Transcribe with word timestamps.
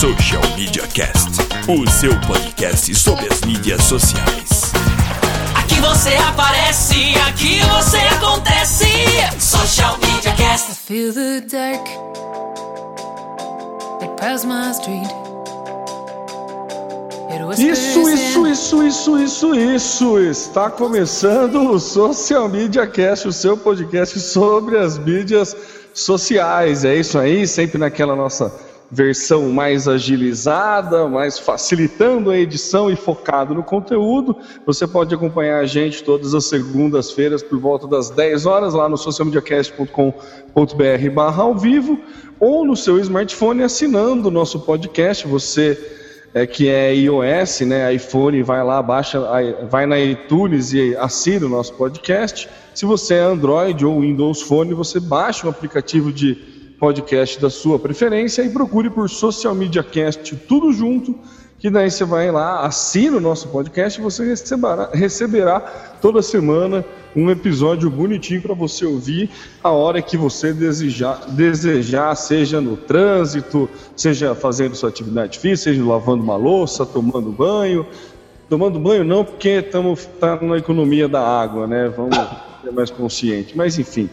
Social 0.00 0.40
Media 0.56 0.86
Cast, 0.94 1.28
o 1.68 1.86
seu 1.90 2.18
podcast 2.22 2.94
sobre 2.94 3.30
as 3.30 3.42
mídias 3.42 3.82
sociais. 3.84 4.72
Aqui 5.54 5.78
você 5.78 6.14
aparece, 6.26 7.14
aqui 7.28 7.60
você 7.60 7.98
acontece. 7.98 8.86
Social 9.38 9.98
Media 9.98 10.32
Cast. 10.32 10.74
Feel 10.86 11.12
the 11.12 11.42
dark 11.42 11.84
that 14.00 14.16
past 14.16 14.46
my 14.46 14.70
street. 14.70 15.06
Isso, 17.58 18.08
isso, 18.08 18.46
isso, 18.46 18.82
isso, 19.18 19.54
isso, 19.54 19.54
isso. 19.54 20.18
Está 20.18 20.70
começando 20.70 21.72
o 21.72 21.78
Social 21.78 22.48
Media 22.48 22.86
Cast, 22.86 23.28
o 23.28 23.32
seu 23.32 23.54
podcast 23.54 24.18
sobre 24.18 24.78
as 24.78 24.96
mídias 24.96 25.54
sociais. 25.92 26.86
É 26.86 26.96
isso 26.96 27.18
aí, 27.18 27.46
sempre 27.46 27.76
naquela 27.76 28.16
nossa 28.16 28.69
versão 28.90 29.50
mais 29.50 29.86
agilizada, 29.86 31.06
mais 31.06 31.38
facilitando 31.38 32.30
a 32.30 32.38
edição 32.38 32.90
e 32.90 32.96
focado 32.96 33.54
no 33.54 33.62
conteúdo. 33.62 34.36
Você 34.66 34.86
pode 34.86 35.14
acompanhar 35.14 35.60
a 35.60 35.66
gente 35.66 36.02
todas 36.02 36.34
as 36.34 36.46
segundas-feiras 36.46 37.42
por 37.42 37.58
volta 37.58 37.86
das 37.86 38.10
10 38.10 38.46
horas 38.46 38.74
lá 38.74 38.88
no 38.88 38.96
socialmediacast.com.br 38.96 41.10
barra 41.14 41.42
ao 41.42 41.56
vivo 41.56 42.00
ou 42.40 42.64
no 42.64 42.76
seu 42.76 42.98
smartphone 42.98 43.62
assinando 43.62 44.28
o 44.28 44.30
nosso 44.30 44.60
podcast. 44.60 45.26
Você 45.28 45.78
é, 46.32 46.46
que 46.46 46.68
é 46.68 46.94
iOS, 46.94 47.60
né, 47.60 47.92
iPhone, 47.92 48.42
vai 48.42 48.62
lá, 48.62 48.82
baixa, 48.82 49.20
vai 49.68 49.86
na 49.86 49.98
iTunes 49.98 50.72
e 50.72 50.96
assina 50.96 51.46
o 51.46 51.48
nosso 51.48 51.74
podcast. 51.74 52.48
Se 52.74 52.84
você 52.84 53.14
é 53.14 53.20
Android 53.20 53.84
ou 53.84 54.00
Windows 54.00 54.42
Phone, 54.42 54.74
você 54.74 55.00
baixa 55.00 55.46
o 55.46 55.50
aplicativo 55.50 56.12
de 56.12 56.49
podcast 56.80 57.38
da 57.38 57.50
sua 57.50 57.78
preferência 57.78 58.42
e 58.42 58.48
procure 58.48 58.88
por 58.88 59.10
Social 59.10 59.54
Media 59.54 59.82
Cast, 59.82 60.34
tudo 60.48 60.72
junto, 60.72 61.14
que 61.58 61.68
daí 61.68 61.90
você 61.90 62.06
vai 62.06 62.30
lá, 62.30 62.64
assina 62.64 63.18
o 63.18 63.20
nosso 63.20 63.48
podcast 63.48 64.00
e 64.00 64.02
você 64.02 64.24
receberá, 64.24 64.88
receberá 64.90 65.60
toda 66.00 66.22
semana 66.22 66.82
um 67.14 67.30
episódio 67.30 67.90
bonitinho 67.90 68.40
para 68.40 68.54
você 68.54 68.86
ouvir 68.86 69.28
a 69.62 69.68
hora 69.70 70.00
que 70.00 70.16
você 70.16 70.54
desejar, 70.54 71.20
desejar, 71.28 72.14
seja 72.14 72.62
no 72.62 72.78
trânsito, 72.78 73.68
seja 73.94 74.34
fazendo 74.34 74.74
sua 74.74 74.88
atividade 74.88 75.38
física, 75.38 75.70
seja 75.70 75.84
lavando 75.84 76.22
uma 76.22 76.36
louça, 76.36 76.86
tomando 76.86 77.30
banho. 77.30 77.86
Tomando 78.48 78.80
banho 78.80 79.04
não, 79.04 79.24
porque 79.24 79.50
estamos 79.50 80.06
tá 80.18 80.36
na 80.40 80.56
economia 80.56 81.08
da 81.08 81.20
água, 81.20 81.66
né? 81.66 81.92
Vamos 81.94 82.16
ser 82.62 82.72
mais 82.72 82.90
consciente. 82.90 83.56
Mas 83.56 83.78
enfim. 83.78 84.08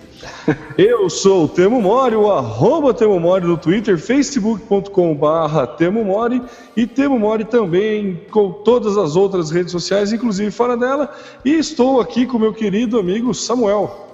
Eu 0.78 1.10
sou 1.10 1.46
o 1.46 1.48
Temo 1.48 1.82
Mori, 1.82 2.16
o 2.16 2.32
arroba 2.32 2.94
Temo 2.94 3.20
Mori 3.20 3.46
no 3.46 3.58
Twitter, 3.58 3.98
facebook.com 3.98 5.16
barra 5.16 5.68
Temo 5.68 6.04
Mori 6.04 6.42
e 6.76 6.88
Temo 6.88 7.20
Mori 7.20 7.46
também 7.46 8.22
com 8.32 8.52
todas 8.52 8.98
as 8.98 9.16
outras 9.16 9.52
redes 9.52 9.72
sociais, 9.72 10.12
inclusive 10.12 10.50
fora 10.52 10.78
dela. 10.78 11.14
E 11.44 11.54
estou 11.54 12.00
aqui 12.00 12.26
com 12.26 12.40
meu 12.40 12.54
querido 12.54 13.00
amigo 13.00 13.34
Samuel. 13.34 14.06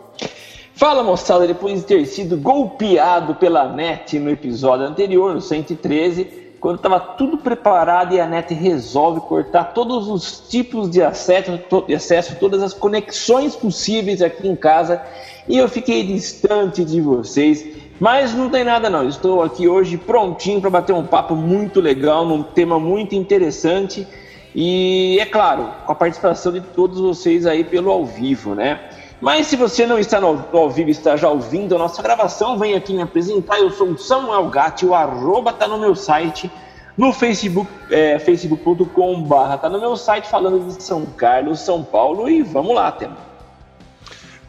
Fala 0.76 1.04
moçada, 1.04 1.45
depois 1.45 1.80
de 1.82 1.86
ter 1.86 2.05
sido 2.05 2.36
golpeado 2.36 3.36
pela 3.36 3.71
NET 3.71 4.17
no 4.17 4.30
episódio 4.30 4.88
anterior, 4.88 5.33
no 5.33 5.39
113, 5.39 6.42
quando 6.64 6.78
estava 6.78 6.98
tudo 6.98 7.38
preparado 7.38 8.16
e 8.16 8.22
a 8.22 8.26
NET 8.26 8.54
resolve 8.54 9.20
cortar 9.20 9.74
todos 9.74 10.08
os 10.08 10.48
tipos 10.48 10.90
de 10.90 11.02
acesso, 11.02 11.60
de 11.86 11.94
acesso, 11.94 12.38
todas 12.40 12.64
as 12.64 12.74
conexões 12.74 13.54
possíveis 13.54 14.22
aqui 14.22 14.48
em 14.48 14.56
casa 14.56 15.02
e 15.46 15.58
eu 15.58 15.68
fiquei 15.68 16.08
distante 16.08 16.86
de 16.86 17.02
vocês. 17.02 17.68
Mas 18.00 18.34
não 18.34 18.50
tem 18.50 18.64
nada 18.64 18.90
não, 18.90 19.06
estou 19.06 19.44
aqui 19.44 19.68
hoje 19.68 19.98
prontinho 19.98 20.62
para 20.62 20.70
bater 20.70 20.94
um 20.94 21.06
papo 21.06 21.36
muito 21.36 21.82
legal, 21.82 22.26
num 22.26 22.42
tema 22.42 22.80
muito 22.80 23.14
interessante 23.14 24.08
e, 24.56 25.18
é 25.20 25.26
claro, 25.26 25.70
com 25.86 25.92
a 25.92 25.95
participação 25.95 26.54
de 26.54 26.62
todos 26.62 26.98
vocês 26.98 27.45
aí 27.45 27.66
pelo 27.66 27.92
ao 27.92 28.06
vivo, 28.06 28.56
né? 28.56 28.80
Mas 29.23 29.48
se 29.48 29.56
você 29.56 29.88
não 29.88 29.98
está 29.98 30.20
no, 30.20 30.44
ao 30.52 30.70
vivo, 30.70 30.89
está 30.89 31.16
já 31.16 31.30
ouvindo 31.30 31.73
a 31.73 31.80
nossa 31.80 32.04
gravação, 32.04 32.60
vem 32.60 32.76
aqui 32.76 32.94
me 32.94 33.02
apresentar. 33.02 33.58
Eu 33.58 33.72
sou 33.72 33.88
o 33.88 33.98
Samuel 33.98 34.50
Gatti, 34.50 34.86
o 34.86 34.94
arroba 34.94 35.54
tá 35.54 35.66
no 35.66 35.80
meu 35.80 35.95
site, 35.95 36.52
no 36.98 37.14
Facebook, 37.14 37.72
é, 37.89 38.20
facebook.com.br, 38.20 39.58
tá 39.62 39.70
no 39.70 39.80
meu 39.80 39.95
site 39.95 40.28
falando 40.28 40.67
de 40.67 40.83
São 40.83 41.06
Carlos, 41.06 41.62
São 41.62 41.82
Paulo, 41.86 42.28
e 42.28 42.42
vamos 42.42 42.76
lá, 42.76 42.92
tema. 42.92 43.16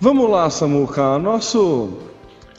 Vamos 0.01 0.29
lá, 0.29 0.51
Samuca. 0.51 1.21
Nosso 1.21 1.91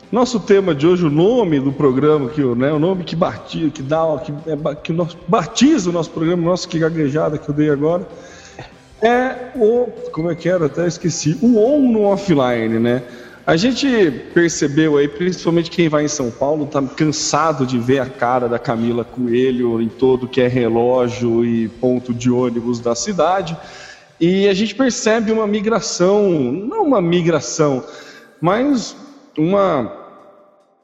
nosso 0.09 0.40
tema 0.40 0.74
de 0.74 0.88
hoje, 0.88 1.06
o 1.06 1.09
nome 1.09 1.59
do 1.59 1.74
programa, 1.74 2.30
que, 2.30 2.42
né, 2.42 2.72
o 2.72 2.80
nome 2.80 3.04
que 3.04 3.18
batiza, 3.18 3.70
que 3.72 3.81
dá, 3.81 4.00
que, 4.24 4.31
é, 4.31 4.75
que 4.75 4.94
nós, 4.94 5.18
batiza 5.28 5.90
o 5.90 5.94
nosso 5.94 6.12
programa, 6.12 6.44
nossa, 6.44 6.66
que 6.66 6.80
gaguejada 6.80 7.38
que 7.38 7.50
eu 7.50 7.54
dei 7.54 7.70
agora, 7.70 8.08
é 9.01 9.51
o, 9.56 9.88
como 10.11 10.31
é 10.31 10.35
que 10.35 10.50
era, 10.50 10.66
até 10.66 10.88
esqueci, 10.88 11.38
o 11.41 11.57
on 11.57 11.91
no 11.91 12.03
offline, 12.03 12.79
né? 12.79 13.03
A 13.47 13.56
gente 13.56 14.11
percebeu 14.33 14.97
aí, 14.97 15.07
principalmente 15.07 15.69
quem 15.69 15.88
vai 15.88 16.06
em 16.06 16.07
São 16.07 16.31
Paulo, 16.31 16.66
tá 16.66 16.81
cansado 16.81 17.63
de 17.63 17.78
ver 17.78 18.00
a 18.00 18.07
cara 18.07 18.50
da 18.50 18.57
Camila 18.57 19.03
Coelho 19.03 19.79
em 19.79 19.88
todo 19.88 20.28
que 20.28 20.41
é 20.41 20.47
relógio 20.47 21.45
e 21.45 21.67
ponto 21.67 22.11
de 22.11 22.31
ônibus 22.31 22.79
da 22.79 22.95
cidade. 22.95 23.56
E 24.19 24.47
a 24.47 24.53
gente 24.53 24.73
percebe 24.73 25.31
uma 25.31 25.45
migração, 25.45 26.31
não 26.31 26.85
uma 26.85 27.01
migração, 27.01 27.83
mas 28.41 28.95
uma 29.38 29.91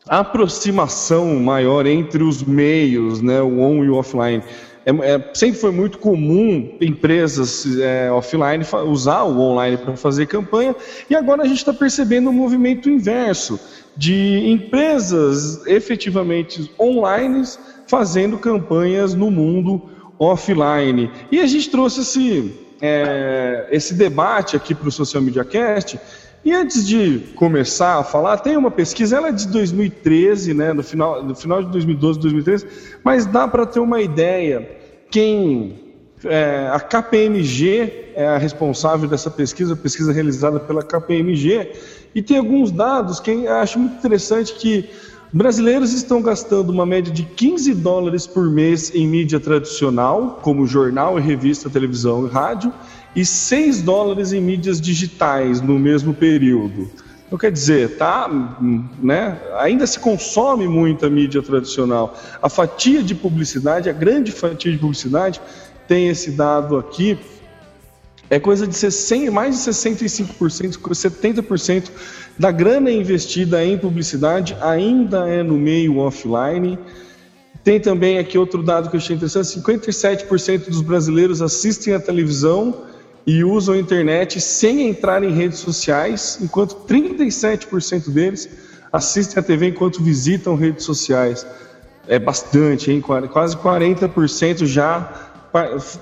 aproximação 0.07 1.39
maior 1.39 1.87
entre 1.87 2.21
os 2.21 2.43
meios, 2.43 3.21
né, 3.21 3.41
o 3.41 3.59
on 3.59 3.83
e 3.83 3.89
o 3.89 3.95
offline. 3.95 4.43
É, 4.85 4.91
é, 4.91 5.29
sempre 5.33 5.59
foi 5.59 5.71
muito 5.71 5.99
comum 5.99 6.75
empresas 6.81 7.65
é, 7.79 8.11
offline 8.11 8.65
usar 8.87 9.23
o 9.23 9.39
online 9.39 9.77
para 9.77 9.95
fazer 9.95 10.25
campanha, 10.25 10.75
e 11.09 11.15
agora 11.15 11.43
a 11.43 11.45
gente 11.45 11.57
está 11.57 11.73
percebendo 11.73 12.29
um 12.29 12.33
movimento 12.33 12.89
inverso 12.89 13.59
de 13.95 14.49
empresas 14.49 15.65
efetivamente 15.67 16.71
online 16.79 17.43
fazendo 17.87 18.37
campanhas 18.37 19.13
no 19.13 19.29
mundo 19.29 19.81
offline. 20.17 21.11
E 21.31 21.39
a 21.39 21.45
gente 21.45 21.69
trouxe 21.69 22.01
esse, 22.01 22.53
é, 22.81 23.67
esse 23.71 23.93
debate 23.93 24.55
aqui 24.55 24.73
para 24.73 24.87
o 24.87 24.91
Social 24.91 25.21
Media 25.21 25.43
Cast. 25.43 25.99
E 26.43 26.51
antes 26.53 26.87
de 26.87 27.19
começar 27.35 27.99
a 27.99 28.03
falar, 28.03 28.37
tem 28.37 28.57
uma 28.57 28.71
pesquisa, 28.71 29.17
ela 29.17 29.29
é 29.29 29.31
de 29.31 29.47
2013, 29.47 30.55
né, 30.55 30.73
no, 30.73 30.81
final, 30.81 31.23
no 31.23 31.35
final 31.35 31.61
de 31.61 31.69
2012, 31.69 32.19
2013, 32.19 32.67
mas 33.03 33.27
dá 33.27 33.47
para 33.47 33.63
ter 33.65 33.79
uma 33.79 34.01
ideia. 34.01 34.67
Quem 35.11 35.79
é, 36.25 36.69
a 36.73 36.79
KPMG 36.79 38.13
é 38.15 38.27
a 38.27 38.37
responsável 38.37 39.07
dessa 39.07 39.29
pesquisa, 39.29 39.75
pesquisa 39.75 40.11
realizada 40.11 40.59
pela 40.59 40.81
KPMG, 40.81 41.71
e 42.15 42.23
tem 42.23 42.37
alguns 42.37 42.71
dados 42.71 43.19
que 43.19 43.47
acho 43.47 43.77
muito 43.77 43.97
interessante 43.97 44.55
que 44.55 44.89
brasileiros 45.31 45.93
estão 45.93 46.21
gastando 46.21 46.71
uma 46.71 46.85
média 46.85 47.13
de 47.13 47.23
15 47.23 47.73
dólares 47.75 48.25
por 48.25 48.49
mês 48.49 48.93
em 48.93 49.07
mídia 49.07 49.39
tradicional, 49.39 50.39
como 50.41 50.65
jornal 50.65 51.15
revista, 51.15 51.69
televisão 51.69 52.25
e 52.25 52.29
rádio, 52.29 52.73
e 53.15 53.25
6 53.25 53.81
dólares 53.81 54.31
em 54.33 54.41
mídias 54.41 54.79
digitais 54.79 55.61
no 55.61 55.77
mesmo 55.77 56.13
período. 56.13 56.89
Então, 57.31 57.39
quer 57.39 57.51
dizer, 57.51 57.95
tá, 57.97 58.29
né, 59.01 59.39
ainda 59.57 59.87
se 59.87 59.97
consome 59.99 60.67
muita 60.67 61.09
mídia 61.09 61.41
tradicional. 61.41 62.17
A 62.41 62.49
fatia 62.49 63.01
de 63.01 63.15
publicidade, 63.15 63.89
a 63.89 63.93
grande 63.93 64.33
fatia 64.33 64.69
de 64.71 64.77
publicidade, 64.77 65.39
tem 65.87 66.09
esse 66.09 66.31
dado 66.31 66.77
aqui, 66.77 67.17
é 68.29 68.39
coisa 68.39 68.67
de 68.67 68.75
60, 68.75 69.31
mais 69.31 69.55
de 69.55 69.71
65%, 69.71 70.77
70% 70.77 71.89
da 72.37 72.51
grana 72.51 72.91
investida 72.91 73.63
em 73.63 73.77
publicidade 73.77 74.55
ainda 74.61 75.29
é 75.29 75.43
no 75.43 75.57
meio 75.57 75.97
offline. 75.97 76.79
Tem 77.63 77.79
também 77.79 78.17
aqui 78.17 78.37
outro 78.37 78.63
dado 78.63 78.89
que 78.89 78.95
eu 78.95 78.99
achei 78.99 79.15
interessante: 79.15 79.59
57% 79.59 80.69
dos 80.69 80.81
brasileiros 80.81 81.41
assistem 81.41 81.93
à 81.93 81.99
televisão 81.99 82.90
e 83.25 83.43
usam 83.43 83.75
a 83.75 83.77
internet 83.77 84.41
sem 84.41 84.87
entrar 84.87 85.23
em 85.23 85.31
redes 85.31 85.59
sociais, 85.59 86.39
enquanto 86.41 86.75
37% 86.87 88.09
deles 88.09 88.49
assistem 88.91 89.39
à 89.39 89.43
TV 89.43 89.67
enquanto 89.67 90.03
visitam 90.03 90.55
redes 90.55 90.85
sociais. 90.85 91.45
É 92.07 92.19
bastante, 92.19 92.91
hein? 92.91 93.01
Quase 93.01 93.55
40% 93.55 94.65
já 94.65 95.31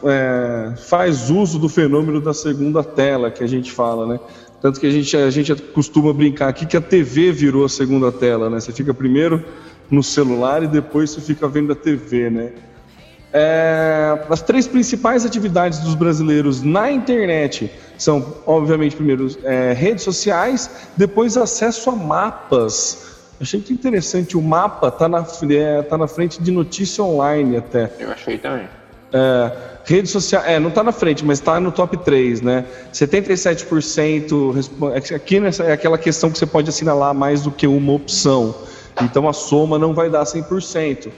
é, 0.04 0.74
faz 0.78 1.30
uso 1.30 1.60
do 1.60 1.68
fenômeno 1.68 2.22
da 2.22 2.34
segunda 2.34 2.84
tela 2.84 3.30
que 3.30 3.44
a 3.44 3.48
gente 3.48 3.72
fala, 3.72 4.08
né? 4.08 4.20
Tanto 4.62 4.80
que 4.80 4.88
a 4.88 4.92
gente, 4.92 5.16
a 5.16 5.30
gente 5.30 5.56
costuma 5.56 6.14
brincar 6.14 6.50
aqui 6.50 6.66
que 6.66 6.76
a 6.76 6.82
TV 6.82 7.32
virou 7.32 7.66
a 7.66 7.70
segunda 7.70 8.12
tela, 8.12 8.50
né? 8.50 8.60
Você 8.60 8.72
fica 8.72 8.94
primeiro 8.94 9.44
no 9.90 10.04
celular 10.04 10.64
e 10.64 10.68
depois 10.68 11.12
você 11.12 11.22
fica 11.22 11.48
vendo 11.48 11.72
a 11.72 11.76
TV, 11.76 12.30
né? 12.30 12.52
É, 13.32 14.18
as 14.30 14.42
três 14.42 14.68
principais 14.68 15.26
atividades 15.26 15.80
dos 15.80 15.94
brasileiros 15.94 16.64
na 16.64 16.92
internet 16.92 17.72
são, 17.98 18.36
obviamente, 18.46 18.96
primeiro 18.96 19.28
é, 19.44 19.74
redes 19.74 20.04
sociais, 20.04 20.70
depois 20.98 21.38
acesso 21.38 21.90
a 21.90 21.96
mapas. 21.96 23.08
Achei 23.40 23.62
que 23.62 23.72
interessante, 23.72 24.36
o 24.36 24.42
mapa 24.42 24.88
está 24.88 25.08
na, 25.08 25.26
é, 25.52 25.82
tá 25.84 25.98
na 25.98 26.08
frente 26.08 26.42
de 26.42 26.52
notícia 26.52 27.04
online 27.04 27.58
até. 27.58 27.92
Eu 28.00 28.12
achei 28.12 28.38
também. 28.38 28.68
É, 29.14 29.52
rede 29.86 30.08
social, 30.08 30.44
é, 30.46 30.60
não 30.60 30.70
está 30.70 30.84
na 30.84 30.92
frente, 30.92 31.26
mas 31.26 31.40
está 31.40 31.60
no 31.60 31.72
top 31.72 31.98
3, 31.98 32.42
né? 32.42 32.66
77%, 32.94 35.12
é 35.12 35.16
aqui 35.16 35.40
nessa, 35.40 35.64
é 35.64 35.72
aquela 35.72 35.98
questão 35.98 36.30
que 36.30 36.38
você 36.38 36.46
pode 36.46 36.70
assinalar 36.70 37.14
mais 37.14 37.42
do 37.42 37.52
que 37.52 37.66
uma 37.66 37.94
opção. 37.94 38.54
Então 39.02 39.28
a 39.28 39.34
soma 39.34 39.80
não 39.80 39.94
vai 39.94 40.10
dar 40.10 40.24
100%. 40.24 41.10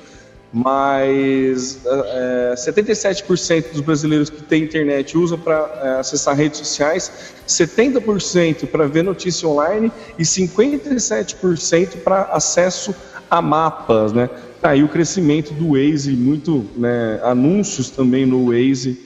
Mas 0.53 1.79
é, 1.85 2.53
77% 2.57 3.71
dos 3.71 3.81
brasileiros 3.81 4.29
que 4.29 4.43
têm 4.43 4.63
internet 4.63 5.17
usam 5.17 5.39
para 5.39 5.79
é, 5.81 5.99
acessar 5.99 6.35
redes 6.35 6.59
sociais, 6.59 7.33
70% 7.47 8.67
para 8.67 8.85
ver 8.85 9.03
notícia 9.03 9.47
online 9.47 9.91
e 10.19 10.23
57% 10.23 11.97
para 12.03 12.23
acesso 12.23 12.93
a 13.29 13.41
mapas, 13.41 14.11
né? 14.11 14.29
Aí 14.61 14.83
o 14.83 14.89
crescimento 14.89 15.53
do 15.53 15.69
Waze, 15.69 16.11
muito 16.11 16.65
né, 16.75 17.19
anúncios 17.23 17.89
também 17.89 18.25
no 18.25 18.47
Waze. 18.47 19.03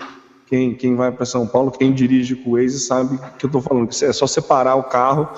Quem, 0.48 0.74
quem 0.74 0.96
vai 0.96 1.12
para 1.12 1.26
São 1.26 1.48
Paulo, 1.48 1.72
quem 1.72 1.94
dirige 1.94 2.36
com 2.36 2.52
o 2.52 2.54
Waze 2.54 2.80
sabe 2.80 3.20
que 3.38 3.46
eu 3.46 3.48
estou 3.48 3.62
falando. 3.62 3.90
É 3.90 4.12
só 4.12 4.28
separar 4.28 4.76
o 4.76 4.84
carro, 4.84 5.30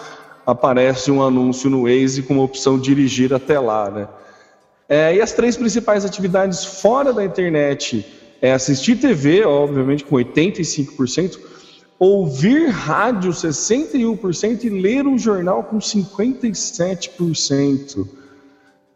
aparece 0.45 1.11
um 1.11 1.21
anúncio 1.21 1.69
no 1.69 1.83
Waze 1.83 2.23
com 2.23 2.39
a 2.39 2.43
opção 2.43 2.79
dirigir 2.79 3.33
até 3.33 3.59
lá, 3.59 3.91
né? 3.91 4.07
É, 4.89 5.15
e 5.15 5.21
as 5.21 5.33
três 5.33 5.57
principais 5.57 6.05
atividades 6.05 6.63
fora 6.63 7.11
da 7.11 7.21
internet 7.23 8.05
é 8.41 8.53
assistir 8.53 8.95
TV, 8.95 9.43
obviamente 9.43 10.05
com 10.05 10.15
85%, 10.15 11.37
ouvir 11.99 12.69
rádio 12.69 13.31
61% 13.31 14.63
e 14.63 14.69
ler 14.69 15.07
um 15.07 15.17
jornal 15.17 15.63
com 15.63 15.79
57%. 15.79 18.07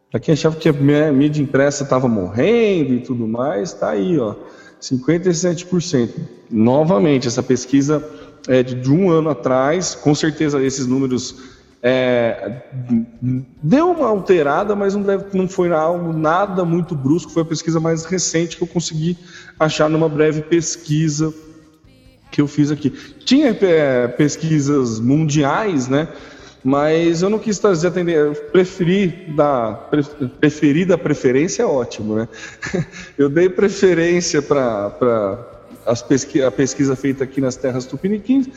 Para 0.09 0.19
quem 0.19 0.33
achava 0.33 0.57
que 0.57 0.69
a 0.69 0.73
mídia 1.11 1.41
impressa 1.41 1.83
estava 1.83 2.07
morrendo 2.07 2.93
e 2.93 2.99
tudo 2.99 3.27
mais, 3.27 3.69
está 3.69 3.89
aí, 3.91 4.19
ó, 4.19 4.35
57%. 4.81 6.09
Novamente, 6.49 7.27
essa 7.27 7.41
pesquisa 7.41 8.05
é 8.47 8.63
de 8.63 8.91
um 8.91 9.09
ano 9.09 9.29
atrás, 9.29 9.95
com 9.95 10.13
certeza 10.13 10.61
esses 10.61 10.85
números 10.85 11.60
é, 11.83 12.61
deu 13.63 13.89
uma 13.89 14.07
alterada, 14.07 14.75
mas 14.75 14.93
não, 14.93 15.01
deve, 15.01 15.25
não 15.35 15.47
foi 15.47 15.71
algo 15.71 16.13
nada 16.13 16.63
muito 16.63 16.95
brusco. 16.95 17.31
Foi 17.31 17.41
a 17.41 17.45
pesquisa 17.45 17.79
mais 17.79 18.05
recente 18.05 18.55
que 18.55 18.63
eu 18.63 18.67
consegui 18.67 19.17
achar 19.59 19.89
numa 19.89 20.07
breve 20.07 20.41
pesquisa 20.43 21.33
que 22.31 22.39
eu 22.39 22.47
fiz 22.47 22.71
aqui. 22.71 22.91
Tinha 23.25 23.57
é, 23.61 24.07
pesquisas 24.07 24.99
mundiais, 24.99 25.87
né? 25.87 26.07
Mas 26.63 27.23
eu 27.23 27.29
não 27.29 27.39
quis 27.39 27.57
trazer 27.57 27.87
atender, 27.87 28.15
eu 28.17 28.35
preferi 28.35 29.07
da 29.35 29.73
preferida 30.39 30.95
preferência 30.95 31.63
é 31.63 31.65
ótimo, 31.65 32.15
né? 32.15 32.27
Eu 33.17 33.29
dei 33.29 33.49
preferência 33.49 34.43
para 34.43 35.50
pesqui, 36.07 36.41
a 36.41 36.51
pesquisa 36.51 36.95
feita 36.95 37.23
aqui 37.23 37.41
nas 37.41 37.55
terras 37.55 37.85
tupiniquins, 37.85 38.47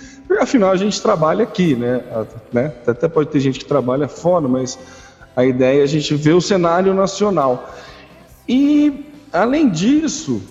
afinal 0.41 0.71
a 0.71 0.77
gente 0.77 1.01
trabalha 1.01 1.45
aqui, 1.45 1.75
né? 1.75 2.03
né? 2.53 2.73
Até 2.87 3.09
pode 3.09 3.31
ter 3.31 3.41
gente 3.41 3.59
que 3.59 3.65
trabalha 3.65 4.09
fora, 4.09 4.47
mas 4.49 4.79
a 5.37 5.45
ideia 5.45 5.81
é 5.81 5.83
a 5.83 5.87
gente 5.87 6.15
ver 6.15 6.33
o 6.33 6.41
cenário 6.41 6.95
nacional. 6.95 7.75
E 8.49 9.07
além 9.33 9.71
disso, 9.71 10.43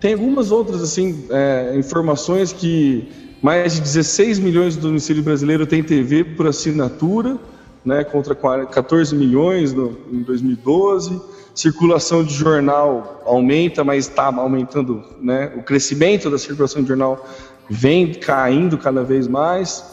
tem 0.00 0.14
algumas 0.14 0.50
outras 0.50 0.82
assim 0.82 1.26
é, 1.30 1.74
informações 1.76 2.52
que 2.52 3.08
mais 3.40 3.74
de 3.74 3.80
16 3.80 4.38
milhões 4.38 4.76
do 4.76 4.82
domicílio 4.82 5.22
brasileiro 5.22 5.66
tem 5.66 5.82
TV 5.82 6.22
por 6.24 6.46
assinatura, 6.46 7.38
né, 7.84 8.04
contra 8.04 8.34
14 8.34 9.14
milhões 9.14 9.72
no, 9.72 9.98
em 10.12 10.22
2012. 10.22 11.20
Circulação 11.54 12.24
de 12.24 12.32
jornal 12.34 13.22
aumenta, 13.26 13.84
mas 13.84 14.08
está 14.08 14.26
aumentando, 14.26 15.04
né, 15.20 15.52
o 15.56 15.62
crescimento 15.62 16.30
da 16.30 16.38
circulação 16.38 16.82
de 16.82 16.88
jornal 16.88 17.26
vem 17.68 18.14
caindo 18.14 18.78
cada 18.78 19.04
vez 19.04 19.28
mais. 19.28 19.84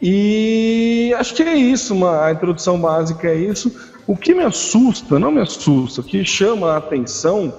E 0.00 1.12
acho 1.18 1.34
que 1.34 1.42
é 1.42 1.56
isso, 1.56 1.94
uma, 1.94 2.26
a 2.26 2.32
introdução 2.32 2.80
básica 2.80 3.28
é 3.28 3.36
isso. 3.36 3.74
O 4.06 4.16
que 4.16 4.34
me 4.34 4.42
assusta, 4.42 5.18
não 5.18 5.30
me 5.30 5.40
assusta, 5.40 6.00
o 6.00 6.04
que 6.04 6.24
chama 6.24 6.72
a 6.72 6.76
atenção 6.78 7.52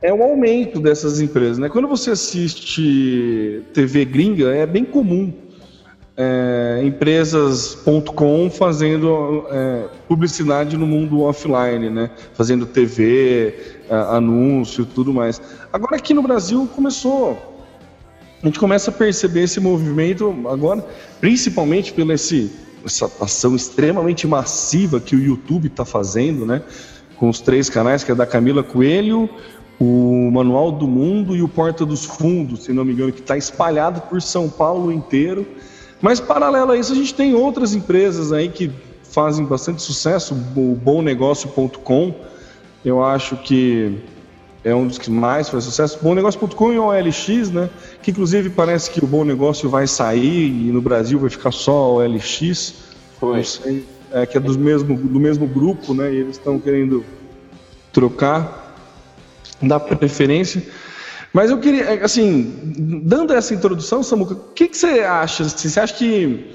é 0.00 0.12
o 0.12 0.22
aumento 0.22 0.80
dessas 0.80 1.20
empresas. 1.20 1.58
Né? 1.58 1.68
Quando 1.68 1.88
você 1.88 2.10
assiste 2.12 3.62
TV 3.74 4.04
gringa, 4.04 4.54
é 4.54 4.64
bem 4.64 4.84
comum 4.84 5.32
é, 6.16 6.80
empresas.com 6.82 8.50
fazendo 8.50 9.46
é, 9.50 9.84
publicidade 10.08 10.76
no 10.76 10.86
mundo 10.86 11.22
offline, 11.22 11.90
né? 11.90 12.10
fazendo 12.32 12.64
TV, 12.64 13.54
é, 13.88 13.94
anúncio 13.94 14.86
tudo 14.86 15.12
mais. 15.12 15.40
Agora 15.72 15.96
aqui 15.96 16.14
no 16.14 16.22
Brasil 16.22 16.68
começou. 16.74 17.54
A 18.42 18.46
gente 18.46 18.58
começa 18.58 18.90
a 18.90 18.94
perceber 18.94 19.42
esse 19.42 19.60
movimento 19.60 20.34
agora, 20.48 20.84
principalmente 21.20 21.92
pela 21.92 22.14
esse, 22.14 22.50
essa 22.84 23.10
ação 23.20 23.54
extremamente 23.54 24.26
massiva 24.26 25.00
que 25.00 25.16
o 25.16 25.20
YouTube 25.20 25.66
está 25.66 25.84
fazendo, 25.84 26.46
né? 26.46 26.62
Com 27.18 27.28
os 27.28 27.40
três 27.40 27.68
canais, 27.68 28.04
que 28.04 28.12
é 28.12 28.14
da 28.14 28.26
Camila 28.26 28.62
Coelho, 28.62 29.28
o 29.80 30.30
Manual 30.30 30.70
do 30.70 30.86
Mundo 30.86 31.34
e 31.34 31.42
o 31.42 31.48
Porta 31.48 31.84
dos 31.84 32.04
Fundos, 32.04 32.64
se 32.64 32.72
não 32.72 32.84
me 32.84 32.92
engano, 32.92 33.12
que 33.12 33.20
está 33.20 33.36
espalhado 33.36 34.02
por 34.02 34.22
São 34.22 34.48
Paulo 34.48 34.92
inteiro. 34.92 35.46
Mas, 36.00 36.20
paralelo 36.20 36.72
a 36.72 36.76
isso, 36.76 36.92
a 36.92 36.96
gente 36.96 37.14
tem 37.14 37.34
outras 37.34 37.74
empresas 37.74 38.32
aí 38.32 38.48
que 38.48 38.70
fazem 39.02 39.44
bastante 39.44 39.80
sucesso, 39.80 40.34
o 40.34 40.74
bomnegócio.com, 40.74 42.14
eu 42.84 43.02
acho 43.02 43.36
que 43.36 43.98
é 44.66 44.74
um 44.74 44.86
dos 44.86 44.98
que 44.98 45.10
mais 45.10 45.48
faz 45.48 45.62
sucesso. 45.62 45.98
Bomnegócio.com 46.02 46.72
e 46.72 46.78
o 46.78 46.86
OLX, 46.86 47.50
né? 47.50 47.70
Que 48.02 48.10
inclusive 48.10 48.50
parece 48.50 48.90
que 48.90 49.02
o 49.02 49.06
Bom 49.06 49.24
Negócio 49.24 49.70
vai 49.70 49.86
sair 49.86 50.48
e 50.48 50.72
no 50.72 50.82
Brasil 50.82 51.20
vai 51.20 51.30
ficar 51.30 51.52
só 51.52 51.92
o 51.92 51.94
OLX. 51.98 52.74
Foi. 53.20 53.44
Sei, 53.44 53.86
é 54.12 54.26
que 54.26 54.36
é 54.36 54.40
do 54.40 54.58
mesmo, 54.58 54.96
do 54.96 55.20
mesmo 55.20 55.46
grupo, 55.46 55.94
né? 55.94 56.12
E 56.12 56.16
eles 56.16 56.36
estão 56.36 56.58
querendo 56.58 57.04
trocar 57.92 58.76
da 59.62 59.78
preferência. 59.78 60.62
Mas 61.36 61.50
eu 61.50 61.58
queria, 61.58 62.02
assim, 62.02 62.50
dando 63.04 63.34
essa 63.34 63.52
introdução, 63.52 64.02
Samuca, 64.02 64.32
o 64.32 64.54
que, 64.54 64.68
que 64.68 64.74
você 64.78 65.00
acha? 65.00 65.44
Você 65.44 65.78
acha 65.78 65.92
que 65.92 66.46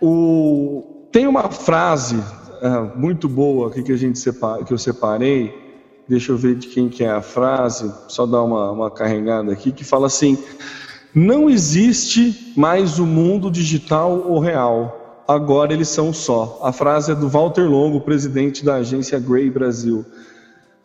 o... 0.00 1.08
tem 1.10 1.26
uma 1.26 1.50
frase 1.50 2.14
uh, 2.14 2.96
muito 2.96 3.28
boa 3.28 3.66
aqui 3.66 3.82
que, 3.82 3.90
a 3.90 3.96
gente 3.96 4.16
separa, 4.16 4.62
que 4.62 4.72
eu 4.72 4.78
separei, 4.78 5.52
deixa 6.08 6.30
eu 6.30 6.36
ver 6.36 6.54
de 6.54 6.68
quem 6.68 6.88
que 6.88 7.02
é 7.02 7.10
a 7.10 7.20
frase, 7.20 7.92
só 8.06 8.26
dar 8.26 8.44
uma, 8.44 8.70
uma 8.70 8.90
carregada 8.92 9.52
aqui, 9.52 9.72
que 9.72 9.82
fala 9.82 10.06
assim, 10.06 10.38
não 11.12 11.50
existe 11.50 12.52
mais 12.56 13.00
o 13.00 13.04
mundo 13.04 13.50
digital 13.50 14.24
ou 14.24 14.38
real, 14.38 15.24
agora 15.26 15.72
eles 15.72 15.88
são 15.88 16.12
só. 16.12 16.60
A 16.62 16.72
frase 16.72 17.10
é 17.10 17.14
do 17.16 17.28
Walter 17.28 17.68
Longo, 17.68 18.00
presidente 18.02 18.64
da 18.64 18.76
agência 18.76 19.18
Gray 19.18 19.50
Brasil. 19.50 20.06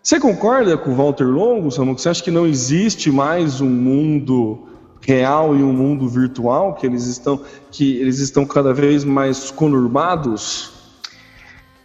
Você 0.05 0.19
concorda 0.19 0.77
com 0.77 0.91
o 0.91 0.93
Walter 0.93 1.25
Longo, 1.25 1.71
Samuel? 1.71 1.97
Você 1.97 2.09
acha 2.09 2.23
que 2.23 2.29
não 2.29 2.45
existe 2.45 3.11
mais 3.11 3.59
um 3.59 3.67
mundo 3.67 4.67
real 5.01 5.55
e 5.55 5.63
um 5.63 5.73
mundo 5.73 6.07
virtual, 6.07 6.75
que 6.75 6.85
eles 6.85 7.07
estão, 7.07 7.41
que 7.71 7.97
eles 7.97 8.19
estão 8.19 8.45
cada 8.45 8.71
vez 8.71 9.03
mais 9.03 9.49
conurbados? 9.49 10.71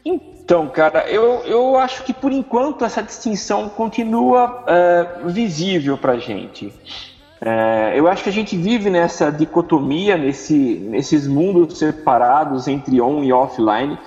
Então, 0.04 0.68
cara, 0.68 1.08
eu, 1.08 1.42
eu 1.46 1.78
acho 1.78 2.04
que 2.04 2.12
por 2.12 2.30
enquanto 2.30 2.84
essa 2.84 3.02
distinção 3.02 3.70
continua 3.70 4.66
uh, 5.24 5.30
visível 5.30 5.96
para 5.96 6.12
a 6.12 6.18
gente. 6.18 6.66
Uh, 6.66 7.94
eu 7.94 8.06
acho 8.06 8.22
que 8.22 8.28
a 8.28 8.32
gente 8.32 8.54
vive 8.54 8.90
nessa 8.90 9.32
dicotomia, 9.32 10.18
nesse, 10.18 10.54
nesses 10.54 11.26
mundos 11.26 11.78
separados 11.78 12.68
entre 12.68 13.00
on 13.00 13.24
e 13.24 13.32
offline 13.32 13.98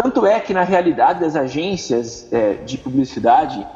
tanto 0.00 0.24
é 0.24 0.38
que, 0.38 0.54
na 0.54 0.62
realidade, 0.62 1.24
as 1.24 1.34
agências 1.34 2.28
é, 2.30 2.52
de 2.64 2.78
publicidade, 2.78 3.66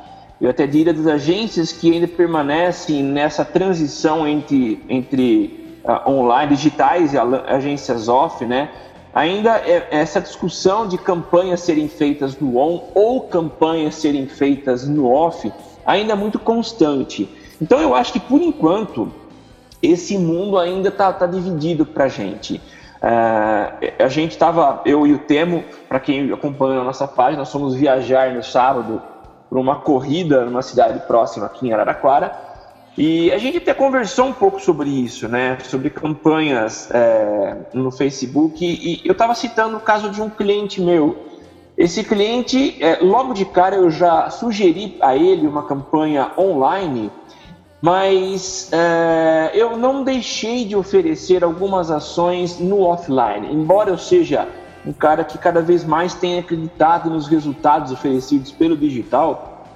eu 0.41 0.49
até 0.49 0.69
diria 0.69 0.95
das 0.95 1.09
agências 1.09 1.73
que 1.73 1.93
ainda 1.93 2.07
permanecem 2.07 3.03
nessa 3.03 3.45
transição 3.45 4.25
entre, 4.25 4.81
entre 4.89 5.81
uh, 5.85 6.09
online, 6.09 6.55
digitais 6.55 7.13
e 7.13 7.19
agências 7.19 8.09
off, 8.09 8.45
né? 8.45 8.71
Ainda 9.13 9.57
é 9.57 9.89
essa 9.91 10.21
discussão 10.21 10.87
de 10.87 10.97
campanhas 10.97 11.59
serem 11.63 11.89
feitas 11.89 12.39
no 12.39 12.57
on 12.57 12.85
ou 12.95 13.23
campanhas 13.23 13.97
serem 13.97 14.29
feitas 14.29 14.87
no 14.87 15.11
off, 15.11 15.53
ainda 15.85 16.15
muito 16.15 16.39
constante. 16.39 17.29
Então 17.61 17.81
eu 17.81 17.97
acho 17.97 18.13
que 18.13 18.21
por 18.21 18.41
enquanto 18.41 19.13
esse 19.83 20.17
mundo 20.17 20.57
ainda 20.57 20.89
está 20.89 21.13
tá 21.13 21.27
dividido 21.27 21.85
para 21.85 22.05
a 22.05 22.09
gente. 22.09 22.63
Uh, 23.03 24.05
a 24.05 24.09
gente 24.09 24.31
estava, 24.31 24.81
eu 24.87 25.05
e 25.05 25.13
o 25.13 25.19
Temo, 25.19 25.65
para 25.89 25.99
quem 25.99 26.33
acompanha 26.33 26.81
a 26.81 26.85
nossa 26.85 27.09
página, 27.09 27.39
nós 27.39 27.51
fomos 27.51 27.75
viajar 27.75 28.33
no 28.33 28.45
sábado 28.45 29.03
para 29.51 29.59
uma 29.59 29.81
corrida 29.81 30.45
numa 30.45 30.63
cidade 30.63 31.01
próxima 31.01 31.47
aqui 31.47 31.67
em 31.67 31.73
Araraquara. 31.73 32.33
E 32.97 33.33
a 33.33 33.39
gente 33.39 33.59
até 33.59 33.75
conversou 33.75 34.27
um 34.27 34.33
pouco 34.33 34.61
sobre 34.61 34.89
isso, 34.89 35.27
né? 35.27 35.59
Sobre 35.65 35.91
campanhas 35.91 36.91
é, 36.93 37.57
no 37.75 37.91
Facebook. 37.91 38.65
E 38.65 39.01
eu 39.05 39.13
estava 39.13 39.35
citando 39.35 39.79
o 39.79 39.81
caso 39.81 40.11
de 40.11 40.23
um 40.23 40.31
cliente 40.31 40.81
meu. 40.81 41.27
Esse 41.77 42.05
cliente, 42.05 42.77
é, 42.81 42.99
logo 43.01 43.33
de 43.33 43.47
cara, 43.47 43.77
eu 43.77 43.91
já 43.91 44.31
sugeri 44.31 44.97
a 45.01 45.17
ele 45.17 45.47
uma 45.47 45.65
campanha 45.65 46.31
online 46.39 47.11
mas 47.83 48.69
é, 48.71 49.51
eu 49.55 49.77
não 49.77 50.05
deixei 50.05 50.65
de 50.65 50.77
oferecer 50.77 51.43
algumas 51.43 51.91
ações 51.91 52.61
no 52.61 52.83
offline, 52.83 53.53
embora 53.53 53.91
eu 53.91 53.99
seja 53.99 54.47
um 54.87 54.93
cara 54.93 55.25
que 55.25 55.37
cada 55.37 55.61
vez 55.61 55.85
mais 55.85 56.15
tem 56.15 56.39
acreditado 56.39 57.11
nos 57.11 57.27
resultados 57.27 57.91
oferecidos 57.91 58.53
pelo 58.53 58.77
digital. 58.77 59.67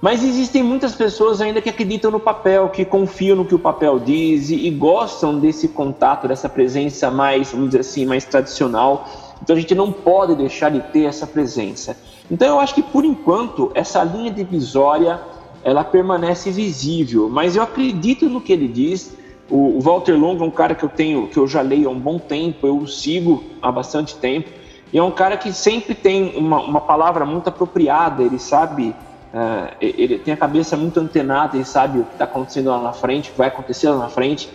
Mas 0.00 0.22
existem 0.22 0.62
muitas 0.62 0.94
pessoas 0.94 1.40
ainda 1.40 1.60
que 1.60 1.68
acreditam 1.68 2.12
no 2.12 2.20
papel, 2.20 2.68
que 2.68 2.84
confiam 2.84 3.36
no 3.36 3.44
que 3.44 3.54
o 3.54 3.58
papel 3.58 3.98
diz 3.98 4.50
e, 4.50 4.68
e 4.68 4.70
gostam 4.70 5.40
desse 5.40 5.66
contato, 5.66 6.28
dessa 6.28 6.48
presença 6.48 7.10
mais, 7.10 7.50
vamos 7.50 7.70
dizer 7.70 7.80
assim, 7.80 8.06
mais 8.06 8.24
tradicional. 8.24 9.08
Então 9.42 9.56
a 9.56 9.58
gente 9.58 9.74
não 9.74 9.90
pode 9.90 10.36
deixar 10.36 10.70
de 10.70 10.80
ter 10.92 11.04
essa 11.04 11.26
presença. 11.26 11.96
Então 12.30 12.46
eu 12.46 12.60
acho 12.60 12.76
que 12.76 12.82
por 12.82 13.04
enquanto 13.04 13.72
essa 13.74 14.04
linha 14.04 14.30
divisória 14.30 15.20
ela 15.68 15.84
permanece 15.84 16.50
visível. 16.50 17.28
Mas 17.28 17.54
eu 17.54 17.62
acredito 17.62 18.26
no 18.26 18.40
que 18.40 18.52
ele 18.52 18.66
diz. 18.66 19.14
O, 19.50 19.80
Walter 19.80 20.18
Long 20.18 20.38
é 20.38 20.42
um 20.42 20.50
cara 20.50 20.74
que 20.74 20.82
eu 20.82 20.88
tenho, 20.88 21.28
que 21.28 21.36
eu 21.36 21.46
já 21.46 21.60
leio 21.60 21.88
há 21.88 21.92
um 21.92 21.98
bom 21.98 22.18
tempo, 22.18 22.66
eu 22.66 22.78
o 22.78 22.88
sigo 22.88 23.44
há 23.60 23.70
bastante 23.70 24.16
tempo. 24.16 24.48
E 24.90 24.98
é 24.98 25.02
um 25.02 25.10
cara 25.10 25.36
que 25.36 25.52
sempre 25.52 25.94
tem 25.94 26.36
uma, 26.36 26.60
uma 26.60 26.80
palavra 26.80 27.26
muito 27.26 27.48
apropriada, 27.48 28.22
ele 28.22 28.38
sabe, 28.38 28.94
uh, 29.34 29.74
ele 29.78 30.18
tem 30.18 30.32
a 30.32 30.36
cabeça 30.36 30.74
muito 30.74 30.98
antenada, 30.98 31.56
ele 31.56 31.66
sabe 31.66 31.98
o 31.98 32.04
que 32.04 32.12
está 32.12 32.24
acontecendo 32.24 32.70
lá 32.70 32.80
na 32.80 32.92
frente, 32.94 33.28
o 33.28 33.32
que 33.32 33.38
vai 33.38 33.48
acontecer 33.48 33.90
lá 33.90 33.98
na 33.98 34.08
frente. 34.08 34.48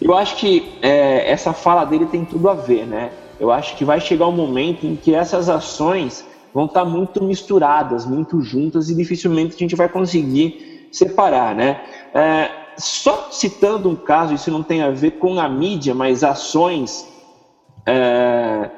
Eu 0.00 0.14
acho 0.14 0.36
que 0.36 0.78
é, 0.82 1.30
essa 1.30 1.54
fala 1.54 1.86
dele 1.86 2.04
tem 2.04 2.26
tudo 2.26 2.48
a 2.48 2.54
ver, 2.54 2.86
né? 2.86 3.10
Eu 3.40 3.50
acho 3.50 3.74
que 3.74 3.84
vai 3.84 4.00
chegar 4.00 4.26
um 4.26 4.32
momento 4.32 4.86
em 4.86 4.96
que 4.96 5.14
essas 5.14 5.48
ações 5.48 6.26
vão 6.52 6.66
estar 6.66 6.84
muito 6.84 7.22
misturadas, 7.22 8.06
muito 8.06 8.40
juntas 8.40 8.88
e 8.88 8.94
dificilmente 8.94 9.54
a 9.54 9.58
gente 9.58 9.76
vai 9.76 9.88
conseguir 9.88 10.88
separar, 10.92 11.54
né? 11.54 11.82
É, 12.14 12.50
só 12.76 13.28
citando 13.30 13.88
um 13.88 13.96
caso, 13.96 14.34
isso 14.34 14.50
não 14.50 14.62
tem 14.62 14.82
a 14.82 14.90
ver 14.90 15.12
com 15.12 15.38
a 15.38 15.48
mídia, 15.48 15.94
mas 15.94 16.22
ações, 16.22 17.06
é, 17.84 18.70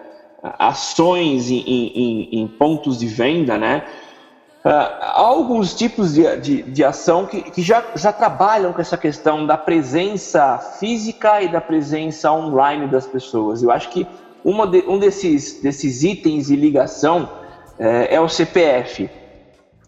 ações 0.58 1.50
em, 1.50 1.60
em, 1.60 2.40
em, 2.40 2.48
pontos 2.48 2.98
de 2.98 3.06
venda, 3.06 3.58
né? 3.58 3.84
Uh, 4.64 4.68
há 4.68 5.20
alguns 5.20 5.74
tipos 5.74 6.12
de, 6.12 6.36
de, 6.36 6.62
de 6.62 6.84
ação 6.84 7.24
que, 7.24 7.40
que 7.40 7.62
já, 7.62 7.82
já 7.96 8.12
trabalham 8.12 8.74
com 8.74 8.80
essa 8.80 8.96
questão 8.96 9.46
da 9.46 9.56
presença 9.56 10.58
física 10.58 11.40
e 11.40 11.48
da 11.48 11.62
presença 11.62 12.30
online 12.30 12.86
das 12.86 13.06
pessoas. 13.06 13.62
Eu 13.62 13.70
acho 13.70 13.88
que 13.88 14.06
uma 14.44 14.66
de, 14.66 14.84
um 14.86 14.98
desses, 14.98 15.62
desses 15.62 16.02
itens 16.02 16.48
de 16.48 16.56
ligação 16.56 17.26
é, 17.80 18.14
é 18.14 18.20
o 18.20 18.28
CPF. 18.28 19.08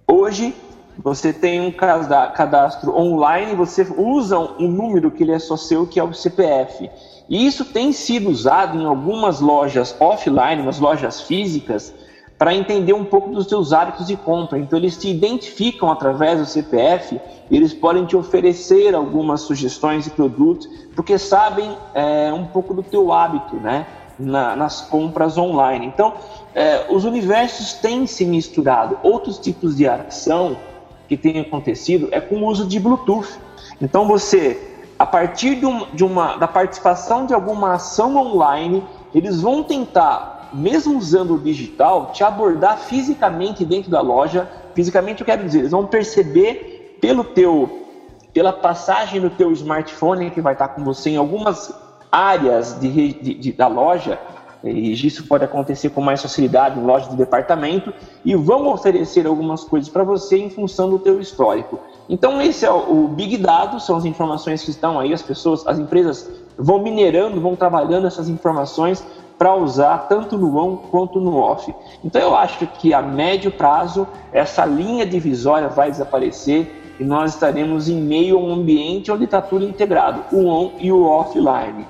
Hoje 0.06 0.54
você 0.98 1.32
tem 1.32 1.60
um 1.60 1.70
cadastro 1.70 2.96
online, 2.96 3.54
você 3.54 3.86
usa 3.96 4.38
um 4.38 4.68
número 4.68 5.10
que 5.10 5.22
ele 5.22 5.32
é 5.32 5.38
só 5.38 5.56
seu, 5.56 5.86
que 5.86 6.00
é 6.00 6.04
o 6.04 6.12
CPF. 6.12 6.90
E 7.28 7.46
isso 7.46 7.66
tem 7.66 7.92
sido 7.92 8.30
usado 8.30 8.80
em 8.80 8.84
algumas 8.84 9.40
lojas 9.40 9.94
offline, 10.00 10.62
umas 10.62 10.78
lojas 10.78 11.20
físicas, 11.20 11.94
para 12.38 12.54
entender 12.54 12.92
um 12.92 13.04
pouco 13.04 13.30
dos 13.30 13.46
seus 13.46 13.72
hábitos 13.72 14.06
de 14.06 14.16
compra. 14.16 14.58
Então 14.58 14.78
eles 14.78 14.96
te 14.96 15.08
identificam 15.08 15.90
através 15.90 16.40
do 16.40 16.46
CPF, 16.46 17.20
eles 17.50 17.72
podem 17.72 18.04
te 18.04 18.16
oferecer 18.16 18.94
algumas 18.94 19.42
sugestões 19.42 20.04
de 20.04 20.10
produtos, 20.10 20.68
porque 20.96 21.18
sabem 21.18 21.76
é, 21.94 22.32
um 22.32 22.46
pouco 22.46 22.74
do 22.74 22.82
teu 22.82 23.12
hábito, 23.12 23.56
né? 23.56 23.86
Na, 24.18 24.54
nas 24.54 24.82
compras 24.82 25.38
online. 25.38 25.86
Então, 25.86 26.14
é, 26.54 26.86
os 26.90 27.04
universos 27.04 27.74
têm 27.74 28.06
se 28.06 28.24
misturado. 28.24 28.98
Outros 29.02 29.38
tipos 29.38 29.76
de 29.76 29.88
ação 29.88 30.56
que 31.08 31.16
têm 31.16 31.40
acontecido 31.40 32.08
é 32.10 32.20
com 32.20 32.36
o 32.36 32.46
uso 32.46 32.66
de 32.66 32.78
Bluetooth. 32.78 33.38
Então 33.80 34.06
você, 34.06 34.60
a 34.98 35.06
partir 35.06 35.56
de, 35.56 35.66
um, 35.66 35.86
de 35.92 36.04
uma, 36.04 36.36
da 36.36 36.46
participação 36.46 37.26
de 37.26 37.34
alguma 37.34 37.74
ação 37.74 38.16
online, 38.16 38.84
eles 39.14 39.40
vão 39.40 39.62
tentar, 39.62 40.50
mesmo 40.52 40.96
usando 40.96 41.34
o 41.34 41.38
digital, 41.38 42.10
te 42.12 42.22
abordar 42.22 42.78
fisicamente 42.78 43.64
dentro 43.64 43.90
da 43.90 44.00
loja. 44.00 44.48
Fisicamente 44.74 45.20
eu 45.20 45.26
quero 45.26 45.44
dizer, 45.44 45.60
eles 45.60 45.70
vão 45.70 45.86
perceber 45.86 46.98
pelo 47.00 47.24
teu, 47.24 47.86
pela 48.32 48.52
passagem 48.52 49.20
do 49.20 49.30
teu 49.30 49.52
smartphone 49.52 50.30
que 50.30 50.40
vai 50.40 50.52
estar 50.52 50.68
com 50.68 50.84
você 50.84 51.10
em 51.10 51.16
algumas 51.16 51.74
áreas 52.10 52.78
de, 52.78 53.12
de, 53.14 53.34
de 53.34 53.52
da 53.52 53.66
loja, 53.66 54.20
e 54.64 54.92
isso 54.92 55.26
pode 55.26 55.44
acontecer 55.44 55.90
com 55.90 56.00
mais 56.00 56.22
facilidade 56.22 56.78
em 56.78 56.84
lojas 56.84 57.10
de 57.10 57.16
departamento 57.16 57.92
e 58.24 58.34
vão 58.34 58.68
oferecer 58.72 59.26
algumas 59.26 59.64
coisas 59.64 59.88
para 59.88 60.04
você 60.04 60.38
em 60.38 60.50
função 60.50 60.88
do 60.88 60.98
teu 60.98 61.20
histórico. 61.20 61.80
Então 62.08 62.40
esse 62.40 62.64
é 62.64 62.70
o 62.70 63.08
Big 63.08 63.36
Dado, 63.38 63.80
são 63.80 63.96
as 63.96 64.04
informações 64.04 64.62
que 64.62 64.70
estão 64.70 65.00
aí, 65.00 65.12
as 65.12 65.22
pessoas, 65.22 65.66
as 65.66 65.78
empresas 65.78 66.30
vão 66.56 66.80
minerando, 66.80 67.40
vão 67.40 67.56
trabalhando 67.56 68.06
essas 68.06 68.28
informações 68.28 69.04
para 69.36 69.54
usar 69.56 70.06
tanto 70.08 70.38
no 70.38 70.56
on 70.56 70.76
quanto 70.76 71.20
no 71.20 71.36
off. 71.36 71.74
Então 72.04 72.20
eu 72.20 72.36
acho 72.36 72.66
que 72.66 72.94
a 72.94 73.02
médio 73.02 73.50
prazo 73.50 74.06
essa 74.32 74.64
linha 74.64 75.04
divisória 75.04 75.68
vai 75.68 75.90
desaparecer 75.90 76.94
e 77.00 77.04
nós 77.04 77.34
estaremos 77.34 77.88
em 77.88 78.00
meio 78.00 78.38
a 78.38 78.40
um 78.40 78.52
ambiente 78.52 79.10
onde 79.10 79.24
está 79.24 79.42
tudo 79.42 79.64
integrado, 79.64 80.22
o 80.30 80.46
on 80.46 80.72
e 80.78 80.92
o 80.92 81.02
offline. 81.02 81.84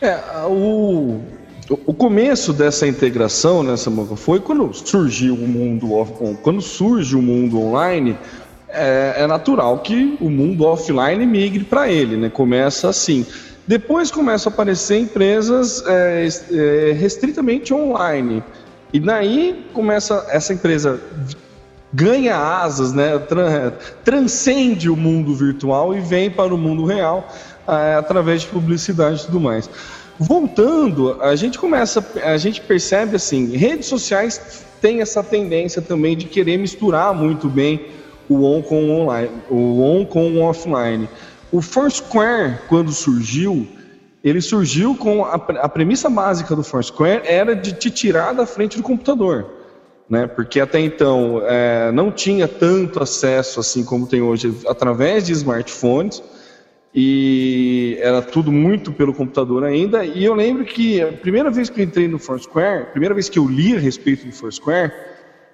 É, 0.00 0.18
o, 0.48 1.20
o 1.70 1.94
começo 1.94 2.52
dessa 2.52 2.86
integração 2.86 3.62
nessa 3.62 3.88
né, 3.88 4.06
foi 4.16 4.40
quando 4.40 4.72
surgiu 4.74 5.34
o 5.34 5.48
mundo 5.48 5.88
quando 6.42 6.60
surge 6.60 7.14
o 7.16 7.22
mundo 7.22 7.60
online 7.60 8.18
é, 8.68 9.14
é 9.18 9.26
natural 9.26 9.78
que 9.78 10.16
o 10.20 10.30
mundo 10.30 10.64
offline 10.64 11.24
migre 11.26 11.62
para 11.62 11.88
ele, 11.90 12.16
né? 12.16 12.30
Começa 12.30 12.88
assim. 12.88 13.26
Depois 13.66 14.10
começam 14.10 14.50
a 14.50 14.52
aparecer 14.52 14.98
empresas 14.98 15.84
é, 15.86 16.26
é, 16.50 16.92
restritamente 16.92 17.72
online 17.72 18.42
e 18.92 18.98
daí 18.98 19.64
começa 19.72 20.26
essa 20.30 20.52
empresa 20.52 21.00
ganha 21.92 22.36
asas, 22.36 22.92
né? 22.92 23.12
Transcende 24.02 24.88
o 24.88 24.96
mundo 24.96 25.34
virtual 25.34 25.94
e 25.94 26.00
vem 26.00 26.30
para 26.30 26.54
o 26.54 26.58
mundo 26.58 26.84
real 26.86 27.28
é, 27.68 27.94
através 27.94 28.42
de 28.42 28.48
publicidade 28.48 29.22
e 29.22 29.26
tudo 29.26 29.38
mais. 29.38 29.68
Voltando, 30.22 31.20
a 31.20 31.34
gente 31.34 31.58
começa, 31.58 32.04
a 32.22 32.36
gente 32.36 32.60
percebe 32.60 33.16
assim, 33.16 33.56
redes 33.56 33.86
sociais 33.86 34.64
têm 34.80 35.00
essa 35.00 35.20
tendência 35.20 35.82
também 35.82 36.16
de 36.16 36.26
querer 36.26 36.56
misturar 36.58 37.12
muito 37.12 37.48
bem 37.48 37.86
o 38.28 38.44
on 38.44 38.62
com 38.62 38.84
o 38.84 39.00
online, 39.00 39.30
o 39.50 39.82
on 39.82 40.06
com 40.06 40.32
o 40.32 40.42
offline. 40.42 41.08
O 41.50 41.60
Foursquare, 41.60 42.60
quando 42.68 42.92
surgiu, 42.92 43.66
ele 44.22 44.40
surgiu 44.40 44.94
com 44.94 45.24
a, 45.24 45.34
a 45.34 45.68
premissa 45.68 46.08
básica 46.08 46.54
do 46.54 46.62
Foursquare 46.62 47.22
era 47.24 47.56
de 47.56 47.72
te 47.72 47.90
tirar 47.90 48.32
da 48.32 48.46
frente 48.46 48.76
do 48.76 48.82
computador, 48.84 49.46
né? 50.08 50.28
Porque 50.28 50.60
até 50.60 50.78
então 50.78 51.42
é, 51.44 51.90
não 51.90 52.12
tinha 52.12 52.46
tanto 52.46 53.02
acesso 53.02 53.58
assim 53.58 53.84
como 53.84 54.06
tem 54.06 54.22
hoje 54.22 54.54
através 54.68 55.26
de 55.26 55.32
smartphones 55.32 56.22
e 56.94 57.96
era 58.00 58.20
tudo 58.20 58.52
muito 58.52 58.92
pelo 58.92 59.14
computador 59.14 59.64
ainda. 59.64 60.04
E 60.04 60.24
eu 60.24 60.34
lembro 60.34 60.64
que 60.64 61.00
a 61.00 61.12
primeira 61.12 61.50
vez 61.50 61.70
que 61.70 61.80
eu 61.80 61.84
entrei 61.84 62.06
no 62.06 62.18
Foursquare, 62.18 62.86
primeira 62.92 63.14
vez 63.14 63.28
que 63.28 63.38
eu 63.38 63.46
li 63.46 63.74
a 63.74 63.78
respeito 63.78 64.26
do 64.26 64.32
Foursquare, 64.32 64.92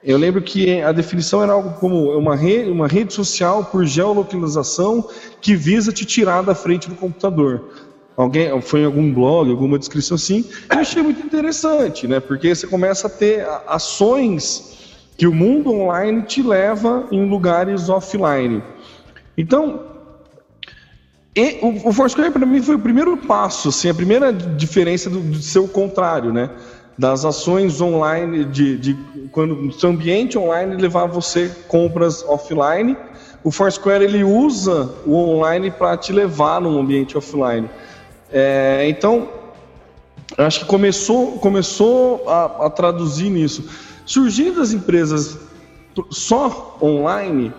eu 0.02 0.16
lembro 0.16 0.42
que 0.42 0.80
a 0.80 0.92
definição 0.92 1.42
era 1.42 1.52
algo 1.52 1.78
como 1.78 2.16
uma 2.16 2.37
rede, 2.37 2.71
uma 2.71 2.87
rede 2.87 3.12
social 3.12 3.64
por 3.64 3.85
geolocalização 3.85 5.09
que 5.40 5.54
visa 5.54 5.92
te 5.92 6.04
tirar 6.04 6.42
da 6.42 6.54
frente 6.54 6.88
do 6.88 6.95
computador. 6.95 7.68
Alguém 8.16 8.61
foi 8.61 8.80
em 8.80 8.85
algum 8.85 9.12
blog, 9.12 9.49
alguma 9.50 9.78
descrição 9.78 10.16
assim, 10.16 10.45
eu 10.71 10.78
achei 10.78 11.02
muito 11.02 11.25
interessante, 11.25 12.09
né? 12.09 12.18
Porque 12.18 12.52
você 12.52 12.66
começa 12.66 13.07
a 13.07 13.11
ter 13.11 13.47
ações 13.66 14.97
que 15.16 15.26
o 15.26 15.35
mundo 15.35 15.73
online 15.73 16.23
te 16.23 16.42
leva 16.42 17.07
em 17.12 17.28
lugares 17.28 17.88
offline. 17.88 18.62
Então, 19.37 19.98
e 21.38 21.59
o, 21.62 21.88
o 21.88 21.92
Foursquare 21.92 22.33
para 22.33 22.45
mim 22.45 22.61
foi 22.61 22.75
o 22.75 22.78
primeiro 22.78 23.16
passo, 23.16 23.68
assim, 23.68 23.88
a 23.88 23.95
primeira 23.95 24.33
diferença 24.33 25.09
do, 25.09 25.21
do 25.21 25.40
seu 25.40 25.68
contrário, 25.68 26.33
né? 26.33 26.50
das 26.99 27.25
ações 27.25 27.80
online, 27.80 28.45
de, 28.45 28.76
de 28.76 28.99
quando 29.30 29.68
o 29.68 29.73
seu 29.73 29.90
ambiente 29.90 30.37
online 30.37 30.75
levar 30.83 31.07
você 31.07 31.49
compras 31.68 32.25
offline. 32.25 32.97
O 33.45 33.52
Foursquare 33.52 34.02
ele 34.02 34.25
usa 34.25 34.90
o 35.07 35.14
online 35.14 35.71
para 35.71 35.97
te 35.97 36.12
levar 36.12 36.61
num 36.61 36.76
ambiente 36.76 37.16
offline. 37.16 37.71
É, 38.33 38.85
então, 38.88 39.28
acho 40.37 40.61
que 40.61 40.66
começou, 40.66 41.38
começou 41.38 42.28
a, 42.28 42.66
a 42.66 42.71
traduzir 42.71 43.30
nisso. 43.30 43.64
Surgindo 44.04 44.61
as 44.61 44.73
empresas 44.73 45.38
só 46.11 46.76
online, 46.83 47.52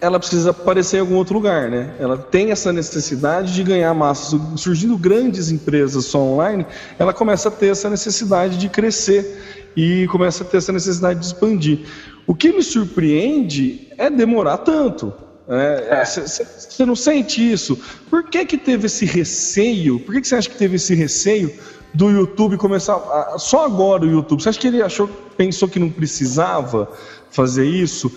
ela 0.00 0.18
precisa 0.18 0.50
aparecer 0.50 0.96
em 0.96 1.00
algum 1.00 1.16
outro 1.16 1.34
lugar, 1.34 1.70
né? 1.70 1.94
Ela 1.98 2.16
tem 2.16 2.50
essa 2.50 2.72
necessidade 2.72 3.54
de 3.54 3.62
ganhar 3.62 3.92
massa. 3.92 4.40
Surgindo 4.56 4.96
grandes 4.96 5.50
empresas 5.50 6.06
só 6.06 6.18
online, 6.20 6.66
ela 6.98 7.12
começa 7.12 7.48
a 7.48 7.52
ter 7.52 7.68
essa 7.68 7.90
necessidade 7.90 8.56
de 8.56 8.68
crescer 8.68 9.70
e 9.76 10.06
começa 10.08 10.42
a 10.42 10.46
ter 10.46 10.56
essa 10.56 10.72
necessidade 10.72 11.20
de 11.20 11.26
expandir. 11.26 11.80
O 12.26 12.34
que 12.34 12.52
me 12.52 12.62
surpreende 12.62 13.88
é 13.98 14.08
demorar 14.08 14.58
tanto. 14.58 15.12
Você 15.46 16.42
é, 16.42 16.82
é. 16.82 16.86
não 16.86 16.94
sente 16.94 17.52
isso? 17.52 17.76
Por 18.08 18.24
que, 18.24 18.46
que 18.46 18.56
teve 18.56 18.86
esse 18.86 19.04
receio? 19.04 19.98
Por 20.00 20.14
que, 20.14 20.20
que 20.20 20.28
você 20.28 20.36
acha 20.36 20.48
que 20.48 20.56
teve 20.56 20.76
esse 20.76 20.94
receio 20.94 21.52
do 21.92 22.08
YouTube 22.08 22.56
começar. 22.56 22.94
A, 22.94 23.36
só 23.38 23.64
agora 23.64 24.04
o 24.04 24.10
YouTube? 24.10 24.42
Você 24.42 24.48
acha 24.48 24.60
que 24.60 24.68
ele 24.68 24.82
achou, 24.82 25.08
pensou 25.36 25.68
que 25.68 25.78
não 25.78 25.90
precisava 25.90 26.88
fazer 27.30 27.66
isso? 27.66 28.10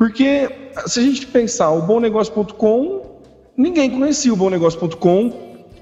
Porque 0.00 0.50
se 0.86 0.98
a 0.98 1.02
gente 1.02 1.26
pensar, 1.26 1.68
o 1.72 1.82
bomnegócio.com, 1.82 3.02
ninguém 3.54 3.90
conhecia 3.90 4.32
o 4.32 4.36
bomnegócio.com 4.36 5.30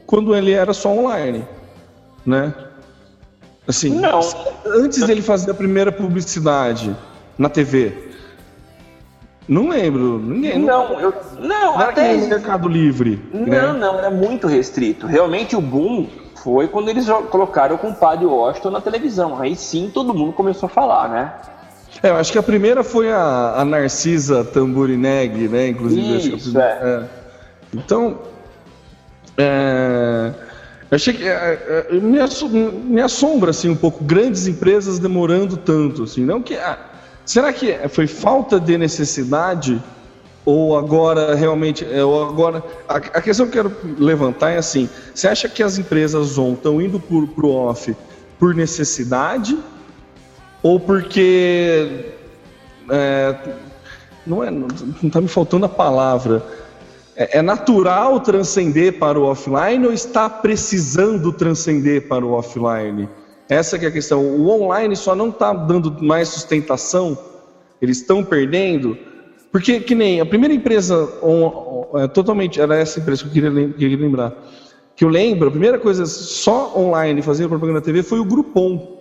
quando 0.08 0.34
ele 0.34 0.50
era 0.50 0.74
só 0.74 0.88
online, 0.88 1.46
né? 2.26 2.52
Assim, 3.68 3.90
não. 3.90 4.18
antes 4.66 5.06
dele 5.06 5.22
fazer 5.22 5.52
a 5.52 5.54
primeira 5.54 5.92
publicidade 5.92 6.96
na 7.38 7.48
TV. 7.48 8.10
Não 9.46 9.68
lembro, 9.68 10.18
ninguém. 10.18 10.58
Não, 10.58 10.88
não, 10.88 11.00
eu, 11.00 11.14
não, 11.38 11.78
até 11.78 12.16
era 12.16 12.26
Mercado 12.26 12.68
Livre. 12.68 13.22
Não, 13.32 13.46
né? 13.46 13.72
não, 13.72 13.98
era 14.00 14.10
muito 14.10 14.48
restrito. 14.48 15.06
Realmente 15.06 15.54
o 15.54 15.60
boom 15.60 16.08
foi 16.42 16.66
quando 16.66 16.88
eles 16.88 17.06
colocaram 17.30 17.76
o 17.76 17.78
compadre 17.78 18.26
Washington 18.26 18.70
na 18.70 18.80
televisão. 18.80 19.40
Aí 19.40 19.54
sim 19.54 19.92
todo 19.94 20.12
mundo 20.12 20.32
começou 20.32 20.66
a 20.66 20.70
falar, 20.70 21.08
né? 21.08 21.32
É, 22.02 22.10
eu 22.10 22.16
acho 22.16 22.30
que 22.30 22.38
a 22.38 22.42
primeira 22.42 22.84
foi 22.84 23.10
a, 23.10 23.54
a 23.56 23.64
Narcisa 23.64 24.44
Tamburineg, 24.44 25.48
né? 25.48 25.68
Inclusive. 25.68 26.36
Isso, 26.36 26.58
é. 26.58 26.62
é. 26.62 27.04
Então, 27.74 28.18
é, 29.36 30.32
achei 30.90 31.14
que 31.14 31.26
é, 31.26 31.86
é 31.90 31.94
me, 31.94 32.18
me, 32.84 33.00
assombra 33.00 33.50
assim 33.50 33.68
um 33.68 33.76
pouco 33.76 34.02
grandes 34.02 34.46
empresas 34.46 34.98
demorando 34.98 35.56
tanto, 35.56 36.04
assim, 36.04 36.24
não 36.24 36.42
que 36.42 36.54
ah, 36.54 36.78
será 37.24 37.52
que 37.52 37.72
foi 37.88 38.06
falta 38.06 38.58
de 38.58 38.78
necessidade 38.78 39.82
ou 40.44 40.78
agora 40.78 41.34
realmente 41.34 41.84
é, 41.84 42.02
ou 42.02 42.26
agora 42.26 42.64
a, 42.88 42.96
a, 42.96 43.20
questão 43.20 43.46
que 43.46 43.58
eu 43.58 43.64
quero 43.64 43.76
levantar 43.98 44.50
é 44.50 44.56
assim, 44.56 44.88
você 45.14 45.28
acha 45.28 45.48
que 45.48 45.62
as 45.62 45.78
empresas 45.78 46.38
on 46.38 46.54
estão 46.54 46.80
indo 46.80 46.98
para 46.98 47.46
o 47.46 47.54
off 47.54 47.94
por 48.38 48.54
necessidade 48.54 49.58
ou 50.62 50.78
porque 50.80 52.06
é, 52.90 53.36
não 54.26 54.44
é, 54.44 54.50
não 54.50 54.68
está 55.02 55.20
me 55.20 55.28
faltando 55.28 55.66
a 55.66 55.68
palavra. 55.68 56.42
É, 57.16 57.38
é, 57.38 57.42
natural 57.42 58.20
transcender 58.20 58.98
para 58.98 59.18
o 59.18 59.24
offline 59.24 59.84
ou 59.86 59.92
está 59.92 60.30
precisando 60.30 61.32
transcender 61.32 62.06
para 62.06 62.24
o 62.24 62.32
offline? 62.32 63.08
Essa 63.48 63.76
é 63.76 63.86
a 63.86 63.90
questão. 63.90 64.24
O 64.24 64.48
online 64.50 64.94
só 64.94 65.16
não 65.16 65.30
está 65.30 65.52
dando 65.52 66.02
mais 66.02 66.28
sustentação. 66.28 67.18
Eles 67.80 67.98
estão 67.98 68.22
perdendo. 68.22 68.96
Porque, 69.50 69.80
que 69.80 69.94
nem 69.94 70.20
a 70.20 70.26
primeira 70.26 70.54
empresa 70.54 71.08
on, 71.22 71.98
é, 71.98 72.06
totalmente, 72.06 72.60
era 72.60 72.76
essa 72.76 73.00
empresa 73.00 73.22
que 73.22 73.38
eu 73.38 73.72
queria, 73.72 73.96
lembrar. 73.96 74.34
Que 74.94 75.04
eu 75.04 75.08
lembro, 75.08 75.48
a 75.48 75.50
primeira 75.50 75.78
coisa 75.78 76.04
só 76.06 76.74
online 76.76 77.22
fazer 77.22 77.48
propaganda 77.48 77.80
na 77.80 77.84
TV 77.84 78.02
foi 78.02 78.20
o 78.20 78.24
Groupon. 78.24 78.97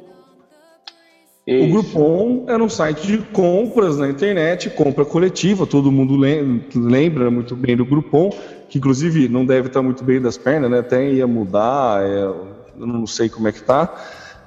Isso. 1.47 1.63
O 1.63 1.69
Groupon 1.69 2.43
era 2.45 2.61
um 2.61 2.67
site 2.67 3.07
de 3.07 3.17
compras 3.19 3.97
na 3.97 4.09
internet, 4.09 4.69
compra 4.71 5.05
coletiva, 5.05 5.65
todo 5.65 5.89
mundo 5.89 6.17
lembra 6.75 7.31
muito 7.31 7.55
bem 7.55 7.77
do 7.77 7.85
Groupon, 7.85 8.31
que 8.67 8.77
inclusive 8.77 9.29
não 9.29 9.45
deve 9.45 9.67
estar 9.67 9.81
muito 9.81 10.03
bem 10.03 10.19
das 10.19 10.37
pernas, 10.37 10.69
né? 10.69 10.79
até 10.79 11.09
ia 11.09 11.25
mudar, 11.25 12.03
é, 12.03 12.23
eu 12.23 12.85
não 12.85 13.07
sei 13.07 13.29
como 13.29 13.47
é 13.47 13.53
que 13.53 13.63
tá. 13.63 13.95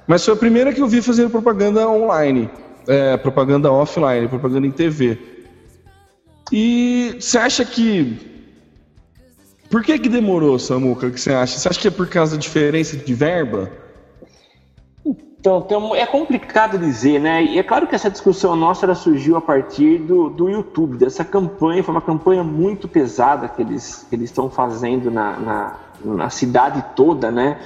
Mas 0.05 0.23
foi 0.23 0.35
a 0.35 0.37
primeira 0.37 0.71
que 0.71 0.79
eu 0.79 0.87
vi 0.87 1.01
fazendo 1.01 1.31
propaganda 1.31 1.89
online, 1.89 2.47
é, 2.87 3.17
propaganda 3.17 3.71
offline, 3.71 4.27
propaganda 4.27 4.67
em 4.67 4.71
TV. 4.71 5.17
E 6.51 7.15
você 7.19 7.39
acha 7.39 7.65
que. 7.65 8.29
Por 9.71 9.81
que, 9.83 9.97
que 9.97 10.09
demorou, 10.09 10.59
Samuca? 10.59 11.07
O 11.07 11.11
que 11.11 11.19
você 11.19 11.31
acha? 11.31 11.57
Você 11.57 11.67
acha 11.67 11.79
que 11.79 11.87
é 11.87 11.91
por 11.91 12.07
causa 12.07 12.35
da 12.35 12.41
diferença 12.41 12.95
de 12.95 13.13
verba? 13.13 13.71
Então, 15.41 15.95
é 15.95 16.05
complicado 16.05 16.77
dizer, 16.77 17.19
né? 17.19 17.43
E 17.43 17.57
é 17.57 17.63
claro 17.63 17.87
que 17.87 17.95
essa 17.95 18.11
discussão 18.11 18.55
nossa 18.55 18.85
ela 18.85 18.93
surgiu 18.93 19.35
a 19.35 19.41
partir 19.41 19.97
do, 19.97 20.29
do 20.29 20.47
YouTube, 20.47 20.97
dessa 20.97 21.25
campanha, 21.25 21.83
foi 21.83 21.95
uma 21.95 22.01
campanha 22.01 22.43
muito 22.43 22.87
pesada 22.87 23.47
que 23.47 23.59
eles, 23.59 24.05
que 24.07 24.15
estão 24.17 24.51
fazendo 24.51 25.09
na, 25.09 25.39
na, 25.39 25.75
na 26.05 26.29
cidade 26.29 26.85
toda, 26.95 27.31
né? 27.31 27.59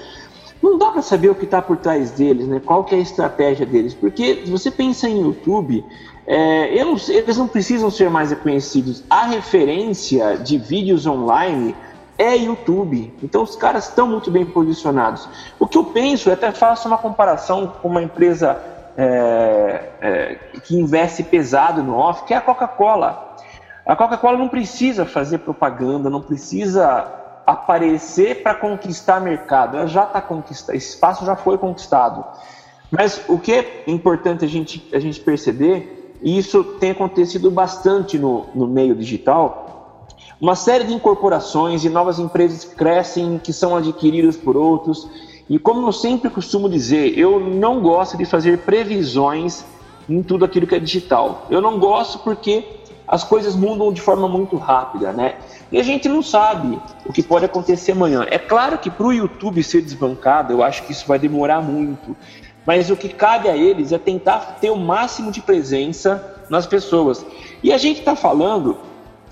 Não 0.63 0.77
dá 0.77 0.89
para 0.89 1.01
saber 1.01 1.29
o 1.29 1.35
que 1.35 1.43
está 1.43 1.61
por 1.61 1.75
trás 1.75 2.11
deles, 2.11 2.47
né? 2.47 2.61
Qual 2.63 2.85
que 2.85 2.95
é 2.95 2.97
a 2.97 3.01
estratégia 3.01 3.65
deles? 3.65 3.93
Porque 3.93 4.43
se 4.45 4.49
você 4.49 4.71
pensa 4.71 5.09
em 5.09 5.23
YouTube, 5.23 5.83
é, 6.25 6.81
não, 6.81 6.95
eles 7.09 7.37
não 7.37 7.47
precisam 7.47 7.91
ser 7.91 8.09
mais 8.09 8.29
reconhecidos. 8.29 9.03
A 9.09 9.25
referência 9.25 10.37
de 10.37 10.57
vídeos 10.57 11.05
online 11.05 11.75
é 12.17 12.35
YouTube. 12.35 13.13
Então 13.21 13.43
os 13.43 13.55
caras 13.55 13.87
estão 13.87 14.07
muito 14.07 14.31
bem 14.31 14.45
posicionados. 14.45 15.27
O 15.59 15.67
que 15.67 15.77
eu 15.77 15.85
penso, 15.85 16.29
eu 16.29 16.33
até 16.33 16.51
faço 16.51 16.87
uma 16.87 16.97
comparação 16.97 17.73
com 17.81 17.87
uma 17.87 18.01
empresa 18.01 18.61
é, 18.97 19.89
é, 20.01 20.35
que 20.63 20.75
investe 20.75 21.23
pesado 21.23 21.83
no 21.83 21.95
off, 21.97 22.23
que 22.23 22.33
é 22.33 22.37
a 22.37 22.41
Coca-Cola. 22.41 23.35
A 23.85 23.95
Coca-Cola 23.95 24.37
não 24.37 24.47
precisa 24.47 25.05
fazer 25.05 25.39
propaganda, 25.39 26.09
não 26.09 26.21
precisa 26.21 27.05
aparecer 27.45 28.41
para 28.41 28.55
conquistar 28.55 29.19
mercado. 29.19 29.77
Ela 29.77 29.87
já 29.87 30.03
está 30.03 30.21
conquistando, 30.21 30.77
esse 30.77 30.89
espaço 30.89 31.25
já 31.25 31.35
foi 31.35 31.57
conquistado. 31.57 32.25
Mas 32.89 33.21
o 33.27 33.37
que 33.37 33.51
é 33.51 33.83
importante 33.87 34.45
a 34.45 34.47
gente, 34.47 34.89
a 34.93 34.99
gente 34.99 35.19
perceber, 35.19 36.15
e 36.21 36.37
isso 36.37 36.63
tem 36.79 36.91
acontecido 36.91 37.51
bastante 37.51 38.17
no, 38.17 38.47
no 38.55 38.67
meio 38.67 38.95
digital, 38.95 39.64
uma 40.45 40.55
série 40.55 40.83
de 40.83 40.93
incorporações 40.93 41.83
e 41.85 41.89
novas 41.89 42.19
empresas 42.19 42.63
crescem, 42.63 43.41
que 43.43 43.51
são 43.51 43.75
adquiridas 43.75 44.37
por 44.37 44.55
outros. 44.55 45.09
E 45.49 45.57
como 45.57 45.87
eu 45.87 45.91
sempre 45.91 46.29
costumo 46.29 46.69
dizer, 46.69 47.17
eu 47.17 47.39
não 47.39 47.81
gosto 47.81 48.15
de 48.15 48.25
fazer 48.25 48.59
previsões 48.59 49.65
em 50.07 50.21
tudo 50.21 50.45
aquilo 50.45 50.67
que 50.67 50.75
é 50.75 50.79
digital. 50.79 51.47
Eu 51.49 51.61
não 51.61 51.79
gosto 51.79 52.19
porque 52.19 52.63
as 53.07 53.23
coisas 53.23 53.55
mudam 53.55 53.91
de 53.91 53.99
forma 53.99 54.27
muito 54.27 54.55
rápida, 54.55 55.11
né? 55.11 55.37
E 55.71 55.79
a 55.79 55.83
gente 55.83 56.07
não 56.07 56.21
sabe 56.21 56.79
o 57.07 57.11
que 57.11 57.23
pode 57.23 57.45
acontecer 57.45 57.93
amanhã. 57.93 58.23
É 58.29 58.37
claro 58.37 58.77
que 58.77 58.91
para 58.91 59.07
o 59.07 59.11
YouTube 59.11 59.63
ser 59.63 59.81
desbancado, 59.81 60.53
eu 60.53 60.61
acho 60.61 60.83
que 60.83 60.91
isso 60.91 61.07
vai 61.07 61.17
demorar 61.17 61.59
muito. 61.59 62.15
Mas 62.67 62.91
o 62.91 62.95
que 62.95 63.09
cabe 63.09 63.49
a 63.49 63.57
eles 63.57 63.91
é 63.91 63.97
tentar 63.97 64.59
ter 64.61 64.69
o 64.69 64.77
máximo 64.77 65.31
de 65.31 65.41
presença 65.41 66.35
nas 66.51 66.67
pessoas. 66.67 67.25
E 67.63 67.73
a 67.73 67.79
gente 67.79 68.01
está 68.01 68.15
falando 68.15 68.77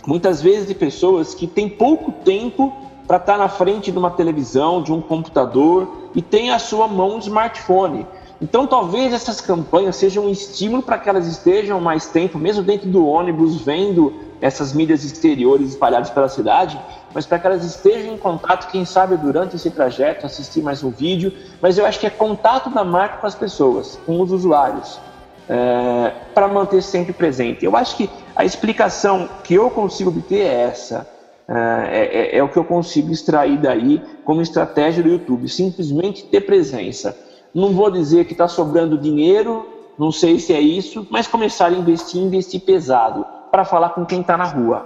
muitas 0.06 0.42
vezes 0.42 0.68
de 0.68 0.76
pessoas 0.76 1.34
que 1.34 1.48
têm 1.48 1.70
pouco 1.70 2.12
tempo 2.12 2.74
para 3.08 3.18
estar 3.18 3.34
tá 3.34 3.38
na 3.38 3.50
frente 3.50 3.92
de 3.92 3.98
uma 3.98 4.12
televisão, 4.12 4.82
de 4.82 4.92
um 4.92 5.02
computador 5.02 6.10
e 6.16 6.22
tem 6.22 6.52
a 6.52 6.60
sua 6.60 6.88
mão 6.88 7.16
um 7.16 7.20
smartphone. 7.20 8.06
Então, 8.42 8.68
talvez 8.68 9.13
essas 9.13 9.39
campanhas 9.39 9.96
sejam 9.96 10.26
um 10.26 10.30
estímulo 10.30 10.84
para 10.84 10.98
que 10.98 11.08
elas 11.08 11.28
estejam 11.28 11.80
mais 11.80 12.08
tempo, 12.08 12.38
mesmo 12.38 12.62
dentro 12.62 12.89
do 12.89 13.08
ônibus, 13.08 13.62
vendo 13.62 14.13
essas 14.42 14.74
mídias 14.74 15.06
exteriores 15.06 15.70
espalhadas 15.70 16.10
pela 16.10 16.28
cidade, 16.28 16.78
mas 17.13 17.26
para 17.26 17.39
que 17.39 17.48
elas 17.48 17.63
estejam 17.63 18.13
em 18.13 18.18
contato, 18.18 18.70
quem 18.70 18.84
sabe 18.84 19.16
durante 19.16 19.56
esse 19.56 19.70
trajeto, 19.70 20.26
assistir 20.26 20.62
mais 20.62 20.84
um 20.84 20.89
vídeo. 20.89 21.32
Mas 21.62 21.78
eu 21.78 21.86
acho 21.86 22.00
que 22.00 22.08
é 22.08 22.10
contato 22.10 22.70
da 22.70 22.84
marca 22.84 23.18
com 23.18 23.28
as 23.28 23.36
pessoas, 23.36 23.98
com 24.06 24.20
os 24.20 24.32
usuários 24.32 25.00
é, 25.48 26.12
para 26.34 26.48
manter 26.48 26.82
sempre 26.82 27.13
presente. 27.13 27.66
Eu 27.66 27.76
acho 27.76 27.96
que 27.96 28.10
a 28.36 28.43
explicação 28.43 29.30
que 29.43 29.54
eu 29.54 29.69
consigo 29.69 30.10
obter 30.10 30.41
é 30.41 30.62
essa. 30.63 31.08
É, 31.48 32.32
é, 32.34 32.38
é, 32.38 32.43
o 32.43 32.48
que 32.48 32.58
eu 32.58 32.63
consigo 32.63 33.12
extrair 33.12 33.60
daí 33.60 34.02
como 34.24 34.41
estratégia 34.41 35.04
do 35.04 35.10
YouTube. 35.10 35.48
Simplesmente 35.50 36.24
ter 36.26 36.41
presença. 36.41 37.17
Não 37.54 37.74
vou 37.74 37.91
dizer 37.91 38.26
que 38.26 38.32
está 38.32 38.48
sobrando 38.48 38.98
dinheiro, 38.98 39.67
não 39.98 40.12
sei 40.12 40.39
se 40.39 40.54
é 40.54 40.60
isso, 40.60 41.06
mas 41.12 41.28
começar 41.28 41.67
a 41.67 41.72
investir, 41.72 42.22
investir 42.22 42.62
pesado 42.62 43.26
para 43.52 43.63
falar 43.63 43.89
com 43.89 44.06
quem 44.06 44.22
está 44.22 44.36
na 44.36 44.46
rua. 44.46 44.86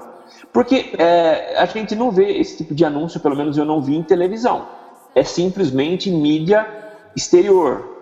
Porque 0.51 0.93
é, 0.97 1.55
a 1.57 1.65
gente 1.65 1.95
não 1.95 2.12
vê 2.12 2.38
esse 2.38 2.57
tipo 2.57 2.75
de 2.75 2.83
anúncio, 2.83 3.19
pelo 3.19 3.36
menos 3.36 3.57
eu 3.57 3.63
não 3.63 3.81
vi 3.81 3.95
em 3.95 4.03
televisão. 4.03 4.67
É 5.15 5.23
simplesmente 5.23 6.12
mídia 6.12 6.67
exterior, 7.15 7.96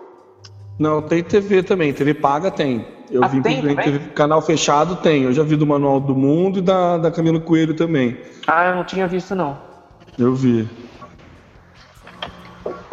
Não, 0.78 1.00
tem 1.02 1.22
TV 1.22 1.62
também. 1.62 1.92
TV 1.92 2.14
paga 2.14 2.50
tem. 2.50 2.86
Eu 3.10 3.22
Ah, 3.24 3.28
vi 3.28 3.40
tem 3.40 3.60
também? 3.60 3.76
TV 3.76 3.98
canal 4.14 4.42
fechado 4.42 4.96
tem. 4.96 5.22
Eu 5.22 5.32
já 5.32 5.42
vi 5.42 5.56
do 5.56 5.66
Manual 5.66 6.00
do 6.00 6.14
Mundo 6.14 6.58
e 6.58 6.62
da, 6.62 6.98
da 6.98 7.10
Camila 7.10 7.40
Coelho 7.40 7.74
também. 7.74 8.16
Ah, 8.46 8.66
eu 8.66 8.76
não 8.76 8.84
tinha 8.84 9.06
visto 9.06 9.34
não. 9.34 9.56
Eu 10.18 10.34
vi. 10.34 10.68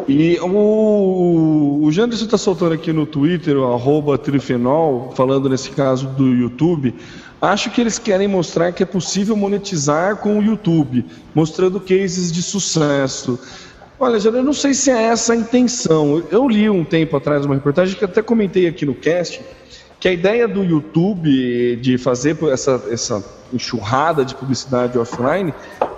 E 0.07 0.37
o, 0.41 1.79
o 1.83 1.91
Janderson 1.91 2.25
está 2.25 2.37
soltando 2.37 2.73
aqui 2.73 2.91
no 2.91 3.05
Twitter, 3.05 3.57
o 3.57 3.73
arroba 3.73 4.17
Trifenol, 4.17 5.13
falando 5.15 5.47
nesse 5.49 5.71
caso 5.71 6.07
do 6.07 6.27
YouTube. 6.27 6.93
Acho 7.41 7.69
que 7.71 7.81
eles 7.81 7.97
querem 7.99 8.27
mostrar 8.27 8.71
que 8.71 8.83
é 8.83 8.85
possível 8.85 9.35
monetizar 9.35 10.17
com 10.17 10.39
o 10.39 10.41
YouTube, 10.43 11.05
mostrando 11.33 11.79
cases 11.79 12.31
de 12.31 12.41
sucesso. 12.41 13.39
Olha, 14.03 14.17
eu 14.17 14.43
não 14.43 14.51
sei 14.51 14.73
se 14.73 14.91
é 14.91 15.03
essa 15.03 15.31
a 15.31 15.35
intenção. 15.37 16.21
Eu 16.29 16.45
li 16.49 16.69
um 16.69 16.83
tempo 16.83 17.15
atrás 17.15 17.45
uma 17.45 17.55
reportagem 17.55 17.97
que 17.97 18.03
até 18.03 18.21
comentei 18.21 18.67
aqui 18.67 18.85
no 18.85 18.93
cast, 18.93 19.39
que 19.97 20.09
a 20.09 20.11
ideia 20.11 20.45
do 20.45 20.61
YouTube 20.61 21.77
de 21.77 21.97
fazer 21.97 22.37
essa, 22.51 22.83
essa 22.91 23.23
enxurrada 23.53 24.25
de 24.25 24.35
publicidade 24.35 24.99
offline 24.99 25.53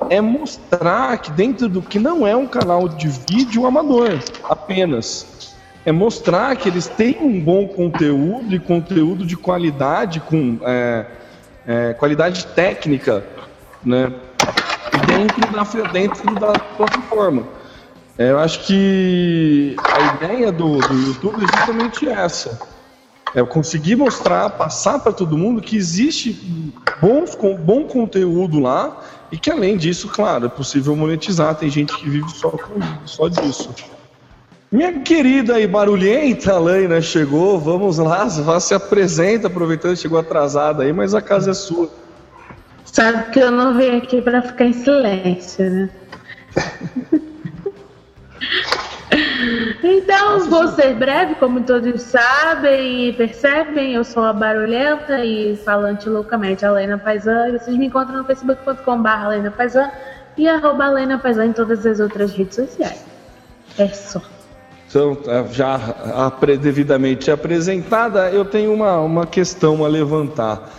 é 0.07 0.21
mostrar 0.21 1.17
que 1.17 1.31
dentro 1.31 1.67
do 1.67 1.81
que 1.81 1.97
não 1.97 2.27
é 2.27 2.35
um 2.35 2.45
canal 2.45 2.87
de 2.87 3.07
vídeo 3.07 3.65
amador 3.65 4.19
apenas. 4.43 5.55
É 5.83 5.91
mostrar 5.91 6.55
que 6.57 6.69
eles 6.69 6.85
têm 6.85 7.17
um 7.19 7.41
bom 7.41 7.67
conteúdo 7.67 8.53
e 8.53 8.59
conteúdo 8.59 9.25
de 9.25 9.35
qualidade, 9.35 10.19
com 10.19 10.59
é, 10.61 11.07
é, 11.65 11.93
qualidade 11.95 12.45
técnica, 12.45 13.25
né? 13.83 14.13
Dentro 15.07 15.51
da, 15.51 15.91
dentro 15.91 16.35
da 16.35 16.53
plataforma. 16.53 17.64
É, 18.17 18.31
eu 18.31 18.39
acho 18.39 18.65
que 18.65 19.75
a 19.77 20.15
ideia 20.15 20.51
do, 20.51 20.77
do 20.77 20.93
YouTube 20.93 21.43
é 21.43 21.57
justamente 21.57 22.07
essa. 22.07 22.59
É 23.33 23.43
conseguir 23.43 23.97
mostrar, 23.97 24.49
passar 24.51 24.99
para 24.99 25.11
todo 25.11 25.37
mundo 25.37 25.61
que 25.61 25.75
existe 25.75 26.33
bons, 27.01 27.35
com, 27.35 27.57
bom 27.57 27.83
conteúdo 27.83 28.59
lá 28.59 29.03
e 29.29 29.37
que 29.37 29.51
além 29.51 29.75
disso, 29.75 30.07
claro, 30.07 30.45
é 30.45 30.49
possível 30.49 30.95
monetizar. 30.95 31.55
Tem 31.55 31.69
gente 31.69 31.93
que 31.97 32.09
vive 32.09 32.29
só, 32.31 32.51
com, 32.51 32.79
só 33.05 33.27
disso. 33.27 33.69
Minha 34.71 35.01
querida 35.01 35.59
e 35.59 35.67
barulhenta 35.67 36.53
Alaina 36.53 37.01
chegou, 37.01 37.59
vamos 37.59 37.97
lá, 37.97 38.23
vá 38.25 38.59
se 38.59 38.73
apresenta, 38.73 39.47
aproveitando 39.47 39.95
que 39.95 40.01
chegou 40.01 40.17
atrasada 40.17 40.83
aí, 40.83 40.93
mas 40.93 41.13
a 41.13 41.21
casa 41.21 41.51
é 41.51 41.53
sua. 41.53 41.89
Sabe 42.85 43.31
que 43.31 43.39
eu 43.39 43.51
não 43.51 43.77
vim 43.77 43.97
aqui 43.97 44.21
pra 44.21 44.41
ficar 44.41 44.65
em 44.65 44.73
silêncio, 44.73 45.69
né? 45.69 45.89
Então, 49.83 50.49
vou 50.49 50.67
ser 50.69 50.95
breve, 50.95 51.35
como 51.35 51.61
todos 51.61 52.01
sabem 52.01 53.09
e 53.09 53.13
percebem, 53.13 53.93
eu 53.93 54.03
sou 54.03 54.23
a 54.23 54.33
barulhenta 54.33 55.23
e 55.23 55.55
falante 55.57 56.09
loucamente, 56.09 56.65
a 56.65 56.71
Lena 56.71 56.97
Paisan, 56.97 57.49
e 57.49 57.51
vocês 57.59 57.77
me 57.77 57.85
encontram 57.85 58.17
no 58.17 58.23
facebook.com.br 58.25 59.27
Lena 59.29 59.51
Paisan 59.51 59.89
e 60.37 60.47
arroba 60.47 60.89
Lena 60.89 61.17
Paisan 61.17 61.45
em 61.47 61.53
todas 61.53 61.85
as 61.85 61.99
outras 61.99 62.33
redes 62.33 62.55
sociais. 62.55 63.05
É 63.77 63.87
só. 63.87 64.21
Então, 64.89 65.17
já 65.51 65.75
apre- 66.15 66.57
devidamente 66.57 67.29
apresentada, 67.29 68.29
eu 68.31 68.45
tenho 68.45 68.73
uma, 68.73 68.99
uma 69.01 69.25
questão 69.25 69.83
a 69.83 69.87
levantar. 69.87 70.69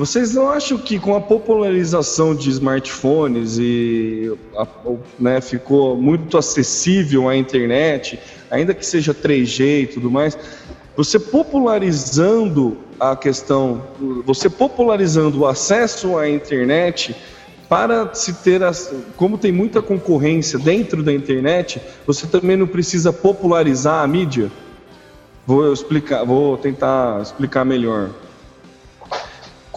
Vocês 0.00 0.32
não 0.34 0.48
acham 0.48 0.78
que 0.78 0.98
com 0.98 1.14
a 1.14 1.20
popularização 1.20 2.34
de 2.34 2.48
smartphones 2.48 3.58
e 3.58 4.32
a- 4.56 4.66
né, 5.18 5.42
ficou 5.42 5.94
muito 5.94 6.38
acessível 6.38 7.28
a 7.28 7.36
internet, 7.36 8.18
ainda 8.50 8.72
que 8.72 8.86
seja 8.86 9.12
3G 9.12 9.82
e 9.82 9.86
tudo 9.86 10.10
mais, 10.10 10.38
você 10.96 11.18
popularizando 11.18 12.78
a 12.98 13.14
questão, 13.14 13.82
você 14.24 14.48
popularizando 14.48 15.40
o 15.40 15.46
acesso 15.46 16.16
à 16.16 16.26
internet 16.26 17.14
para 17.68 18.14
se 18.14 18.32
ter, 18.32 18.62
as, 18.62 18.90
como 19.18 19.36
tem 19.36 19.52
muita 19.52 19.82
concorrência 19.82 20.58
dentro 20.58 21.02
da 21.02 21.12
internet, 21.12 21.78
você 22.06 22.26
também 22.26 22.56
não 22.56 22.66
precisa 22.66 23.12
popularizar 23.12 24.02
a 24.02 24.06
mídia? 24.06 24.50
Vou 25.46 25.70
explicar, 25.70 26.24
vou 26.24 26.56
tentar 26.56 27.20
explicar 27.20 27.66
melhor. 27.66 28.08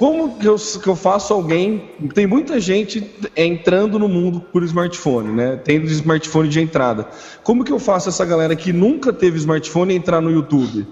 Como 0.04 0.38
que 0.38 0.46
eu, 0.46 0.58
que 0.58 0.88
eu 0.89 0.98
faço 0.98 1.34
alguém? 1.34 1.89
Tem 2.13 2.28
muita 2.28 2.60
gente 2.60 3.10
entrando 3.38 3.98
no 3.98 4.10
mundo 4.10 4.42
por 4.42 4.62
smartphone, 4.63 5.32
né? 5.32 5.56
Tendo 5.63 5.86
smartphone 5.86 6.50
de 6.50 6.60
entrada. 6.60 7.08
Como 7.42 7.63
que 7.63 7.72
eu 7.72 7.80
faço 7.80 8.10
essa 8.10 8.26
galera 8.26 8.54
que 8.54 8.74
nunca 8.74 9.13
teve 9.13 9.38
smartphone 9.38 9.96
entrar 9.96 10.20
no 10.20 10.30
YouTube? 10.30 10.86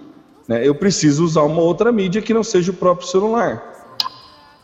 Né? 0.47 0.65
Eu 0.65 0.73
preciso 0.73 1.25
usar 1.25 1.41
uma 1.41 1.61
outra 1.61 1.91
mídia 1.91 2.21
que 2.21 2.33
não 2.33 2.41
seja 2.41 2.71
o 2.71 2.73
próprio 2.73 3.05
celular. 3.05 3.61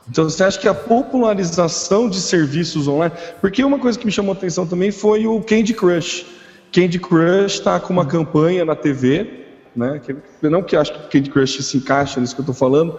Então 0.09 0.23
você 0.23 0.41
acha 0.45 0.57
que 0.57 0.69
a 0.69 0.73
popularização 0.73 2.09
de 2.09 2.21
serviços 2.21 2.87
online. 2.87 3.13
Porque 3.41 3.61
uma 3.65 3.79
coisa 3.79 3.99
que 3.99 4.05
me 4.05 4.13
chamou 4.13 4.33
a 4.33 4.37
atenção 4.37 4.65
também 4.65 4.91
foi 4.91 5.27
o 5.27 5.41
Candy 5.41 5.73
Crush. 5.73 6.25
Candy 6.71 6.99
Crush 6.99 7.55
está 7.55 7.81
com 7.81 7.91
uma 7.91 8.05
campanha 8.05 8.63
na 8.63 8.77
TV, 8.77 9.45
né? 9.75 9.99
Não 10.41 10.63
que 10.63 10.77
acho 10.77 10.93
que 10.93 11.09
Candy 11.09 11.31
Crush 11.31 11.61
se 11.61 11.75
encaixa 11.75 12.21
nisso 12.21 12.33
que 12.33 12.39
eu 12.39 12.43
estou 12.43 12.55
falando, 12.55 12.97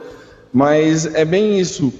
mas 0.53 1.07
é 1.15 1.25
bem 1.25 1.59
isso. 1.59 1.93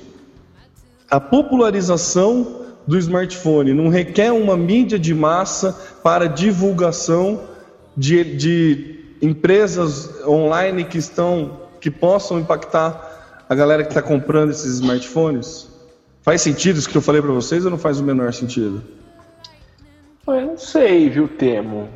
A 1.11 1.21
popularização 1.21 2.67
do 2.87 2.99
smartphone 2.99 3.75
não 3.75 3.89
requer 3.89 4.33
uma 4.33 4.57
mídia 4.57 4.99
de 4.99 5.15
massa 5.15 5.73
para 6.03 6.27
divulgação 6.27 7.41
de, 7.97 8.37
de 8.37 9.01
empresas 9.21 10.25
online 10.27 10.85
que 10.85 10.99
estão 10.99 11.69
que 11.81 11.91
possam 11.91 12.41
impactar 12.41 13.45
a 13.49 13.55
galera 13.55 13.83
que 13.83 13.91
está 13.91 14.03
comprando 14.03 14.51
esses 14.51 14.75
smartphones? 14.75 15.69
Faz 16.23 16.43
sentido 16.43 16.79
isso 16.79 16.89
que 16.89 16.97
eu 16.97 17.03
falei 17.03 17.23
para 17.23 17.33
vocês 17.33 17.65
ou 17.65 17.71
não 17.71 17.79
faz 17.79 18.01
o 18.01 18.05
menor 18.05 18.33
sentido? 18.33 18.83
Eu 20.27 20.47
não 20.47 20.59
sei, 20.59 21.09
viu, 21.09 21.27
Temo? 21.27 21.89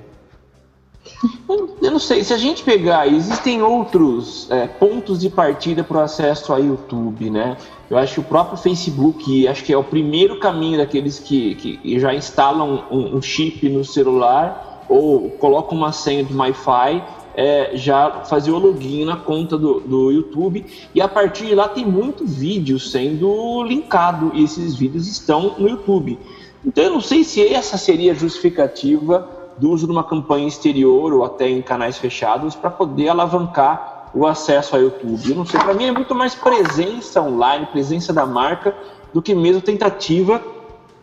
Eu 1.80 1.90
não 1.90 1.98
sei, 1.98 2.22
se 2.22 2.32
a 2.32 2.38
gente 2.38 2.62
pegar, 2.62 3.08
existem 3.08 3.60
outros 3.60 4.48
é, 4.50 4.66
pontos 4.66 5.18
de 5.18 5.28
partida 5.28 5.82
para 5.82 5.98
o 5.98 6.00
acesso 6.00 6.52
a 6.52 6.58
YouTube, 6.58 7.28
né? 7.28 7.56
Eu 7.90 7.98
acho 7.98 8.14
que 8.14 8.20
o 8.20 8.24
próprio 8.24 8.56
Facebook, 8.56 9.46
acho 9.48 9.64
que 9.64 9.72
é 9.72 9.76
o 9.76 9.84
primeiro 9.84 10.38
caminho 10.38 10.78
daqueles 10.78 11.18
que, 11.18 11.54
que 11.56 11.98
já 11.98 12.14
instalam 12.14 12.84
um, 12.90 13.16
um 13.16 13.22
chip 13.22 13.68
no 13.68 13.84
celular 13.84 14.84
ou 14.88 15.30
colocam 15.30 15.76
uma 15.76 15.92
senha 15.92 16.24
de 16.24 16.34
Wi-Fi, 16.34 17.02
é, 17.34 17.72
já 17.74 18.24
fazer 18.24 18.50
o 18.50 18.58
login 18.58 19.04
na 19.04 19.16
conta 19.16 19.56
do, 19.56 19.80
do 19.80 20.10
YouTube 20.10 20.64
e 20.94 21.00
a 21.00 21.08
partir 21.08 21.46
de 21.46 21.54
lá 21.54 21.68
tem 21.68 21.84
muito 21.84 22.26
vídeo 22.26 22.78
sendo 22.78 23.62
linkado 23.64 24.32
e 24.34 24.44
esses 24.44 24.74
vídeos 24.74 25.08
estão 25.08 25.56
no 25.58 25.68
YouTube. 25.68 26.18
Então 26.64 26.84
eu 26.84 26.90
não 26.90 27.00
sei 27.00 27.24
se 27.24 27.46
essa 27.46 27.76
seria 27.76 28.12
a 28.12 28.14
justificativa 28.14 29.41
do 29.58 29.70
uso 29.70 29.86
de 29.86 29.92
uma 29.92 30.04
campanha 30.04 30.46
exterior 30.46 31.12
ou 31.12 31.24
até 31.24 31.48
em 31.48 31.62
canais 31.62 31.98
fechados 31.98 32.54
para 32.54 32.70
poder 32.70 33.08
alavancar 33.08 34.10
o 34.14 34.26
acesso 34.26 34.76
ao 34.76 34.82
YouTube. 34.82 35.30
Eu 35.30 35.36
não 35.36 35.46
sei, 35.46 35.58
para 35.60 35.74
mim 35.74 35.86
é 35.86 35.92
muito 35.92 36.14
mais 36.14 36.34
presença 36.34 37.20
online, 37.20 37.66
presença 37.66 38.12
da 38.12 38.26
marca, 38.26 38.74
do 39.12 39.22
que 39.22 39.34
mesmo 39.34 39.60
tentativa 39.60 40.42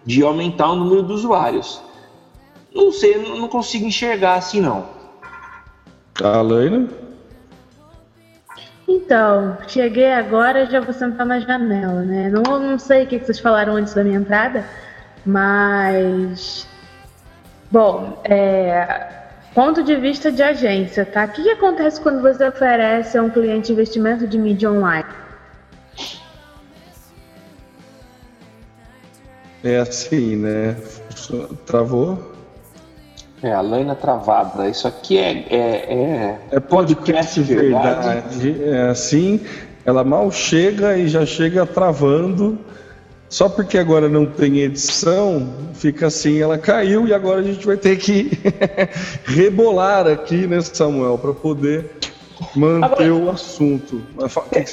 de 0.06 0.24
aumentar 0.24 0.72
o 0.72 0.76
número 0.76 1.04
de 1.04 1.14
usuários. 1.14 1.82
Não 2.74 2.92
sei, 2.92 3.18
não 3.18 3.48
consigo 3.48 3.86
enxergar 3.86 4.36
assim 4.36 4.62
não. 4.62 4.86
A 6.22 6.42
Laina? 6.42 6.88
Então, 8.88 9.58
cheguei 9.68 10.12
agora 10.12 10.66
já 10.66 10.80
vou 10.82 10.94
sentar 10.94 11.26
na 11.26 11.40
janela, 11.40 12.02
né? 12.02 12.30
Não, 12.30 12.60
não 12.60 12.80
sei 12.80 13.04
o 13.04 13.08
que 13.08 13.20
que 13.20 13.26
vocês 13.26 13.40
falaram 13.40 13.76
antes 13.76 13.94
da 13.94 14.04
minha 14.04 14.18
entrada, 14.18 14.66
mas. 15.26 16.68
Bom, 17.72 18.20
é, 18.24 19.10
ponto 19.54 19.84
de 19.84 19.96
vista 19.96 20.32
de 20.32 20.42
agência, 20.42 21.06
tá? 21.06 21.26
O 21.26 21.30
que, 21.30 21.44
que 21.44 21.52
acontece 21.52 22.02
quando 22.02 22.22
você 22.22 22.48
oferece 22.48 23.18
a 23.18 23.22
um 23.22 23.30
cliente 23.30 23.72
investimento 23.72 24.28
de 24.28 24.38
mídia 24.38 24.72
online? 24.72 25.06
É 29.64 29.78
assim, 29.78 30.38
né? 30.38 30.76
Travou? 31.66 32.34
É, 33.44 33.54
a 33.54 33.62
Laina 33.62 33.96
travada. 33.96 34.68
Isso 34.68 34.88
aqui 34.88 35.18
é. 35.18 35.46
É, 35.50 35.94
é... 35.94 36.40
É 36.52 36.60
podcast 36.60 37.42
verdade. 37.42 38.64
É 38.64 38.90
assim, 38.90 39.42
ela 39.86 40.04
mal 40.04 40.32
chega 40.32 40.98
e 40.98 41.08
já 41.08 41.26
chega 41.26 41.66
travando. 41.66 42.58
Só 43.30 43.48
porque 43.48 43.78
agora 43.78 44.10
não 44.10 44.26
tem 44.26 44.58
edição, 44.60 45.54
fica 45.74 46.08
assim, 46.08 46.42
ela 46.42 46.58
caiu 46.58 47.08
e 47.08 47.14
agora 47.14 47.42
a 47.42 47.44
gente 47.44 47.66
vai 47.66 47.78
ter 47.78 47.98
que 47.98 48.32
rebolar 49.24 50.08
aqui, 50.08 50.48
né, 50.48 50.60
Samuel, 50.62 51.18
para 51.18 51.34
poder 51.34 51.92
manter 52.56 52.86
Agora- 53.04 53.14
o 53.16 53.30
assunto. 53.30 54.02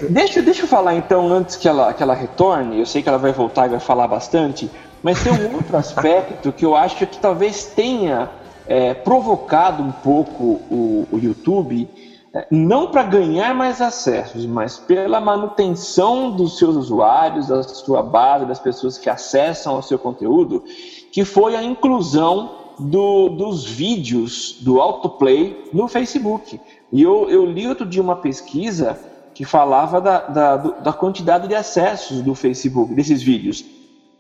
Deixa, 0.08 0.40
deixa 0.40 0.62
eu 0.62 0.66
falar 0.68 0.94
então, 0.94 1.30
antes 1.30 1.56
que 1.56 1.68
ela, 1.68 1.92
que 1.92 2.02
ela 2.02 2.14
retorne, 2.14 2.78
eu 2.78 2.86
sei 2.86 3.02
que 3.02 3.08
ela 3.08 3.18
vai 3.18 3.32
voltar 3.32 3.66
e 3.66 3.70
vai 3.70 3.80
falar 3.80 4.08
bastante, 4.08 4.70
mas 5.02 5.22
tem 5.22 5.32
um 5.32 5.52
outro 5.56 5.76
aspecto 5.76 6.50
que 6.50 6.64
eu 6.64 6.74
acho 6.74 6.96
que 6.96 7.18
talvez 7.18 7.64
tenha 7.76 8.30
é, 8.66 8.94
provocado 8.94 9.82
um 9.82 9.92
pouco 9.92 10.42
o, 10.70 11.06
o 11.12 11.18
YouTube 11.18 11.88
não 12.50 12.88
para 12.90 13.02
ganhar 13.02 13.54
mais 13.54 13.80
acessos, 13.80 14.44
mas 14.44 14.78
pela 14.78 15.20
manutenção 15.20 16.30
dos 16.30 16.58
seus 16.58 16.76
usuários, 16.76 17.48
da 17.48 17.62
sua 17.62 18.02
base, 18.02 18.46
das 18.46 18.58
pessoas 18.58 18.98
que 18.98 19.08
acessam 19.08 19.74
ao 19.74 19.82
seu 19.82 19.98
conteúdo, 19.98 20.62
que 21.12 21.24
foi 21.24 21.56
a 21.56 21.62
inclusão 21.62 22.66
do, 22.78 23.30
dos 23.30 23.64
vídeos 23.64 24.58
do 24.60 24.80
autoplay 24.80 25.68
no 25.72 25.88
Facebook. 25.88 26.60
E 26.92 27.02
eu, 27.02 27.28
eu 27.30 27.46
li 27.46 27.66
outro 27.66 27.86
dia 27.86 28.02
uma 28.02 28.16
pesquisa 28.16 28.98
que 29.34 29.44
falava 29.44 30.00
da, 30.00 30.20
da, 30.20 30.56
da 30.56 30.92
quantidade 30.92 31.46
de 31.48 31.54
acessos 31.54 32.22
do 32.22 32.34
Facebook, 32.34 32.94
desses 32.94 33.22
vídeos. 33.22 33.64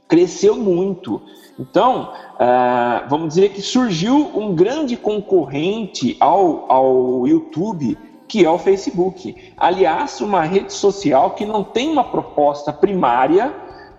Cresceu 0.08 0.56
muito. 0.56 1.20
Então, 1.58 2.12
uh, 2.34 3.08
vamos 3.08 3.28
dizer 3.28 3.50
que 3.50 3.62
surgiu 3.62 4.30
um 4.34 4.54
grande 4.54 4.96
concorrente 4.96 6.16
ao, 6.20 6.70
ao 6.70 7.26
YouTube, 7.26 7.98
que 8.28 8.44
é 8.44 8.50
o 8.50 8.58
Facebook. 8.58 9.34
Aliás, 9.56 10.20
uma 10.20 10.42
rede 10.42 10.72
social 10.72 11.30
que 11.30 11.46
não 11.46 11.64
tem 11.64 11.90
uma 11.90 12.04
proposta 12.04 12.72
primária, 12.72 13.54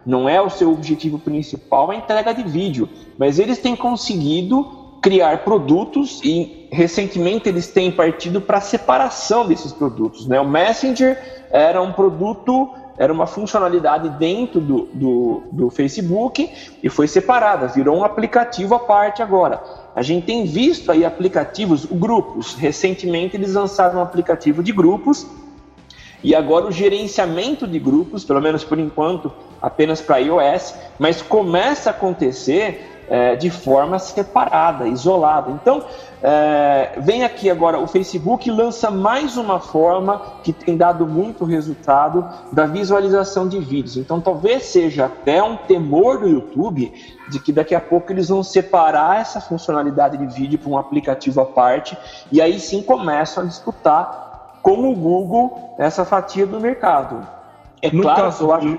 não 0.06 0.30
é 0.30 0.42
o 0.42 0.50
seu 0.50 0.72
objetivo 0.72 1.20
principal 1.20 1.92
a 1.92 1.96
entrega 1.96 2.34
de 2.34 2.44
vídeo, 2.44 2.88
mas 3.18 3.40
eles 3.40 3.58
têm 3.58 3.76
conseguido 3.76 4.88
criar 5.02 5.44
produtos 5.44 6.22
e 6.24 6.68
recentemente 6.72 7.48
eles 7.50 7.68
têm 7.68 7.92
partido 7.92 8.42
para 8.42 8.58
a 8.58 8.62
separação 8.62 9.48
desses 9.48 9.72
produtos. 9.72 10.28
Né? 10.28 10.40
O 10.40 10.48
Messenger 10.48 11.48
era 11.52 11.82
um 11.82 11.92
produto 11.92 12.70
era 12.98 13.14
uma 13.14 13.28
funcionalidade 13.28 14.10
dentro 14.10 14.60
do, 14.60 14.90
do, 14.94 15.44
do, 15.52 15.70
Facebook 15.70 16.52
e 16.82 16.90
foi 16.90 17.08
separada, 17.08 17.68
virou 17.68 17.98
um 17.98 18.04
aplicativo 18.04 18.74
à 18.74 18.80
parte 18.80 19.22
agora. 19.22 19.62
A 19.96 20.02
gente 20.02 20.26
tem 20.26 20.46
visto 20.46 20.92
aí 20.92 21.06
aplicativos, 21.06 21.86
grupos. 21.86 22.56
Recentemente 22.56 23.36
eles 23.36 23.54
lançaram 23.54 24.00
um 24.00 24.02
aplicativo 24.02 24.64
de 24.64 24.72
grupos 24.72 25.28
e 26.24 26.34
agora 26.34 26.66
o 26.66 26.72
gerenciamento 26.72 27.68
de 27.68 27.78
grupos, 27.78 28.26
pelo 28.26 28.42
menos 28.42 28.64
por 28.64 28.80
enquanto, 28.80 29.32
apenas 29.62 30.02
para 30.02 30.18
iOS, 30.18 30.74
mas 30.98 31.22
começa 31.22 31.90
a 31.90 31.92
acontecer 31.92 32.97
é, 33.10 33.36
de 33.36 33.50
forma 33.50 34.00
separada, 34.00 34.88
isolada. 34.88 35.52
Então, 35.52 35.84
é, 36.22 36.94
vem 36.98 37.24
aqui 37.24 37.50
agora 37.50 37.80
o 37.80 37.88
Facebook 37.88 38.50
lança 38.50 38.90
mais 38.90 39.38
uma 39.38 39.60
forma 39.60 40.22
que 40.44 40.52
tem 40.52 40.76
dado 40.76 41.06
muito 41.06 41.46
resultado 41.46 42.28
da 42.52 42.66
visualização 42.66 43.48
de 43.48 43.60
vídeos. 43.60 43.98
Então, 43.98 44.20
talvez 44.20 44.64
seja 44.64 45.06
até 45.06 45.42
um 45.42 45.56
temor 45.56 46.20
do 46.20 46.28
YouTube 46.28 46.92
de 47.30 47.40
que 47.40 47.52
daqui 47.52 47.76
a 47.76 47.80
pouco 47.80 48.12
eles 48.12 48.30
vão 48.30 48.44
separar 48.44 49.22
essa 49.22 49.40
funcionalidade 49.40 50.18
de 50.18 50.26
vídeo 50.26 50.60
para 50.60 50.70
um 50.70 50.78
aplicativo 50.78 51.42
à 51.42 51.46
parte 51.46 51.98
e 52.32 52.42
aí 52.42 52.60
sim 52.60 52.82
começam 52.82 53.44
a 53.44 53.48
disputar 53.48 54.60
com 54.62 54.92
o 54.92 54.96
Google 54.96 55.76
essa 55.78 56.04
fatia 56.04 56.46
do 56.46 56.60
mercado. 56.60 57.26
É 57.82 57.92
no 57.92 58.02
claro, 58.02 58.24
caso, 58.24 58.44
eu 58.44 58.54
acho. 58.54 58.78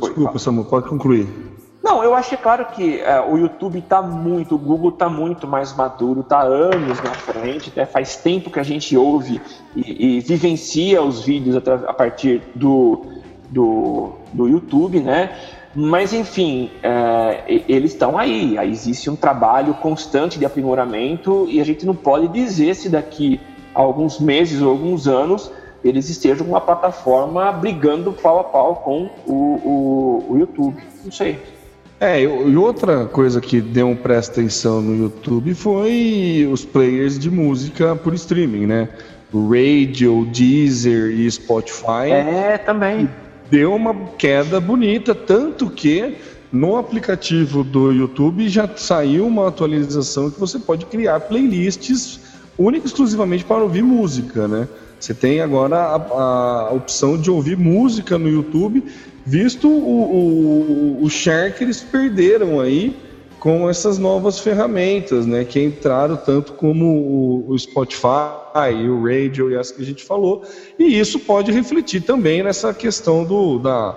Desculpa, 0.00 0.38
Samuel, 0.38 0.64
pode 0.66 0.88
concluir. 0.88 1.55
Não, 1.86 2.02
eu 2.02 2.16
acho 2.16 2.36
claro 2.38 2.66
que 2.66 3.00
é, 3.00 3.20
o 3.20 3.38
YouTube 3.38 3.78
está 3.78 4.02
muito, 4.02 4.56
o 4.56 4.58
Google 4.58 4.88
está 4.88 5.08
muito 5.08 5.46
mais 5.46 5.72
maduro, 5.72 6.22
está 6.22 6.42
anos 6.42 7.00
na 7.00 7.12
frente, 7.12 7.68
até 7.68 7.86
faz 7.86 8.16
tempo 8.16 8.50
que 8.50 8.58
a 8.58 8.64
gente 8.64 8.96
ouve 8.96 9.40
e, 9.76 10.16
e 10.16 10.20
vivencia 10.20 11.00
os 11.00 11.24
vídeos 11.24 11.54
a, 11.54 11.94
partir 11.94 12.42
do, 12.56 13.06
do, 13.48 14.14
do, 14.32 14.48
YouTube, 14.48 14.98
né? 14.98 15.38
Mas 15.76 16.12
enfim, 16.12 16.72
é, 16.82 17.44
eles 17.68 17.92
estão 17.92 18.18
aí, 18.18 18.58
existe 18.68 19.08
um 19.08 19.14
trabalho 19.14 19.72
constante 19.74 20.40
de 20.40 20.44
aprimoramento 20.44 21.46
e 21.48 21.60
a 21.60 21.64
gente 21.64 21.86
não 21.86 21.94
pode 21.94 22.26
dizer 22.26 22.74
se 22.74 22.88
daqui 22.88 23.40
a 23.72 23.80
alguns 23.80 24.18
meses 24.18 24.60
ou 24.60 24.70
alguns 24.70 25.06
anos 25.06 25.52
eles 25.84 26.08
estejam 26.08 26.48
uma 26.48 26.60
plataforma 26.60 27.52
brigando 27.52 28.12
pau 28.12 28.40
a 28.40 28.44
pau 28.44 28.74
com 28.76 29.08
o, 29.24 29.32
o, 29.32 30.26
o 30.30 30.36
YouTube. 30.36 30.82
Não 31.04 31.12
sei. 31.12 31.54
É, 31.98 32.22
e 32.22 32.56
outra 32.56 33.06
coisa 33.06 33.40
que 33.40 33.60
deu 33.60 33.88
um 33.88 33.96
presta 33.96 34.40
atenção 34.40 34.82
no 34.82 35.04
YouTube 35.04 35.54
foi 35.54 36.46
os 36.50 36.62
players 36.62 37.18
de 37.18 37.30
música 37.30 37.96
por 37.96 38.12
streaming, 38.12 38.66
né? 38.66 38.88
Radio, 39.32 40.26
Deezer 40.26 41.10
e 41.10 41.30
Spotify. 41.30 42.10
É, 42.10 42.58
também. 42.58 43.08
Deu 43.50 43.74
uma 43.74 43.94
queda 44.18 44.60
bonita, 44.60 45.14
tanto 45.14 45.70
que 45.70 46.16
no 46.52 46.76
aplicativo 46.76 47.64
do 47.64 47.90
YouTube 47.90 48.48
já 48.48 48.68
saiu 48.76 49.26
uma 49.26 49.48
atualização 49.48 50.30
que 50.30 50.38
você 50.38 50.58
pode 50.58 50.86
criar 50.86 51.20
playlists 51.20 52.20
única 52.58 52.86
e 52.86 52.88
exclusivamente 52.88 53.44
para 53.44 53.62
ouvir 53.62 53.82
música, 53.82 54.46
né? 54.46 54.68
Você 54.98 55.12
tem 55.12 55.40
agora 55.40 55.76
a, 55.76 55.96
a 55.96 56.72
opção 56.72 57.18
de 57.18 57.30
ouvir 57.30 57.56
música 57.56 58.18
no 58.18 58.28
YouTube 58.28 58.84
visto 59.26 59.68
o, 59.68 61.00
o, 61.00 61.04
o 61.04 61.10
share 61.10 61.52
que 61.52 61.64
eles 61.64 61.80
perderam 61.80 62.60
aí 62.60 62.96
com 63.40 63.68
essas 63.68 63.98
novas 63.98 64.38
ferramentas, 64.38 65.26
né, 65.26 65.44
que 65.44 65.62
entraram 65.62 66.16
tanto 66.16 66.54
como 66.54 66.84
o, 66.86 67.50
o 67.50 67.58
Spotify, 67.58 68.88
o 68.88 69.04
Radio 69.04 69.50
e 69.50 69.56
as 69.56 69.70
que 69.70 69.82
a 69.82 69.84
gente 69.84 70.04
falou, 70.04 70.42
e 70.78 70.98
isso 70.98 71.18
pode 71.18 71.52
refletir 71.52 72.00
também 72.00 72.42
nessa 72.42 72.72
questão 72.72 73.24
do, 73.24 73.58
da, 73.58 73.94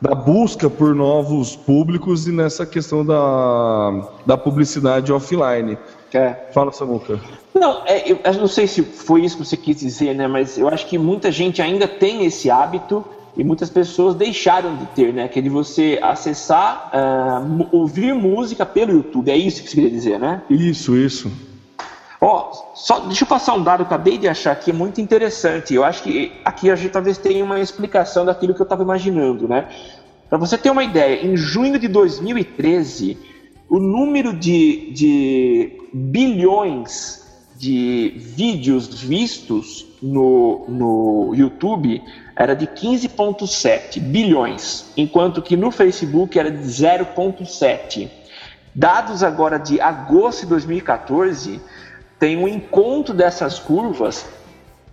da 0.00 0.14
busca 0.14 0.70
por 0.70 0.94
novos 0.94 1.54
públicos 1.54 2.26
e 2.26 2.32
nessa 2.32 2.64
questão 2.64 3.04
da, 3.04 4.08
da 4.24 4.36
publicidade 4.36 5.12
offline. 5.12 5.76
É. 6.12 6.34
Fala, 6.52 6.72
Samuca. 6.72 7.20
Não, 7.54 7.82
é, 7.86 8.10
eu, 8.10 8.18
eu 8.24 8.34
não 8.34 8.48
sei 8.48 8.66
se 8.66 8.82
foi 8.82 9.24
isso 9.24 9.36
que 9.36 9.44
você 9.44 9.56
quis 9.56 9.78
dizer, 9.78 10.14
né? 10.14 10.26
Mas 10.26 10.58
eu 10.58 10.68
acho 10.68 10.86
que 10.86 10.98
muita 10.98 11.30
gente 11.30 11.60
ainda 11.60 11.86
tem 11.86 12.24
esse 12.24 12.50
hábito 12.50 13.04
e 13.36 13.44
muitas 13.44 13.70
pessoas 13.70 14.14
deixaram 14.14 14.76
de 14.76 14.86
ter, 14.86 15.12
né? 15.12 15.28
Que 15.28 15.38
é 15.38 15.42
de 15.42 15.48
você 15.48 15.98
acessar, 16.02 16.90
uh, 16.92 17.68
ouvir 17.70 18.14
música 18.14 18.66
pelo 18.66 18.92
YouTube. 18.92 19.30
É 19.30 19.36
isso 19.36 19.62
que 19.62 19.68
você 19.68 19.76
queria 19.76 19.90
dizer, 19.90 20.18
né? 20.18 20.42
Isso, 20.50 20.96
isso. 20.96 21.30
Ó, 22.20 22.52
só 22.74 23.00
deixa 23.00 23.24
eu 23.24 23.28
passar 23.28 23.54
um 23.54 23.62
dado 23.62 23.78
que 23.78 23.92
eu 23.92 23.96
acabei 23.96 24.18
de 24.18 24.28
achar 24.28 24.52
aqui, 24.52 24.70
é 24.70 24.74
muito 24.74 25.00
interessante. 25.00 25.72
Eu 25.74 25.84
acho 25.84 26.02
que 26.02 26.32
aqui 26.44 26.70
a 26.70 26.76
gente 26.76 26.90
talvez 26.90 27.16
tenha 27.16 27.42
uma 27.44 27.60
explicação 27.60 28.26
daquilo 28.26 28.54
que 28.54 28.60
eu 28.60 28.64
estava 28.64 28.82
imaginando, 28.82 29.48
né? 29.48 29.68
Para 30.28 30.36
você 30.36 30.58
ter 30.58 30.70
uma 30.70 30.84
ideia, 30.84 31.26
em 31.26 31.36
junho 31.36 31.78
de 31.78 31.88
2013, 31.88 33.16
o 33.68 33.78
número 33.78 34.32
de, 34.32 34.92
de 34.92 35.72
bilhões 35.92 37.20
de 37.60 38.14
vídeos 38.16 38.88
vistos 39.02 39.86
no, 40.00 40.64
no 40.66 41.34
YouTube 41.34 42.02
era 42.34 42.56
de 42.56 42.66
15,7 42.66 44.00
bilhões, 44.00 44.90
enquanto 44.96 45.42
que 45.42 45.58
no 45.58 45.70
Facebook 45.70 46.38
era 46.38 46.50
de 46.50 46.64
0,7. 46.64 48.08
Dados 48.74 49.22
agora 49.22 49.58
de 49.58 49.78
agosto 49.78 50.40
de 50.40 50.46
2014 50.46 51.60
tem 52.18 52.38
um 52.38 52.48
encontro 52.48 53.12
dessas 53.12 53.58
curvas 53.58 54.26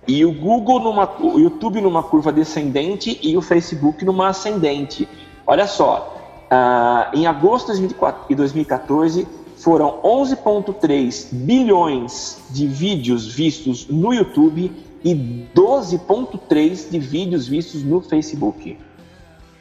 e 0.05 0.25
o 0.25 0.33
Google 0.33 0.81
numa, 0.81 1.09
o 1.21 1.39
YouTube 1.39 1.79
numa 1.79 2.03
curva 2.03 2.33
descendente 2.33 3.17
e 3.23 3.37
o 3.37 3.41
Facebook 3.41 4.03
numa 4.03 4.27
ascendente. 4.27 5.07
Olha 5.45 5.67
só, 5.67 6.17
uh, 6.51 7.17
em 7.17 7.27
agosto 7.27 7.73
de 7.73 8.35
2014 8.35 9.25
foram 9.67 9.99
11,3 10.01 11.27
bilhões 11.33 12.41
de 12.51 12.65
vídeos 12.65 13.27
vistos 13.27 13.85
no 13.89 14.13
YouTube 14.13 14.71
e 15.03 15.13
12,3 15.53 16.89
de 16.89 16.97
vídeos 16.97 17.49
vistos 17.49 17.83
no 17.83 17.99
Facebook. 17.99 18.77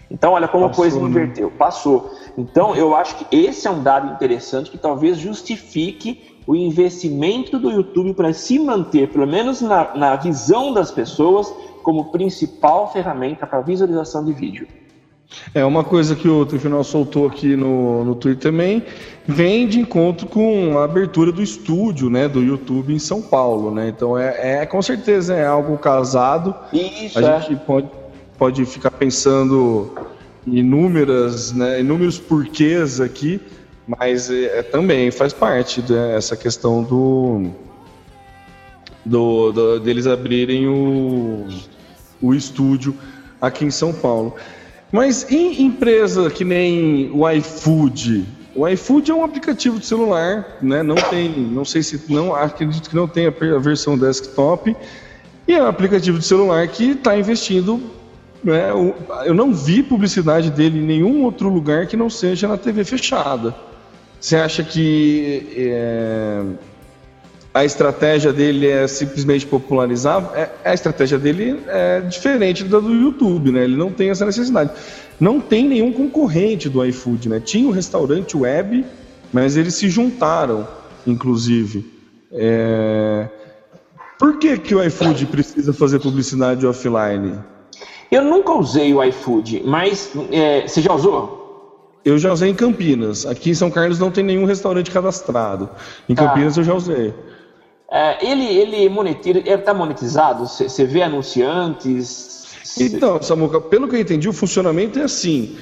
Então, 0.08 0.34
olha 0.34 0.46
como 0.46 0.68
Passou, 0.68 0.84
a 0.84 0.86
coisa 0.86 1.00
né? 1.00 1.08
inverteu. 1.08 1.50
Passou. 1.50 2.12
Então, 2.38 2.76
eu 2.76 2.94
acho 2.94 3.16
que 3.16 3.36
esse 3.36 3.66
é 3.66 3.70
um 3.72 3.82
dado 3.82 4.12
interessante 4.12 4.70
que 4.70 4.78
talvez 4.78 5.18
justifique 5.18 6.36
o 6.46 6.54
investimento 6.54 7.58
do 7.58 7.68
YouTube 7.68 8.14
para 8.14 8.32
se 8.32 8.60
manter, 8.60 9.08
pelo 9.08 9.26
menos 9.26 9.60
na, 9.60 9.92
na 9.96 10.14
visão 10.14 10.72
das 10.72 10.92
pessoas, 10.92 11.52
como 11.82 12.12
principal 12.12 12.92
ferramenta 12.92 13.44
para 13.44 13.60
visualização 13.60 14.24
de 14.24 14.32
vídeo. 14.32 14.68
É 15.54 15.64
uma 15.64 15.82
coisa 15.82 16.14
que 16.14 16.28
o 16.28 16.44
Trifinal 16.46 16.84
soltou 16.84 17.26
aqui 17.26 17.56
no, 17.56 18.04
no 18.04 18.14
Twitter 18.14 18.50
também, 18.50 18.82
vem 19.26 19.66
de 19.66 19.80
encontro 19.80 20.26
com 20.26 20.78
a 20.78 20.84
abertura 20.84 21.32
do 21.32 21.42
estúdio, 21.42 22.08
né, 22.08 22.28
do 22.28 22.42
YouTube 22.42 22.94
em 22.94 22.98
São 22.98 23.20
Paulo, 23.20 23.74
né? 23.74 23.88
Então 23.88 24.16
é, 24.16 24.62
é 24.62 24.66
com 24.66 24.80
certeza 24.80 25.34
é 25.34 25.46
algo 25.46 25.76
casado. 25.78 26.54
Isso, 26.72 27.18
a 27.18 27.22
é. 27.22 27.40
gente 27.40 27.60
pode, 27.60 27.88
pode 28.38 28.64
ficar 28.66 28.90
pensando 28.92 29.92
em 30.46 30.58
inúmeras, 30.58 31.52
né, 31.52 31.80
inúmeros 31.80 32.18
porquês 32.18 33.00
aqui, 33.00 33.40
mas 33.86 34.30
é, 34.30 34.58
é 34.58 34.62
também 34.62 35.10
faz 35.10 35.32
parte 35.32 35.82
dessa 35.82 36.34
né, 36.34 36.40
questão 36.40 36.82
do, 36.84 37.50
do, 39.04 39.52
do 39.52 39.80
deles 39.80 40.06
abrirem 40.06 40.68
o, 40.68 41.48
o 42.22 42.32
estúdio 42.32 42.94
aqui 43.40 43.64
em 43.64 43.70
São 43.70 43.92
Paulo. 43.92 44.34
Mas 44.92 45.30
em 45.30 45.62
empresa 45.62 46.30
que 46.30 46.44
nem 46.44 47.10
o 47.12 47.28
iFood, 47.28 48.26
o 48.54 48.66
iFood 48.68 49.10
é 49.10 49.14
um 49.14 49.22
aplicativo 49.22 49.78
de 49.78 49.86
celular, 49.86 50.56
né? 50.62 50.82
Não 50.82 50.94
tem, 50.94 51.28
não 51.28 51.64
sei 51.64 51.82
se 51.82 52.00
não 52.08 52.34
acredito 52.34 52.88
que 52.88 52.96
não 52.96 53.06
tem 53.06 53.26
a 53.26 53.58
versão 53.58 53.98
desktop. 53.98 54.74
E 55.46 55.52
é 55.52 55.62
um 55.62 55.66
aplicativo 55.66 56.18
de 56.18 56.24
celular 56.24 56.66
que 56.68 56.92
está 56.92 57.16
investindo. 57.18 57.80
Né, 58.42 58.70
eu 59.24 59.34
não 59.34 59.52
vi 59.52 59.82
publicidade 59.82 60.50
dele 60.50 60.78
em 60.78 60.82
nenhum 60.82 61.24
outro 61.24 61.48
lugar 61.48 61.86
que 61.86 61.96
não 61.96 62.08
seja 62.08 62.46
na 62.46 62.56
TV 62.56 62.84
fechada. 62.84 63.54
Você 64.20 64.36
acha 64.36 64.62
que 64.62 65.46
é, 65.56 66.42
a 67.56 67.64
estratégia 67.64 68.34
dele 68.34 68.68
é 68.68 68.86
simplesmente 68.86 69.46
popularizar? 69.46 70.30
É, 70.34 70.50
a 70.62 70.74
estratégia 70.74 71.18
dele 71.18 71.58
é 71.66 72.02
diferente 72.02 72.62
da 72.62 72.78
do 72.78 72.92
YouTube, 72.92 73.50
né? 73.50 73.64
Ele 73.64 73.76
não 73.76 73.90
tem 73.90 74.10
essa 74.10 74.26
necessidade. 74.26 74.70
Não 75.18 75.40
tem 75.40 75.66
nenhum 75.66 75.90
concorrente 75.90 76.68
do 76.68 76.84
iFood, 76.84 77.30
né? 77.30 77.40
Tinha 77.40 77.66
o 77.66 77.70
um 77.70 77.72
restaurante 77.72 78.36
web, 78.36 78.84
mas 79.32 79.56
eles 79.56 79.74
se 79.74 79.88
juntaram, 79.88 80.68
inclusive. 81.06 81.90
É... 82.30 83.26
Por 84.18 84.38
que, 84.38 84.58
que 84.58 84.74
o 84.74 84.84
iFood 84.84 85.24
precisa 85.24 85.72
fazer 85.72 85.98
publicidade 85.98 86.66
offline? 86.66 87.38
Eu 88.12 88.22
nunca 88.22 88.52
usei 88.52 88.92
o 88.92 89.02
iFood, 89.02 89.62
mas 89.64 90.12
é, 90.30 90.68
você 90.68 90.82
já 90.82 90.92
usou? 90.92 91.98
Eu 92.04 92.18
já 92.18 92.30
usei 92.34 92.50
em 92.50 92.54
Campinas. 92.54 93.24
Aqui 93.24 93.50
em 93.50 93.54
São 93.54 93.70
Carlos 93.70 93.98
não 93.98 94.10
tem 94.10 94.22
nenhum 94.22 94.44
restaurante 94.44 94.90
cadastrado. 94.90 95.70
Em 96.06 96.14
tá. 96.14 96.28
Campinas 96.28 96.58
ah. 96.58 96.60
eu 96.60 96.64
já 96.64 96.74
usei. 96.74 97.14
É, 97.90 98.26
ele 98.26 98.44
ele 98.44 98.88
monetiza, 98.88 99.38
ele 99.38 99.50
está 99.50 99.72
monetizado? 99.72 100.46
Você 100.46 100.84
vê 100.84 101.02
anunciantes? 101.02 102.36
Então, 102.78 103.22
Samuca, 103.22 103.60
pelo 103.60 103.88
que 103.88 103.96
eu 103.96 104.00
entendi, 104.00 104.28
o 104.28 104.32
funcionamento 104.32 104.98
é 104.98 105.02
assim. 105.02 105.56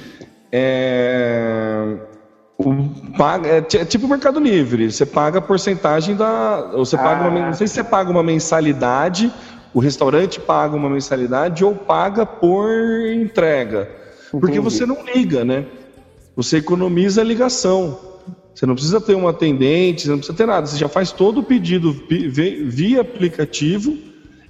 É... 0.51 1.97
O, 2.57 2.73
paga, 3.17 3.49
é, 3.49 3.57
é 3.57 3.85
tipo 3.85 4.05
o 4.05 4.09
Mercado 4.09 4.39
Livre. 4.39 4.91
Você 4.91 5.05
paga 5.05 5.39
a 5.39 5.41
porcentagem 5.41 6.15
da. 6.15 6.71
Você 6.73 6.97
paga 6.97 7.27
uma, 7.27 7.39
ah. 7.39 7.45
não 7.47 7.53
sei 7.53 7.67
se 7.67 7.73
você 7.73 7.83
paga 7.83 8.09
uma 8.09 8.23
mensalidade, 8.23 9.31
o 9.73 9.79
restaurante 9.79 10.39
paga 10.39 10.75
uma 10.75 10.89
mensalidade 10.89 11.65
ou 11.65 11.75
paga 11.75 12.25
por 12.25 12.69
entrega. 13.13 13.89
Entendi. 14.29 14.39
Porque 14.39 14.59
você 14.59 14.85
não 14.85 15.03
liga, 15.03 15.43
né? 15.43 15.65
Você 16.35 16.57
economiza 16.57 17.21
a 17.21 17.23
ligação. 17.23 17.99
Você 18.55 18.65
não 18.65 18.73
precisa 18.73 19.01
ter 19.01 19.15
um 19.15 19.27
atendente, 19.27 20.03
você 20.03 20.09
não 20.09 20.17
precisa 20.17 20.37
ter 20.37 20.45
nada. 20.47 20.65
Você 20.65 20.77
já 20.77 20.87
faz 20.87 21.11
todo 21.11 21.41
o 21.41 21.43
pedido 21.43 21.91
via 22.09 23.01
aplicativo 23.01 23.97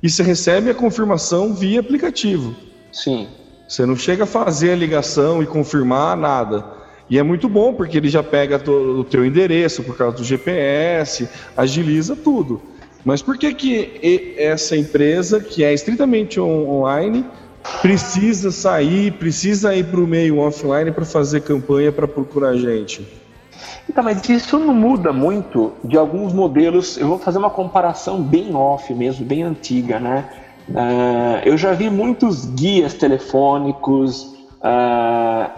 e 0.02 0.08
você 0.08 0.22
recebe 0.22 0.70
a 0.70 0.76
confirmação 0.76 1.56
via 1.56 1.80
aplicativo. 1.80 2.56
Sim. 2.92 3.28
Você 3.68 3.84
não 3.84 3.96
chega 3.96 4.26
a 4.26 4.28
fazer 4.28 4.74
a 4.74 4.76
ligação 4.76 5.42
e 5.42 5.48
confirmar 5.48 6.16
nada. 6.16 6.64
E 7.10 7.18
é 7.18 7.24
muito 7.24 7.50
bom 7.50 7.74
porque 7.74 7.98
ele 7.98 8.08
já 8.08 8.22
pega 8.22 8.62
o 8.70 9.04
teu 9.04 9.26
endereço 9.26 9.84
por 9.84 9.98
causa 9.98 10.18
do 10.18 10.24
GPS, 10.24 11.28
agiliza 11.58 12.16
tudo. 12.16 12.62
Mas 13.04 13.24
por 13.24 13.40
que 13.40 13.54
que 13.56 14.36
essa 14.38 14.78
empresa 14.78 15.40
que 15.40 15.64
é 15.64 15.74
estritamente 15.74 16.40
online 16.40 17.26
precisa 17.82 18.52
sair, 18.52 19.14
precisa 19.14 19.76
ir 19.76 19.86
para 19.86 20.00
o 20.00 20.08
meio 20.08 20.38
offline 20.38 20.92
para 20.92 21.06
fazer 21.06 21.42
campanha 21.42 21.92
para 21.92 22.08
procurar 22.08 22.56
gente. 22.56 23.25
Então, 23.88 24.04
mas 24.04 24.28
isso 24.28 24.58
não 24.58 24.74
muda 24.74 25.14
muito 25.14 25.74
de 25.84 25.98
alguns 25.98 26.34
modelos. 26.34 26.98
Eu 26.98 27.08
vou 27.08 27.20
fazer 27.20 27.38
uma 27.38 27.50
comparação 27.50 28.22
bem 28.22 28.56
off 28.56 28.94
mesmo, 28.94 29.26
bem 29.26 29.44
antiga, 29.44 30.00
né? 30.00 30.26
Uh, 30.68 31.46
eu 31.46 31.58
já 31.58 31.74
vi 31.74 31.90
muitos 31.90 32.46
guias 32.46 32.96
telefônicos, 32.96 34.34
uh, 34.62 35.50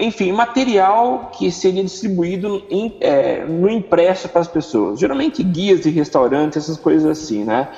enfim, 0.00 0.32
material 0.32 1.30
que 1.32 1.50
seria 1.52 1.84
distribuído 1.84 2.64
é, 3.00 3.44
no 3.44 3.70
impresso 3.70 4.28
para 4.28 4.40
as 4.40 4.48
pessoas. 4.48 4.98
Geralmente 4.98 5.42
guias 5.44 5.82
de 5.82 5.90
restaurantes, 5.90 6.58
essas 6.58 6.76
coisas 6.76 7.08
assim, 7.08 7.44
né? 7.44 7.68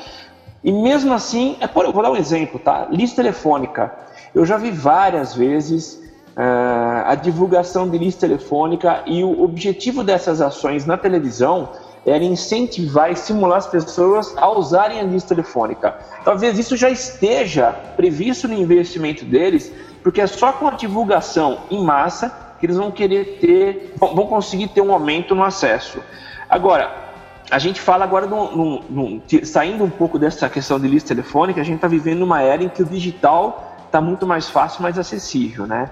E 0.65 0.73
mesmo 0.73 1.13
assim, 1.13 1.57
é 1.61 1.67
vou 1.67 2.03
dar 2.03 2.11
um 2.11 2.17
exemplo, 2.17 2.59
tá? 2.59 2.89
Lista 2.91 3.17
telefônica. 3.17 3.93
Eu 4.35 4.45
já 4.45 4.57
vi 4.57 4.71
várias 4.71 5.35
vezes 5.35 6.08
a 6.41 7.17
divulgação 7.17 7.89
de 7.89 7.99
lista 7.99 8.21
telefônica 8.21 9.03
e 9.07 9.25
o 9.25 9.43
objetivo 9.43 10.05
dessas 10.05 10.41
ações 10.41 10.87
na 10.87 10.97
televisão 10.97 11.71
era 12.07 12.23
incentivar 12.23 13.11
e 13.11 13.15
estimular 13.15 13.57
as 13.57 13.67
pessoas 13.67 14.33
a 14.37 14.49
usarem 14.49 15.01
a 15.01 15.03
lista 15.03 15.35
telefônica. 15.35 15.97
Talvez 16.25 16.57
isso 16.57 16.77
já 16.77 16.89
esteja 16.89 17.73
previsto 17.97 18.47
no 18.47 18.55
investimento 18.55 19.25
deles, 19.25 19.73
porque 20.03 20.21
é 20.21 20.27
só 20.29 20.53
com 20.53 20.69
a 20.69 20.71
divulgação 20.71 21.59
em 21.71 21.83
massa 21.83 22.33
que 22.61 22.67
eles 22.67 22.77
vão 22.77 22.91
querer 22.91 23.39
ter, 23.41 23.95
vão 23.99 24.27
conseguir 24.27 24.69
ter 24.69 24.81
um 24.81 24.93
aumento 24.93 25.35
no 25.35 25.43
acesso. 25.43 25.99
Agora, 26.49 27.09
a 27.51 27.59
gente 27.59 27.81
fala 27.81 28.05
agora, 28.05 28.27
no, 28.27 28.57
no, 28.57 28.81
no, 28.89 29.23
saindo 29.45 29.83
um 29.83 29.91
pouco 29.91 30.19
dessa 30.19 30.49
questão 30.49 30.79
de 30.79 30.87
lista 30.87 31.09
telefônica, 31.09 31.61
a 31.61 31.65
gente 31.65 31.77
está 31.77 31.89
vivendo 31.89 32.23
uma 32.23 32.43
era 32.43 32.63
em 32.63 32.69
que 32.69 32.83
o 32.83 32.87
digital 32.87 33.77
está 33.87 34.01
muito 34.01 34.27
mais 34.27 34.49
fácil, 34.49 34.83
mais 34.83 34.99
acessível, 34.99 35.67
né? 35.67 35.91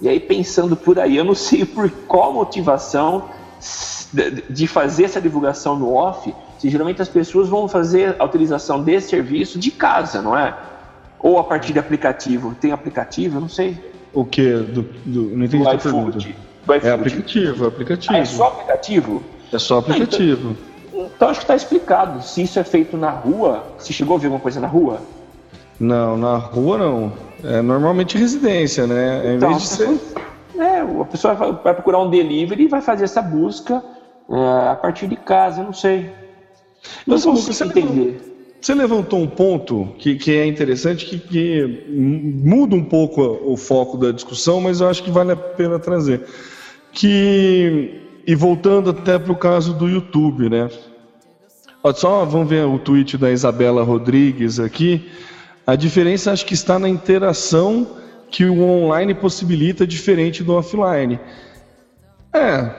E 0.00 0.08
aí 0.08 0.20
pensando 0.20 0.76
por 0.76 0.98
aí, 0.98 1.16
eu 1.16 1.24
não 1.24 1.34
sei 1.34 1.64
por 1.64 1.90
qual 2.06 2.32
motivação 2.32 3.24
de 4.48 4.66
fazer 4.66 5.04
essa 5.04 5.20
divulgação 5.20 5.76
no 5.76 5.92
off, 5.94 6.32
se 6.58 6.70
geralmente 6.70 7.02
as 7.02 7.08
pessoas 7.08 7.48
vão 7.48 7.68
fazer 7.68 8.16
a 8.18 8.24
utilização 8.24 8.82
desse 8.82 9.10
serviço 9.10 9.58
de 9.58 9.70
casa, 9.70 10.22
não 10.22 10.36
é? 10.36 10.56
Ou 11.20 11.38
a 11.38 11.44
partir 11.44 11.72
de 11.72 11.78
aplicativo. 11.78 12.54
Tem 12.60 12.72
aplicativo? 12.72 13.36
Eu 13.36 13.40
não 13.40 13.48
sei. 13.48 13.76
O 14.12 14.24
que? 14.24 14.52
Do, 14.52 14.82
do, 15.04 15.22
não 15.36 15.44
entendi 15.44 15.68
a 15.68 15.76
pergunta. 15.76 16.18
É 16.82 16.90
aplicativo, 16.90 17.64
é 17.64 17.68
aplicativo. 17.68 18.14
Ah, 18.14 18.18
é 18.18 18.24
só 18.24 18.46
aplicativo? 18.48 19.22
É 19.52 19.58
só 19.58 19.78
aplicativo. 19.78 20.50
Ah, 20.50 20.52
então... 20.52 20.68
Então 21.16 21.28
acho 21.28 21.40
que 21.40 21.44
está 21.44 21.54
explicado. 21.54 22.22
Se 22.22 22.42
isso 22.42 22.58
é 22.58 22.64
feito 22.64 22.96
na 22.96 23.10
rua, 23.10 23.64
se 23.78 23.92
chegou 23.92 24.16
a 24.16 24.18
ver 24.18 24.26
alguma 24.26 24.40
coisa 24.40 24.60
na 24.60 24.66
rua? 24.66 25.00
Não, 25.78 26.16
na 26.16 26.36
rua 26.36 26.78
não. 26.78 27.12
É 27.44 27.62
normalmente 27.62 28.18
residência, 28.18 28.86
né? 28.86 29.34
Então, 29.34 29.50
em 29.50 29.52
vez 29.52 29.62
de 29.62 29.68
ser... 29.68 30.00
É, 30.58 30.80
a 30.80 31.04
pessoa 31.04 31.34
vai 31.34 31.72
procurar 31.72 32.00
um 32.00 32.10
delivery 32.10 32.64
e 32.64 32.68
vai 32.68 32.80
fazer 32.80 33.04
essa 33.04 33.22
busca 33.22 33.82
é, 34.28 34.68
a 34.70 34.74
partir 34.74 35.06
de 35.06 35.16
casa, 35.16 35.60
eu 35.60 35.64
não 35.64 35.72
sei. 35.72 36.10
Não 37.06 37.14
Mas, 37.14 37.24
consigo 37.24 37.52
você 37.52 37.64
entender. 37.64 38.04
Levantou, 38.04 38.28
você 38.60 38.74
levantou 38.74 39.20
um 39.20 39.26
ponto 39.28 39.88
que, 39.98 40.16
que 40.16 40.36
é 40.36 40.46
interessante, 40.46 41.06
que, 41.06 41.18
que 41.18 41.86
muda 41.88 42.74
um 42.74 42.84
pouco 42.84 43.22
o 43.22 43.56
foco 43.56 43.96
da 43.96 44.10
discussão, 44.10 44.60
mas 44.60 44.80
eu 44.80 44.88
acho 44.88 45.02
que 45.02 45.10
vale 45.10 45.32
a 45.32 45.36
pena 45.36 45.78
trazer. 45.78 46.24
Que, 46.92 48.00
e 48.26 48.34
voltando 48.34 48.90
até 48.90 49.16
para 49.16 49.32
o 49.32 49.36
caso 49.36 49.72
do 49.74 49.88
YouTube, 49.88 50.50
né? 50.50 50.68
Só 51.94 52.24
vamos 52.24 52.48
ver 52.48 52.66
o 52.66 52.78
tweet 52.78 53.16
da 53.16 53.30
Isabela 53.30 53.84
Rodrigues 53.84 54.58
aqui. 54.58 55.08
A 55.68 55.76
diferença 55.76 56.32
acho 56.32 56.46
que 56.46 56.54
está 56.54 56.78
na 56.78 56.88
interação 56.88 57.86
que 58.30 58.46
o 58.46 58.62
online 58.62 59.12
possibilita 59.12 59.86
diferente 59.86 60.42
do 60.42 60.54
offline. 60.54 61.20
É, 62.32 62.70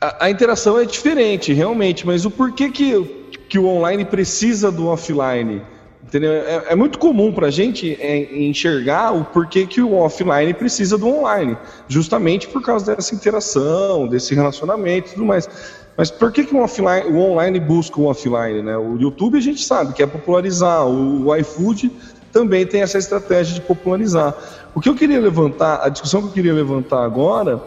a, 0.00 0.30
interação 0.30 0.78
é 0.78 0.86
diferente, 0.86 1.52
realmente, 1.52 2.06
mas 2.06 2.24
o 2.24 2.30
porquê 2.30 2.70
que, 2.70 2.98
que 3.46 3.58
o 3.58 3.66
online 3.66 4.06
precisa 4.06 4.72
do 4.72 4.86
offline? 4.86 5.60
Entendeu? 6.02 6.32
É, 6.32 6.64
é 6.70 6.76
muito 6.76 6.98
comum 6.98 7.32
para 7.32 7.46
a 7.46 7.50
gente 7.50 7.96
é, 8.00 8.36
enxergar 8.36 9.12
o 9.12 9.24
porquê 9.24 9.66
que 9.66 9.80
o 9.80 9.94
offline 9.94 10.52
precisa 10.52 10.98
do 10.98 11.06
online, 11.06 11.56
justamente 11.88 12.48
por 12.48 12.60
causa 12.60 12.94
dessa 12.94 13.14
interação, 13.14 14.06
desse 14.08 14.34
relacionamento 14.34 15.10
e 15.10 15.12
tudo 15.14 15.24
mais. 15.24 15.48
Mas 15.96 16.10
por 16.10 16.32
que, 16.32 16.44
que 16.44 16.54
o, 16.54 16.58
offline, 16.58 17.06
o 17.06 17.18
online 17.18 17.60
busca 17.60 18.00
o 18.00 18.06
offline? 18.06 18.62
Né? 18.62 18.76
O 18.76 18.96
YouTube 18.98 19.38
a 19.38 19.40
gente 19.40 19.64
sabe 19.64 19.92
que 19.92 20.02
é 20.02 20.06
popularizar, 20.06 20.86
o, 20.86 21.26
o 21.26 21.36
iFood 21.36 21.90
também 22.32 22.66
tem 22.66 22.82
essa 22.82 22.98
estratégia 22.98 23.54
de 23.54 23.60
popularizar. 23.60 24.34
O 24.74 24.80
que 24.80 24.88
eu 24.88 24.94
queria 24.94 25.20
levantar, 25.20 25.80
a 25.82 25.88
discussão 25.88 26.22
que 26.22 26.28
eu 26.28 26.32
queria 26.32 26.54
levantar 26.54 27.04
agora 27.04 27.62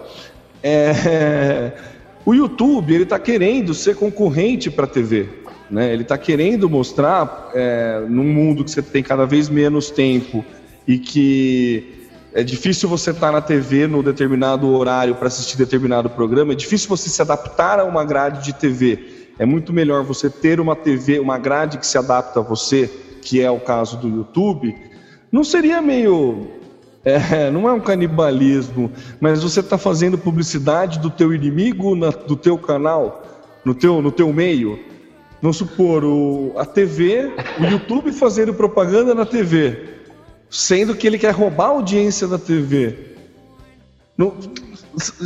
é 0.62 1.72
o 2.26 2.34
YouTube 2.34 2.94
ele 2.94 3.04
está 3.04 3.20
querendo 3.20 3.74
ser 3.74 3.96
concorrente 3.96 4.72
para 4.72 4.86
a 4.86 4.88
TV. 4.88 5.45
Né? 5.70 5.92
Ele 5.94 6.04
está 6.04 6.18
querendo 6.18 6.70
mostrar, 6.70 7.52
é, 7.54 8.06
num 8.08 8.24
mundo 8.24 8.64
que 8.64 8.72
você 8.72 8.82
tem 8.82 9.02
cada 9.02 9.26
vez 9.26 9.50
menos 9.50 9.90
tempo 9.90 10.46
e 10.88 10.98
que 10.98 12.08
é 12.34 12.44
difícil 12.44 12.88
você 12.90 13.12
estar 13.12 13.32
na 13.32 13.42
TV 13.42 13.88
no 13.88 14.04
determinado 14.04 14.68
horário 14.68 15.16
para 15.16 15.28
assistir 15.28 15.58
determinado 15.58 16.10
programa, 16.10 16.54
é 16.54 16.56
difícil 16.56 16.90
você 16.90 17.10
se 17.10 17.22
adaptar 17.22 17.80
a 17.80 17.86
uma 17.86 18.04
grade 18.04 18.44
de 18.44 18.54
TV. 18.54 19.30
É 19.40 19.46
muito 19.46 19.74
melhor 19.74 20.04
você 20.04 20.30
ter 20.30 20.60
uma 20.60 20.76
TV, 20.76 21.20
uma 21.20 21.38
grade 21.38 21.78
que 21.78 21.88
se 21.88 21.98
adapta 21.98 22.40
a 22.40 22.44
você, 22.44 22.90
que 23.22 23.42
é 23.42 23.50
o 23.50 23.60
caso 23.60 23.98
do 23.98 24.08
YouTube. 24.08 24.76
Não 25.32 25.44
seria 25.44 25.82
meio 25.82 26.48
é, 27.06 27.50
não 27.52 27.70
é 27.70 27.74
um 27.74 27.80
canibalismo, 27.80 28.92
mas 29.22 29.44
você 29.44 29.60
está 29.60 29.78
fazendo 29.78 30.18
publicidade 30.18 31.00
do 31.00 31.10
teu 31.10 31.34
inimigo 31.34 31.96
na, 31.96 32.10
do 32.10 32.36
teu 32.36 32.58
canal, 32.58 33.24
no 33.64 33.76
teu, 33.76 34.02
no 34.02 34.12
teu 34.12 34.34
meio. 34.34 34.80
Vamos 35.46 35.58
supor, 35.58 36.04
o, 36.04 36.54
a 36.58 36.66
TV, 36.66 37.32
o 37.60 37.66
YouTube 37.66 38.12
fazendo 38.12 38.52
propaganda 38.52 39.14
na 39.14 39.28
TV 39.28 39.94
sendo 40.50 40.96
que 40.96 41.06
ele 41.06 41.20
quer 41.20 41.36
roubar 41.36 41.66
a 41.66 41.70
audiência 41.70 42.28
da 42.28 42.40
TV. 42.40 43.14
Não, 44.18 44.34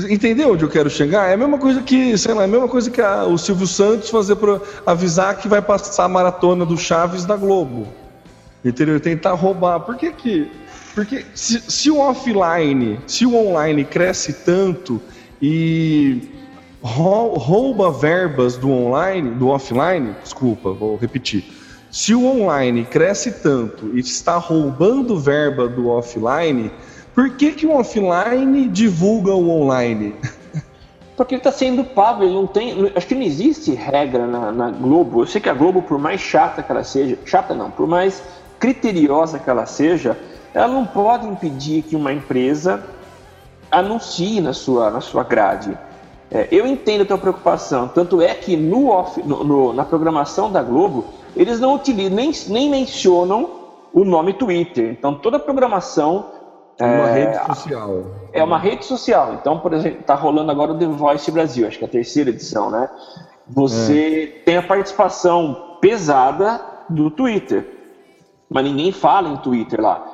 entendeu 0.09 0.51
onde 0.51 0.65
eu 0.65 0.69
quero 0.69 0.89
chegar? 0.89 1.29
É 1.29 1.35
a 1.35 1.37
mesma 1.37 1.57
coisa 1.57 1.81
que, 1.81 2.17
sei 2.17 2.33
lá, 2.33 2.41
é 2.41 2.43
a 2.43 2.49
mesma 2.49 2.67
coisa 2.67 2.91
que 2.91 2.99
a, 2.99 3.23
o 3.23 3.37
Silvio 3.37 3.65
Santos 3.65 4.09
fazer 4.09 4.35
para 4.35 4.59
avisar 4.85 5.37
que 5.37 5.47
vai 5.47 5.61
passar 5.61 6.03
a 6.03 6.09
maratona 6.09 6.65
do 6.65 6.77
Chaves 6.77 7.23
da 7.23 7.37
Globo. 7.37 7.87
Entendeu? 8.65 8.99
Tentar 8.99 9.31
roubar. 9.35 9.79
Por 9.79 9.95
que 9.95 10.11
que. 10.11 10.51
Porque 10.93 11.23
se, 11.33 11.61
se 11.61 11.89
o 11.89 11.97
offline, 11.97 12.99
se 13.07 13.25
o 13.25 13.37
online 13.37 13.85
cresce 13.85 14.33
tanto 14.33 15.01
e 15.41 16.38
rouba 16.81 17.91
verbas 17.91 18.57
do 18.57 18.71
online, 18.71 19.31
do 19.31 19.49
offline, 19.49 20.15
desculpa, 20.23 20.71
vou 20.71 20.95
repetir. 20.95 21.43
Se 21.91 22.13
o 22.13 22.25
online 22.25 22.85
cresce 22.85 23.31
tanto 23.31 23.97
e 23.97 23.99
está 23.99 24.37
roubando 24.37 25.17
verba 25.17 25.67
do 25.67 25.89
offline, 25.89 26.71
por 27.15 27.31
que, 27.31 27.51
que 27.51 27.65
o 27.65 27.75
offline 27.75 28.67
divulga 28.67 29.33
o 29.33 29.49
online? 29.49 30.15
Porque 31.17 31.35
ele 31.35 31.39
está 31.39 31.51
sendo 31.51 31.83
pago, 31.83 32.23
ele 32.23 32.33
não 32.33 32.47
tem. 32.47 32.91
Acho 32.95 33.07
que 33.07 33.15
não 33.15 33.23
existe 33.23 33.73
regra 33.73 34.25
na, 34.25 34.53
na, 34.53 34.69
Globo. 34.69 35.23
Eu 35.23 35.27
sei 35.27 35.41
que 35.41 35.49
a 35.49 35.53
Globo, 35.53 35.81
por 35.81 35.99
mais 35.99 36.21
chata 36.21 36.63
que 36.63 36.71
ela 36.71 36.83
seja, 36.83 37.19
chata 37.25 37.53
não, 37.53 37.69
por 37.69 37.87
mais 37.87 38.23
criteriosa 38.57 39.37
que 39.37 39.49
ela 39.49 39.65
seja, 39.65 40.17
ela 40.53 40.69
não 40.69 40.85
pode 40.85 41.27
impedir 41.27 41.81
que 41.81 41.95
uma 41.95 42.13
empresa 42.13 42.81
anuncie 43.69 44.39
na 44.39 44.53
sua, 44.53 44.89
na 44.89 45.01
sua 45.01 45.23
grade. 45.23 45.77
É, 46.31 46.47
eu 46.51 46.67
entendo 46.67 47.01
a 47.01 47.05
tua 47.05 47.17
preocupação, 47.17 47.87
tanto 47.87 48.21
é 48.21 48.33
que 48.35 48.55
no, 48.55 48.89
off, 48.89 49.21
no, 49.23 49.43
no, 49.43 49.73
na 49.73 49.83
programação 49.83 50.51
da 50.51 50.61
Globo, 50.61 51.05
eles 51.35 51.59
não 51.59 51.75
utilizam, 51.75 52.15
nem, 52.15 52.31
nem 52.49 52.69
mencionam 52.69 53.49
o 53.91 54.03
nome 54.03 54.33
Twitter. 54.33 54.91
Então 54.91 55.15
toda 55.15 55.37
a 55.37 55.39
programação 55.39 56.25
é 56.77 56.85
uma 56.85 57.09
é, 57.09 57.13
rede 57.13 57.45
social. 57.45 58.03
É 58.31 58.43
uma 58.43 58.57
rede 58.57 58.85
social. 58.85 59.33
Então, 59.33 59.59
por 59.59 59.73
exemplo, 59.73 60.01
está 60.01 60.13
rolando 60.13 60.51
agora 60.51 60.71
o 60.71 60.77
The 60.77 60.85
Voice 60.85 61.31
Brasil, 61.31 61.67
acho 61.67 61.77
que 61.77 61.83
é 61.83 61.87
a 61.87 61.91
terceira 61.91 62.29
edição, 62.29 62.69
né? 62.69 62.89
Você 63.47 64.35
é. 64.37 64.43
tem 64.43 64.57
a 64.57 64.63
participação 64.63 65.77
pesada 65.81 66.61
do 66.87 67.09
Twitter, 67.09 67.67
mas 68.47 68.63
ninguém 68.63 68.91
fala 68.91 69.29
em 69.29 69.37
Twitter 69.37 69.81
lá. 69.81 70.05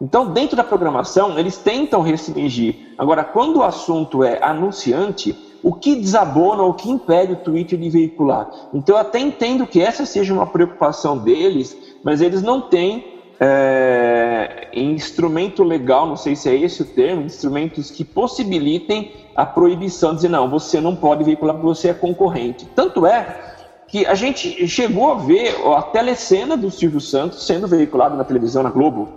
Então, 0.00 0.26
dentro 0.32 0.56
da 0.56 0.64
programação, 0.64 1.38
eles 1.38 1.56
tentam 1.56 2.02
restringir. 2.02 2.94
Agora, 2.98 3.24
quando 3.24 3.58
o 3.58 3.62
assunto 3.62 4.24
é 4.24 4.42
anunciante, 4.42 5.32
o 5.62 5.72
que 5.72 5.94
desabona, 5.96 6.62
o 6.62 6.74
que 6.74 6.90
impede 6.90 7.32
o 7.34 7.36
Twitter 7.36 7.78
de 7.78 7.88
veicular? 7.88 8.50
Então, 8.74 8.96
eu 8.96 9.00
até 9.00 9.18
entendo 9.18 9.66
que 9.66 9.80
essa 9.80 10.04
seja 10.04 10.34
uma 10.34 10.46
preocupação 10.46 11.16
deles, 11.16 11.76
mas 12.02 12.20
eles 12.20 12.42
não 12.42 12.62
têm 12.62 13.04
é, 13.38 14.68
instrumento 14.72 15.62
legal, 15.62 16.06
não 16.06 16.16
sei 16.16 16.34
se 16.36 16.48
é 16.48 16.56
esse 16.56 16.82
o 16.82 16.84
termo, 16.84 17.22
instrumentos 17.22 17.90
que 17.90 18.04
possibilitem 18.04 19.12
a 19.34 19.46
proibição, 19.46 20.10
de 20.10 20.16
dizer 20.16 20.28
não, 20.28 20.48
você 20.48 20.80
não 20.80 20.94
pode 20.94 21.24
veicular 21.24 21.54
porque 21.54 21.68
você 21.68 21.88
é 21.88 21.94
concorrente. 21.94 22.66
Tanto 22.74 23.06
é 23.06 23.52
que 23.88 24.06
a 24.06 24.14
gente 24.14 24.66
chegou 24.68 25.12
a 25.12 25.14
ver 25.14 25.54
a 25.76 25.82
telecena 25.82 26.56
do 26.56 26.70
Silvio 26.70 27.00
Santos 27.00 27.46
sendo 27.46 27.66
veiculada 27.68 28.16
na 28.16 28.24
televisão, 28.24 28.62
na 28.62 28.70
Globo, 28.70 29.08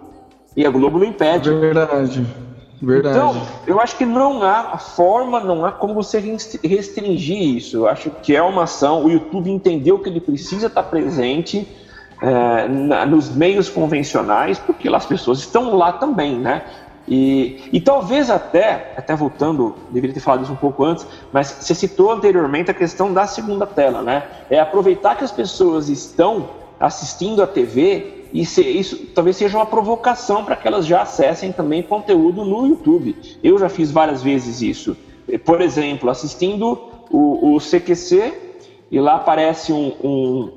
e 0.56 0.66
a 0.66 0.70
Globo 0.70 1.00
não 1.00 1.06
impede. 1.06 1.50
Verdade. 1.50 2.26
Verdade. 2.82 3.18
Então, 3.18 3.42
eu 3.66 3.80
acho 3.80 3.98
que 3.98 4.06
não 4.06 4.44
há 4.44 4.78
forma, 4.78 5.40
não 5.40 5.66
há 5.66 5.72
como 5.72 5.94
você 5.94 6.20
restringir 6.64 7.56
isso. 7.56 7.78
Eu 7.78 7.88
acho 7.88 8.10
que 8.10 8.36
é 8.36 8.42
uma 8.42 8.64
ação, 8.64 9.04
o 9.04 9.10
YouTube 9.10 9.50
entendeu 9.50 10.00
que 10.00 10.10
ele 10.10 10.20
precisa 10.20 10.68
estar 10.68 10.84
presente, 10.84 11.68
é, 12.22 12.68
na, 12.68 13.06
nos 13.06 13.34
meios 13.34 13.70
convencionais, 13.70 14.58
porque 14.60 14.88
as 14.90 15.06
pessoas 15.06 15.40
estão 15.40 15.76
lá 15.76 15.94
também, 15.94 16.38
né? 16.38 16.64
E, 17.08 17.70
e 17.72 17.80
talvez 17.80 18.30
até, 18.32 18.94
até 18.98 19.16
voltando, 19.16 19.76
deveria 19.92 20.14
ter 20.14 20.20
falado 20.20 20.44
isso 20.44 20.52
um 20.52 20.58
pouco 20.58 20.84
antes, 20.84 21.06
mas 21.32 21.48
você 21.48 21.76
citou 21.76 22.12
anteriormente 22.12 22.72
a 22.72 22.74
questão 22.74 23.14
da 23.14 23.28
segunda 23.28 23.68
tela, 23.68 24.02
né? 24.02 24.24
É 24.50 24.60
aproveitar 24.60 25.16
que 25.16 25.24
as 25.24 25.32
pessoas 25.32 25.88
estão 25.88 26.50
assistindo 26.80 27.42
a 27.42 27.48
TV 27.48 28.26
e 28.34 28.46
se, 28.46 28.62
isso 28.62 29.08
talvez 29.14 29.38
seja 29.38 29.58
uma 29.58 29.66
provocação 29.66 30.44
para 30.44 30.56
que 30.56 30.68
elas 30.68 30.86
já 30.86 31.02
acessem 31.02 31.52
também 31.52 31.82
conteúdo 31.82 32.44
no 32.44 32.66
YouTube. 32.68 33.16
Eu 33.44 33.58
já 33.58 33.70
fiz 33.70 33.92
várias 33.92 34.22
vezes 34.22 34.62
isso. 34.62 34.98
Por 35.46 35.62
exemplo, 35.62 36.10
assistindo 36.10 36.78
o, 37.10 37.56
o 37.56 37.60
CQC 37.60 38.34
e 38.92 39.00
lá 39.00 39.16
aparece 39.16 39.72
um, 39.72 39.94
um 40.04 40.52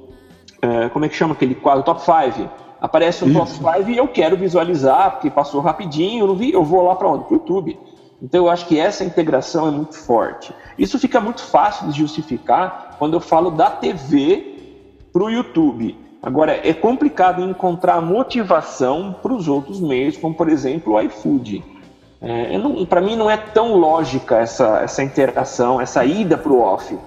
é, 0.61 0.89
como 0.89 1.05
é 1.05 1.09
que 1.09 1.15
chama 1.15 1.35
aquele 1.35 1.55
quadro? 1.55 1.85
Top 1.85 2.01
5. 2.01 2.49
Aparece 2.81 3.25
um 3.25 3.29
Isso. 3.29 3.61
top 3.61 3.77
5 3.79 3.91
e 3.91 3.97
eu 3.97 4.09
quero 4.09 4.37
visualizar, 4.37 5.13
porque 5.13 5.31
passou 5.31 5.61
rapidinho, 5.61 6.23
eu 6.23 6.27
não 6.29 6.35
vi, 6.35 6.53
eu 6.53 6.65
vou 6.65 6.83
lá 6.83 6.95
para 6.95 7.09
onde? 7.09 7.25
Para 7.25 7.35
o 7.35 7.37
YouTube. 7.39 7.79
Então 8.23 8.45
eu 8.45 8.51
acho 8.51 8.67
que 8.67 8.79
essa 8.79 9.05
integração 9.05 9.69
é 9.69 9.71
muito 9.71 9.97
forte. 9.97 10.53
Isso 10.77 10.99
fica 10.99 11.21
muito 11.21 11.43
fácil 11.43 11.89
de 11.89 11.99
justificar 11.99 12.97
quando 12.99 13.15
eu 13.15 13.21
falo 13.21 13.51
da 13.51 13.71
TV 13.71 14.57
para 15.13 15.23
o 15.23 15.31
YouTube. 15.31 15.97
Agora, 16.23 16.61
é 16.69 16.75
complicado 16.75 17.43
encontrar 17.43 18.01
motivação 18.01 19.15
para 19.23 19.33
os 19.33 19.47
outros 19.47 19.81
meios, 19.81 20.17
como 20.17 20.35
por 20.35 20.49
exemplo 20.49 20.95
o 20.95 21.01
iFood. 21.01 21.65
É, 22.21 22.59
para 22.89 23.01
mim 23.01 23.15
não 23.15 23.31
é 23.31 23.37
tão 23.37 23.75
lógica 23.75 24.39
essa, 24.39 24.81
essa 24.81 25.03
interação, 25.03 25.81
essa 25.81 26.05
ida 26.05 26.37
para 26.37 26.53
o 26.53 26.61
off. 26.61 26.99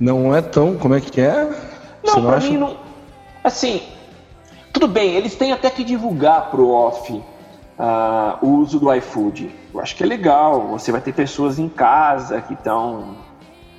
Não 0.00 0.34
é 0.34 0.40
tão. 0.40 0.76
Como 0.76 0.94
é 0.94 1.00
que 1.00 1.20
é? 1.20 1.50
Não, 2.04 2.22
pra 2.22 2.36
acha? 2.36 2.48
mim 2.48 2.56
não. 2.56 2.76
Assim, 3.44 3.82
tudo 4.72 4.88
bem, 4.88 5.14
eles 5.14 5.34
têm 5.34 5.52
até 5.52 5.70
que 5.70 5.84
divulgar 5.84 6.50
pro 6.50 6.70
off 6.70 7.12
uh, 7.12 8.38
o 8.40 8.58
uso 8.58 8.78
do 8.78 8.92
iFood. 8.94 9.54
Eu 9.74 9.80
acho 9.80 9.94
que 9.96 10.02
é 10.02 10.06
legal. 10.06 10.68
Você 10.68 10.90
vai 10.90 11.00
ter 11.00 11.12
pessoas 11.12 11.58
em 11.58 11.68
casa 11.68 12.40
que 12.40 12.54
estão, 12.54 13.16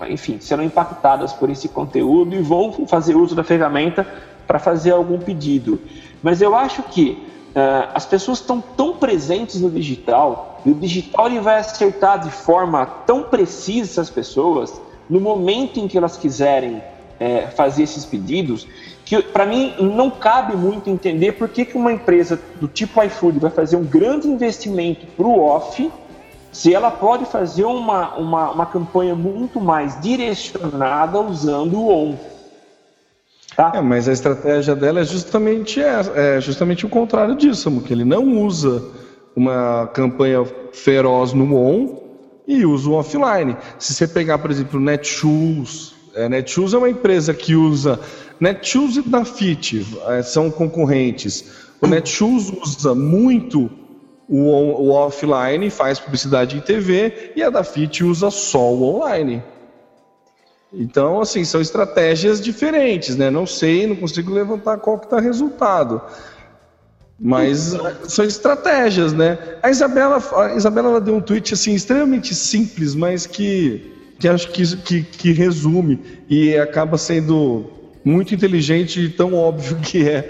enfim, 0.08 0.40
serão 0.40 0.64
impactadas 0.64 1.34
por 1.34 1.50
esse 1.50 1.68
conteúdo 1.68 2.36
e 2.36 2.42
vão 2.42 2.86
fazer 2.88 3.16
uso 3.16 3.36
da 3.36 3.44
ferramenta 3.44 4.08
para 4.48 4.60
fazer 4.60 4.92
algum 4.92 5.20
pedido. 5.20 5.80
Mas 6.22 6.42
eu 6.42 6.56
acho 6.56 6.84
que 6.84 7.24
uh, 7.50 7.92
as 7.94 8.06
pessoas 8.06 8.40
estão 8.40 8.62
tão 8.62 8.98
presentes 8.98 9.62
no 9.62 9.70
digital 9.70 10.62
e 10.66 10.72
o 10.72 10.74
digital 10.74 11.28
ele 11.28 11.40
vai 11.40 11.60
acertar 11.60 12.20
de 12.20 12.32
forma 12.32 12.86
tão 12.86 13.24
precisa 13.24 14.02
as 14.02 14.10
pessoas 14.10 14.82
no 15.10 15.20
momento 15.20 15.80
em 15.80 15.88
que 15.88 15.98
elas 15.98 16.18
quiserem 16.18 16.82
é, 17.20 17.48
fazer 17.48 17.84
esses 17.84 18.06
pedidos, 18.06 18.68
que 19.04 19.22
para 19.22 19.46
mim 19.46 19.74
não 19.80 20.10
cabe 20.10 20.56
muito 20.56 20.90
entender 20.90 21.34
por 21.34 21.50
que, 21.50 21.66
que 21.66 21.76
uma 21.76 21.92
empresa 21.92 22.40
do 22.62 22.68
tipo 22.68 23.04
iFood 23.04 23.40
vai 23.40 23.52
fazer 23.52 23.76
um 23.76 23.84
grande 23.84 24.28
investimento 24.28 25.06
para 25.18 25.26
o 25.26 25.40
off, 25.42 25.92
se 26.52 26.74
ela 26.74 26.92
pode 26.92 27.26
fazer 27.26 27.64
uma, 27.64 28.16
uma, 28.16 28.52
uma 28.52 28.66
campanha 28.66 29.16
muito 29.16 29.60
mais 29.60 30.00
direcionada 30.02 31.20
usando 31.20 31.80
o 31.80 31.90
on. 31.92 32.18
Tá? 33.56 33.74
É, 33.76 33.82
mas 33.82 34.08
a 34.08 34.14
estratégia 34.14 34.76
dela 34.76 35.02
é 35.02 35.04
justamente, 35.04 35.82
é, 35.82 36.38
é 36.38 36.42
justamente 36.42 36.86
o 36.86 36.90
contrário 36.90 37.36
disso, 37.36 37.70
que 37.82 37.94
ele 37.94 38.06
não 38.06 38.42
usa 38.42 38.84
uma 39.36 39.88
campanha 39.88 40.46
feroz 40.72 41.34
no 41.34 41.56
on 41.56 42.00
e 42.48 42.66
usa 42.66 42.90
o 42.90 42.94
offline. 42.94 43.56
Se 43.78 43.94
você 43.94 44.08
pegar, 44.08 44.38
por 44.40 44.50
exemplo, 44.50 44.80
o 44.80 44.84
Netshoes, 44.84 45.94
é, 46.16 46.28
Netshoes 46.28 46.74
é 46.74 46.78
uma 46.78 46.90
empresa 46.90 47.34
que 47.34 47.56
usa 47.56 48.00
Netshoes 48.40 48.98
e 48.98 49.02
Dafit, 49.02 49.86
é, 50.08 50.24
são 50.24 50.50
concorrentes. 50.50 51.52
O 51.82 51.88
Netshoes 51.88 52.50
usa 52.50 52.96
muito 52.96 53.70
o, 54.30 54.38
o, 54.38 54.90
offline, 54.92 55.70
faz 55.72 56.00
publicidade 56.00 56.56
em 56.56 56.62
TV, 56.62 57.32
e 57.36 57.42
a 57.42 57.50
Dafit 57.50 58.04
usa 58.04 58.30
só 58.30 58.72
o 58.72 58.84
online. 58.84 59.42
Então, 60.72 61.20
assim, 61.20 61.44
são 61.44 61.60
estratégias 61.60 62.40
diferentes, 62.40 63.16
né? 63.16 63.32
Não 63.32 63.48
sei, 63.48 63.88
não 63.88 63.96
consigo 63.96 64.32
levantar 64.32 64.78
qual 64.78 65.00
que 65.00 65.08
está 65.08 65.18
o 65.18 65.20
resultado. 65.22 66.00
Mas 67.20 67.76
são 68.08 68.24
estratégias, 68.24 69.12
né? 69.12 69.38
A 69.62 69.70
Isabela, 69.70 70.24
a 70.36 70.56
Isabela 70.56 70.90
ela 70.90 71.02
deu 71.02 71.16
um 71.16 71.22
tweet 71.22 71.54
assim 71.54 71.74
extremamente 71.74 72.34
simples, 72.36 72.94
mas 72.96 73.26
que, 73.26 74.14
que 74.20 74.28
acho 74.28 74.50
que, 74.52 74.78
que, 74.78 75.04
que 75.04 75.32
resume 75.34 76.00
e 76.30 76.56
acaba 76.56 76.98
sendo 76.98 77.66
muito 78.06 78.34
inteligente 78.34 79.02
e 79.02 79.10
tão 79.10 79.34
óbvio 79.34 79.78
que 79.78 80.08
é, 80.08 80.30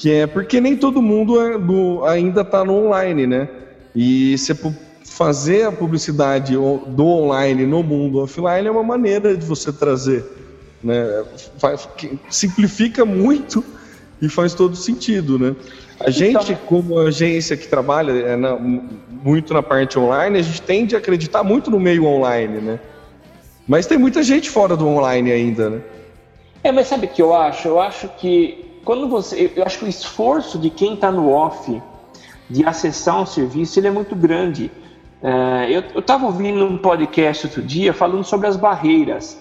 que 0.00 0.10
é 0.10 0.26
porque 0.26 0.62
nem 0.62 0.78
todo 0.78 1.02
mundo 1.02 1.38
é 1.38 1.58
do, 1.58 2.02
ainda 2.06 2.40
está 2.40 2.64
no 2.64 2.86
online, 2.86 3.26
né? 3.26 3.46
E 3.94 4.36
se 4.38 4.58
fazer 5.04 5.64
a 5.64 5.72
publicidade 5.72 6.54
do 6.54 7.04
online 7.04 7.66
no 7.66 7.82
mundo 7.82 8.18
offline 8.18 8.66
é 8.66 8.70
uma 8.70 8.82
maneira 8.82 9.36
de 9.36 9.44
você 9.44 9.70
trazer, 9.70 10.24
né? 10.82 11.22
Simplifica 12.30 13.04
muito 13.04 13.62
e 14.22 14.28
faz 14.30 14.54
todo 14.54 14.74
sentido, 14.74 15.38
né? 15.38 15.54
A 16.00 16.08
então, 16.08 16.40
gente, 16.40 16.58
como 16.64 16.98
agência 16.98 17.54
que 17.54 17.68
trabalha 17.68 18.12
é, 18.12 18.36
na, 18.36 18.56
muito 18.56 19.52
na 19.52 19.62
parte 19.62 19.98
online, 19.98 20.38
a 20.38 20.42
gente 20.42 20.62
tende 20.62 20.94
a 20.94 20.98
acreditar 20.98 21.44
muito 21.44 21.70
no 21.70 21.78
meio 21.78 22.06
online, 22.06 22.58
né? 22.58 22.80
Mas 23.68 23.84
tem 23.86 23.98
muita 23.98 24.22
gente 24.22 24.48
fora 24.48 24.74
do 24.74 24.88
online 24.88 25.30
ainda, 25.30 25.68
né? 25.68 25.80
É, 26.64 26.72
mas 26.72 26.86
sabe 26.86 27.04
o 27.04 27.10
que 27.10 27.20
eu 27.20 27.34
acho? 27.34 27.68
Eu 27.68 27.78
acho 27.78 28.08
que 28.16 28.69
quando 28.84 29.08
você, 29.08 29.52
eu 29.54 29.64
acho 29.64 29.78
que 29.78 29.84
o 29.84 29.88
esforço 29.88 30.58
de 30.58 30.70
quem 30.70 30.94
está 30.94 31.10
no 31.10 31.30
off 31.30 31.80
de 32.48 32.64
acessar 32.66 33.20
um 33.20 33.26
serviço 33.26 33.78
ele 33.78 33.88
é 33.88 33.90
muito 33.90 34.16
grande. 34.16 34.70
É, 35.22 35.68
eu 35.70 36.00
estava 36.00 36.26
ouvindo 36.26 36.64
um 36.64 36.78
podcast 36.78 37.46
outro 37.46 37.62
dia 37.62 37.92
falando 37.92 38.24
sobre 38.24 38.46
as 38.46 38.56
barreiras. 38.56 39.38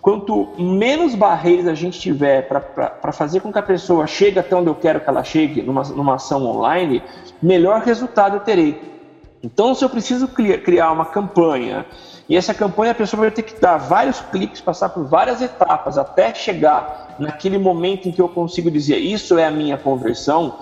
quanto 0.00 0.48
menos 0.58 1.14
barreiras 1.14 1.66
a 1.66 1.74
gente 1.74 1.98
tiver 1.98 2.48
para 2.48 3.12
fazer 3.12 3.40
com 3.40 3.52
que 3.52 3.58
a 3.58 3.62
pessoa 3.62 4.06
chegue 4.06 4.38
até 4.38 4.54
onde 4.54 4.68
eu 4.68 4.74
quero 4.74 5.00
que 5.00 5.08
ela 5.08 5.24
chegue 5.24 5.62
numa, 5.62 5.82
numa 5.84 6.14
ação 6.16 6.44
online, 6.44 7.02
melhor 7.42 7.80
resultado 7.82 8.36
eu 8.36 8.40
terei. 8.40 8.80
Então, 9.42 9.74
se 9.74 9.84
eu 9.84 9.88
preciso 9.88 10.28
criar 10.28 10.92
uma 10.92 11.06
campanha 11.06 11.84
e 12.28 12.36
essa 12.36 12.54
campanha 12.54 12.92
a 12.92 12.94
pessoa 12.94 13.20
vai 13.20 13.30
ter 13.30 13.42
que 13.42 13.60
dar 13.60 13.76
vários 13.76 14.20
cliques, 14.20 14.60
passar 14.60 14.88
por 14.90 15.04
várias 15.04 15.42
etapas 15.42 15.98
até 15.98 16.32
chegar 16.34 17.16
naquele 17.18 17.58
momento 17.58 18.08
em 18.08 18.12
que 18.12 18.20
eu 18.20 18.28
consigo 18.28 18.70
dizer 18.70 18.98
isso 18.98 19.38
é 19.38 19.44
a 19.44 19.50
minha 19.50 19.76
conversão, 19.76 20.54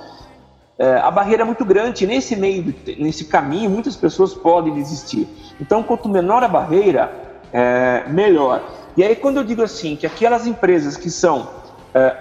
é, 0.81 0.97
a 0.97 1.11
barreira 1.11 1.43
é 1.43 1.45
muito 1.45 1.63
grande. 1.63 2.07
Nesse 2.07 2.35
meio, 2.35 2.75
nesse 2.99 3.27
caminho, 3.27 3.69
muitas 3.69 3.97
pessoas 3.97 4.33
podem 4.33 4.73
desistir. 4.73 5.29
Então, 5.61 5.83
quanto 5.83 6.09
menor 6.09 6.43
a 6.43 6.49
barreira, 6.49 7.13
é, 7.53 8.05
melhor. 8.09 8.63
E 8.97 9.05
aí, 9.05 9.15
quando 9.15 9.37
eu 9.37 9.45
digo 9.45 9.63
assim, 9.63 9.95
que 9.95 10.07
aquelas 10.07 10.47
empresas 10.47 10.97
que 10.97 11.11
são 11.11 11.51
é, 11.95 12.17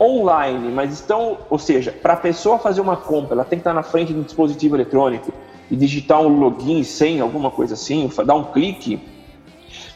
online, 0.00 0.72
mas 0.72 0.92
estão, 0.92 1.38
ou 1.48 1.56
seja, 1.56 1.92
para 1.92 2.14
a 2.14 2.16
pessoa 2.16 2.58
fazer 2.58 2.80
uma 2.80 2.96
compra, 2.96 3.34
ela 3.34 3.44
tem 3.44 3.58
que 3.58 3.60
estar 3.60 3.72
na 3.72 3.84
frente 3.84 4.12
do 4.12 4.22
dispositivo 4.22 4.74
eletrônico 4.74 5.32
e 5.70 5.76
digitar 5.76 6.20
um 6.20 6.38
login 6.38 6.82
sem 6.82 7.20
alguma 7.20 7.50
coisa 7.50 7.74
assim, 7.74 8.10
dar 8.24 8.34
um 8.34 8.44
clique. 8.44 8.98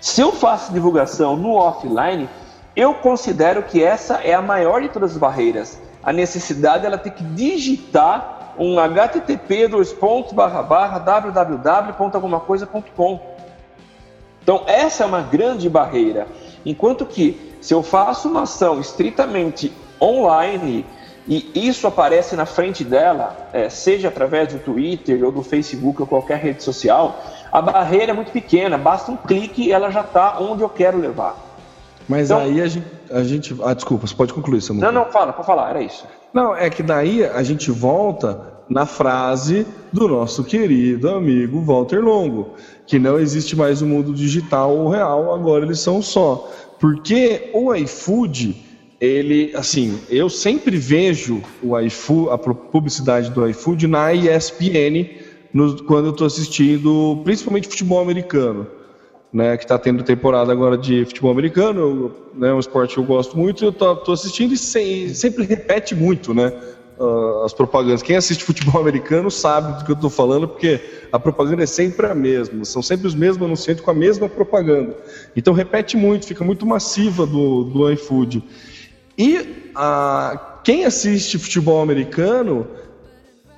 Se 0.00 0.20
eu 0.20 0.32
faço 0.32 0.72
divulgação 0.72 1.36
no 1.36 1.54
offline, 1.54 2.28
eu 2.74 2.94
considero 2.94 3.62
que 3.62 3.80
essa 3.82 4.16
é 4.16 4.34
a 4.34 4.42
maior 4.42 4.82
de 4.82 4.88
todas 4.88 5.12
as 5.12 5.18
barreiras. 5.18 5.80
A 6.02 6.12
necessidade 6.12 6.84
ela 6.86 6.98
ter 6.98 7.10
que 7.10 7.22
digitar 7.22 8.54
um 8.58 8.78
http 8.78 9.68
dois 9.68 9.92
pontos 9.92 10.32
barra 10.32 10.62
barra 10.62 10.98
www.algumacoisa.com 10.98 13.38
então, 14.48 14.62
essa 14.66 15.02
é 15.02 15.06
uma 15.06 15.20
grande 15.20 15.68
barreira. 15.68 16.26
Enquanto 16.64 17.04
que, 17.04 17.38
se 17.60 17.74
eu 17.74 17.82
faço 17.82 18.30
uma 18.30 18.44
ação 18.44 18.80
estritamente 18.80 19.70
online 20.00 20.86
e 21.28 21.50
isso 21.54 21.86
aparece 21.86 22.34
na 22.34 22.46
frente 22.46 22.82
dela, 22.82 23.50
é, 23.52 23.68
seja 23.68 24.08
através 24.08 24.50
do 24.50 24.58
Twitter 24.58 25.22
ou 25.22 25.30
do 25.30 25.42
Facebook 25.42 26.00
ou 26.00 26.08
qualquer 26.08 26.38
rede 26.38 26.62
social, 26.62 27.22
a 27.52 27.60
barreira 27.60 28.12
é 28.12 28.14
muito 28.14 28.32
pequena, 28.32 28.78
basta 28.78 29.12
um 29.12 29.16
clique 29.16 29.64
e 29.64 29.72
ela 29.72 29.90
já 29.90 30.00
está 30.00 30.40
onde 30.40 30.62
eu 30.62 30.70
quero 30.70 30.98
levar. 30.98 31.36
Mas 32.08 32.30
então, 32.30 32.40
aí 32.40 32.62
a 32.62 32.66
gente, 32.66 32.86
a 33.10 33.22
gente. 33.22 33.56
Ah, 33.62 33.74
desculpa, 33.74 34.06
você 34.06 34.14
pode 34.14 34.32
concluir, 34.32 34.62
Samuel. 34.62 34.90
Não, 34.90 35.04
não, 35.04 35.12
fala, 35.12 35.34
pode 35.34 35.46
falar, 35.46 35.68
era 35.68 35.82
isso. 35.82 36.06
Não, 36.32 36.56
é 36.56 36.70
que 36.70 36.82
daí 36.82 37.22
a 37.22 37.42
gente 37.42 37.70
volta 37.70 38.58
na 38.68 38.86
frase 38.86 39.66
do 39.92 40.08
nosso 40.08 40.42
querido 40.44 41.10
amigo 41.10 41.60
Walter 41.60 42.00
Longo, 42.00 42.54
que 42.86 42.98
não 42.98 43.18
existe 43.18 43.54
mais 43.54 43.82
o 43.82 43.84
um 43.84 43.88
mundo 43.88 44.14
digital 44.14 44.74
ou 44.74 44.88
real, 44.88 45.34
agora 45.34 45.66
eles 45.66 45.80
são 45.80 46.00
só. 46.00 46.50
Porque 46.78 47.50
o 47.52 47.74
iFood, 47.74 48.67
ele, 49.00 49.52
assim, 49.54 49.98
eu 50.10 50.28
sempre 50.28 50.76
vejo 50.76 51.42
o 51.62 51.78
iFood, 51.78 52.30
a 52.30 52.38
publicidade 52.38 53.30
do 53.30 53.48
iFood 53.48 53.86
na 53.86 54.12
ESPN 54.12 55.08
no, 55.52 55.82
quando 55.84 56.06
eu 56.06 56.12
estou 56.12 56.26
assistindo, 56.26 57.20
principalmente 57.24 57.68
futebol 57.68 58.00
americano. 58.00 58.66
Né, 59.30 59.58
que 59.58 59.64
está 59.64 59.78
tendo 59.78 60.02
temporada 60.02 60.50
agora 60.50 60.78
de 60.78 61.04
futebol 61.04 61.30
americano, 61.30 62.10
né, 62.34 62.50
um 62.50 62.58
esporte 62.58 62.94
que 62.94 63.00
eu 63.00 63.04
gosto 63.04 63.36
muito, 63.36 63.62
eu 63.62 63.68
estou 63.68 64.14
assistindo 64.14 64.54
e 64.54 64.56
se, 64.56 65.14
sempre 65.14 65.44
repete 65.44 65.94
muito, 65.94 66.32
né? 66.32 66.50
uh, 66.98 67.44
as 67.44 67.52
propagandas. 67.52 68.02
Quem 68.02 68.16
assiste 68.16 68.44
futebol 68.44 68.80
americano 68.82 69.30
sabe 69.30 69.78
do 69.78 69.84
que 69.84 69.90
eu 69.90 69.94
estou 69.94 70.10
falando, 70.10 70.48
porque 70.48 70.80
a 71.10 71.18
propaganda 71.18 71.62
é 71.62 71.66
sempre 71.66 72.06
a 72.06 72.14
mesma, 72.14 72.64
são 72.64 72.82
sempre 72.82 73.06
os 73.06 73.14
mesmos 73.14 73.46
anunciantes 73.46 73.82
com 73.82 73.90
a 73.90 73.94
mesma 73.94 74.28
propaganda. 74.28 74.96
Então 75.34 75.54
repete 75.54 75.96
muito, 75.96 76.26
fica 76.26 76.44
muito 76.44 76.66
massiva 76.66 77.26
do, 77.26 77.64
do 77.64 77.90
iFood. 77.92 78.42
E 79.18 79.38
uh, 79.38 80.38
quem 80.62 80.84
assiste 80.84 81.38
futebol 81.38 81.82
americano 81.82 82.66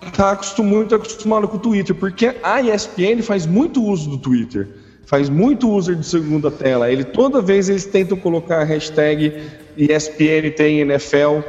está 0.02 0.40
muito 0.58 0.94
acostumado 0.94 1.46
com 1.46 1.58
o 1.58 1.60
Twitter, 1.60 1.94
porque 1.94 2.34
a 2.42 2.62
ESPN 2.62 3.22
faz 3.22 3.44
muito 3.44 3.84
uso 3.84 4.08
do 4.08 4.18
Twitter 4.18 4.68
faz 5.10 5.28
muito 5.28 5.68
uso 5.68 5.96
de 5.96 6.06
segunda 6.06 6.52
tela. 6.52 6.88
Ele 6.88 7.02
toda 7.02 7.42
vez 7.42 7.68
eles 7.68 7.84
tentam 7.84 8.16
colocar 8.16 8.60
a 8.60 8.64
hashtag 8.64 9.42
ESPN 9.76 10.52
tem 10.56 10.78
NFL 10.82 11.40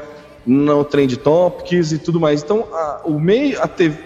no 0.44 0.84
Trend 0.84 1.16
Topics 1.18 1.92
e 1.92 2.00
tudo 2.00 2.20
mais. 2.20 2.42
Então, 2.42 2.68
a, 2.74 3.02
o 3.06 3.20
meio, 3.20 3.62
a 3.62 3.68
TV, 3.68 4.00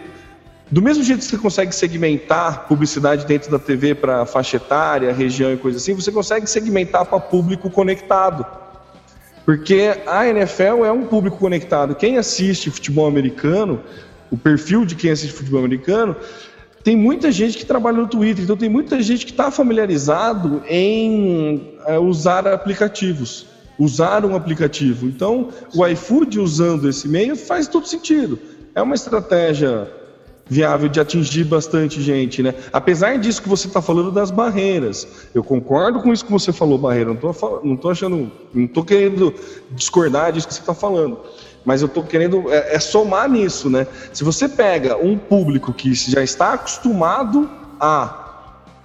do 0.69 0.81
mesmo 0.81 1.03
jeito 1.03 1.19
que 1.19 1.25
você 1.27 1.37
consegue 1.37 1.73
segmentar 1.73 2.67
publicidade 2.67 3.25
dentro 3.25 3.49
da 3.49 3.57
TV 3.57 3.95
para 3.95 4.25
faixa 4.25 4.57
etária, 4.57 5.13
região 5.13 5.53
e 5.53 5.57
coisa 5.57 5.77
assim, 5.77 5.93
você 5.93 6.11
consegue 6.11 6.47
segmentar 6.47 7.05
para 7.05 7.17
público 7.21 7.69
conectado. 7.69 8.45
Porque 9.45 9.93
a 10.07 10.27
NFL 10.27 10.83
é 10.85 10.91
um 10.91 11.05
público 11.05 11.37
conectado. 11.37 11.95
Quem 11.95 12.17
assiste 12.17 12.71
futebol 12.71 13.07
americano, 13.07 13.81
o 14.31 14.37
perfil 14.37 14.85
de 14.85 14.95
quem 14.95 15.11
assiste 15.11 15.33
futebol 15.33 15.59
americano, 15.59 16.15
tem 16.83 16.95
muita 16.95 17.31
gente 17.31 17.57
que 17.57 17.65
trabalha 17.65 17.97
no 17.97 18.07
Twitter, 18.07 18.43
então 18.43 18.57
tem 18.57 18.69
muita 18.69 19.01
gente 19.01 19.25
que 19.25 19.31
está 19.31 19.51
familiarizado 19.51 20.63
em 20.67 21.75
é, 21.85 21.97
usar 21.97 22.47
aplicativos 22.47 23.47
usar 23.77 24.25
um 24.25 24.35
aplicativo. 24.35 25.05
Então, 25.05 25.49
o 25.73 25.85
iFood 25.85 26.39
usando 26.39 26.89
esse 26.89 27.07
meio 27.07 27.35
faz 27.35 27.67
todo 27.67 27.87
sentido. 27.87 28.39
É 28.73 28.81
uma 28.81 28.95
estratégia 28.95 29.89
viável 30.47 30.87
de 30.87 30.99
atingir 30.99 31.43
bastante 31.43 32.01
gente, 32.01 32.43
né? 32.43 32.53
Apesar 32.71 33.17
disso 33.17 33.41
que 33.41 33.49
você 33.49 33.67
está 33.67 33.81
falando 33.81 34.11
das 34.11 34.29
barreiras, 34.29 35.07
eu 35.33 35.43
concordo 35.43 35.99
com 36.01 36.13
isso 36.13 36.25
que 36.25 36.31
você 36.31 36.53
falou, 36.53 36.77
barreira. 36.77 37.09
Não 37.13 37.31
estou 37.31 37.61
não 37.63 37.75
tô 37.75 37.89
achando, 37.89 38.31
não 38.53 38.67
tô 38.67 38.83
querendo 38.83 39.33
discordar 39.71 40.31
disso 40.31 40.47
que 40.47 40.53
você 40.53 40.59
está 40.59 40.73
falando. 40.73 41.19
Mas 41.63 41.81
eu 41.81 41.87
estou 41.87 42.03
querendo 42.03 42.51
é, 42.51 42.75
é 42.75 42.79
somar 42.79 43.29
nisso, 43.29 43.69
né? 43.69 43.87
Se 44.13 44.23
você 44.23 44.47
pega 44.47 44.97
um 44.97 45.17
público 45.17 45.73
que 45.73 45.93
já 45.93 46.21
está 46.21 46.53
acostumado 46.53 47.49
a 47.79 48.21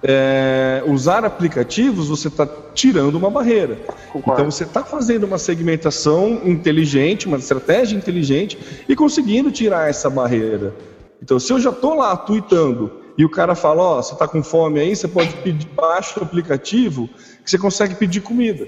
é, 0.03 0.83
usar 0.87 1.23
aplicativos, 1.23 2.09
você 2.09 2.27
está 2.27 2.47
tirando 2.73 3.15
uma 3.15 3.29
barreira. 3.29 3.77
Concordo. 4.11 4.41
Então 4.41 4.51
você 4.51 4.63
está 4.63 4.83
fazendo 4.83 5.25
uma 5.25 5.37
segmentação 5.37 6.41
inteligente, 6.43 7.27
uma 7.27 7.37
estratégia 7.37 7.95
inteligente 7.95 8.57
e 8.89 8.95
conseguindo 8.95 9.51
tirar 9.51 9.89
essa 9.89 10.09
barreira. 10.09 10.73
Então, 11.21 11.39
se 11.39 11.53
eu 11.53 11.59
já 11.59 11.69
estou 11.69 11.95
lá 11.95 12.15
tweetando 12.17 12.91
e 13.17 13.23
o 13.23 13.29
cara 13.29 13.53
fala, 13.53 13.83
ó, 13.83 13.99
oh, 13.99 14.03
você 14.03 14.13
está 14.13 14.27
com 14.27 14.41
fome 14.41 14.79
aí, 14.79 14.95
você 14.95 15.07
pode 15.07 15.33
pedir 15.37 15.67
baixo 15.69 16.19
o 16.19 16.23
aplicativo 16.23 17.07
que 17.43 17.51
você 17.51 17.57
consegue 17.57 17.95
pedir 17.95 18.21
comida. 18.21 18.67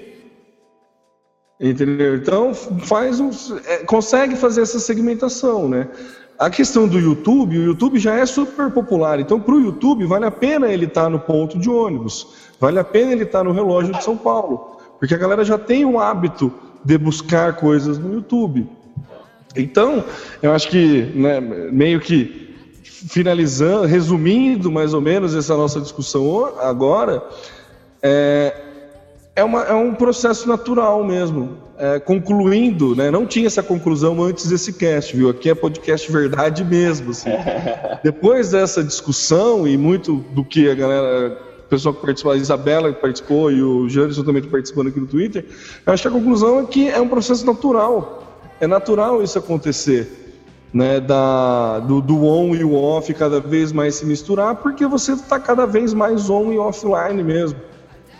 Entendeu? 1.60 2.16
Então 2.16 2.52
faz 2.52 3.20
um, 3.20 3.30
é, 3.64 3.78
consegue 3.78 4.34
fazer 4.34 4.62
essa 4.62 4.80
segmentação, 4.80 5.68
né? 5.68 5.88
A 6.36 6.50
questão 6.50 6.88
do 6.88 6.98
YouTube, 6.98 7.56
o 7.56 7.62
YouTube 7.62 7.98
já 7.98 8.16
é 8.16 8.26
super 8.26 8.70
popular, 8.72 9.20
então 9.20 9.40
para 9.40 9.54
o 9.54 9.60
YouTube 9.60 10.04
vale 10.04 10.26
a 10.26 10.32
pena 10.32 10.68
ele 10.68 10.86
estar 10.86 11.04
tá 11.04 11.08
no 11.08 11.20
ponto 11.20 11.56
de 11.56 11.70
ônibus, 11.70 12.26
vale 12.58 12.80
a 12.80 12.84
pena 12.84 13.12
ele 13.12 13.22
estar 13.22 13.38
tá 13.38 13.44
no 13.44 13.52
relógio 13.52 13.94
de 13.94 14.02
São 14.02 14.16
Paulo, 14.16 14.78
porque 14.98 15.14
a 15.14 15.18
galera 15.18 15.44
já 15.44 15.56
tem 15.56 15.84
o 15.84 16.00
hábito 16.00 16.52
de 16.84 16.98
buscar 16.98 17.54
coisas 17.54 17.98
no 17.98 18.14
YouTube. 18.14 18.68
Então, 19.56 20.04
eu 20.42 20.52
acho 20.52 20.68
que 20.68 21.02
né, 21.14 21.40
meio 21.40 22.00
que 22.00 22.44
finalizando, 23.08 23.86
resumindo 23.86 24.70
mais 24.70 24.94
ou 24.94 25.00
menos 25.00 25.34
essa 25.34 25.56
nossa 25.56 25.80
discussão 25.80 26.58
agora, 26.58 27.22
é, 28.02 28.54
é, 29.36 29.44
uma, 29.44 29.62
é 29.62 29.74
um 29.74 29.94
processo 29.94 30.48
natural 30.48 31.04
mesmo. 31.04 31.64
É, 31.76 31.98
concluindo, 31.98 32.94
né? 32.94 33.10
Não 33.10 33.26
tinha 33.26 33.48
essa 33.48 33.60
conclusão 33.60 34.22
antes 34.22 34.46
desse 34.48 34.72
cast, 34.72 35.16
viu? 35.16 35.28
Aqui 35.28 35.50
é 35.50 35.54
podcast 35.56 36.10
verdade 36.10 36.62
mesmo. 36.62 37.10
Assim. 37.10 37.30
Depois 38.04 38.52
dessa 38.52 38.84
discussão 38.84 39.66
e 39.66 39.76
muito 39.76 40.18
do 40.30 40.44
que 40.44 40.70
a 40.70 40.74
galera, 40.74 41.36
o 41.66 41.68
pessoal 41.68 41.92
que 41.92 42.00
participou, 42.00 42.30
a 42.30 42.36
Isabela 42.36 42.92
que 42.92 43.00
participou 43.00 43.50
e 43.50 43.60
o 43.60 43.88
Janderson 43.88 44.22
também 44.22 44.38
está 44.38 44.52
participando 44.52 44.86
aqui 44.86 45.00
no 45.00 45.06
Twitter, 45.08 45.44
eu 45.84 45.92
acho 45.92 46.02
que 46.02 46.08
a 46.08 46.12
conclusão 46.12 46.60
é 46.60 46.66
que 46.66 46.88
é 46.88 47.00
um 47.00 47.08
processo 47.08 47.44
natural. 47.44 48.23
É 48.60 48.66
natural 48.66 49.22
isso 49.22 49.38
acontecer. 49.38 50.20
Né, 50.72 50.98
da, 50.98 51.78
do, 51.78 52.00
do 52.00 52.26
on 52.26 52.52
e 52.52 52.64
o 52.64 52.74
off 52.74 53.14
cada 53.14 53.38
vez 53.38 53.70
mais 53.70 53.94
se 53.94 54.04
misturar, 54.04 54.56
porque 54.56 54.84
você 54.88 55.12
está 55.12 55.38
cada 55.38 55.66
vez 55.66 55.94
mais 55.94 56.28
on 56.28 56.52
e 56.52 56.58
offline 56.58 57.22
mesmo. 57.22 57.60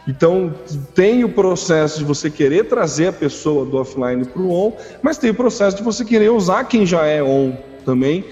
Então, 0.07 0.55
tem 0.95 1.25
o 1.25 1.31
processo 1.31 1.99
de 1.99 2.05
você 2.05 2.31
querer 2.31 2.69
trazer 2.69 3.09
a 3.09 3.13
pessoa 3.13 3.65
do 3.65 3.77
offline 3.79 4.25
para 4.25 4.41
o 4.41 4.53
on, 4.53 4.73
mas 5.03 5.19
tem 5.19 5.31
o 5.31 5.35
processo 5.35 5.77
de 5.77 5.83
você 5.83 6.05
querer 6.05 6.31
usar 6.31 6.63
quem 6.65 6.87
já 6.87 7.05
é 7.05 7.21
on 7.21 7.57
também 7.85 8.25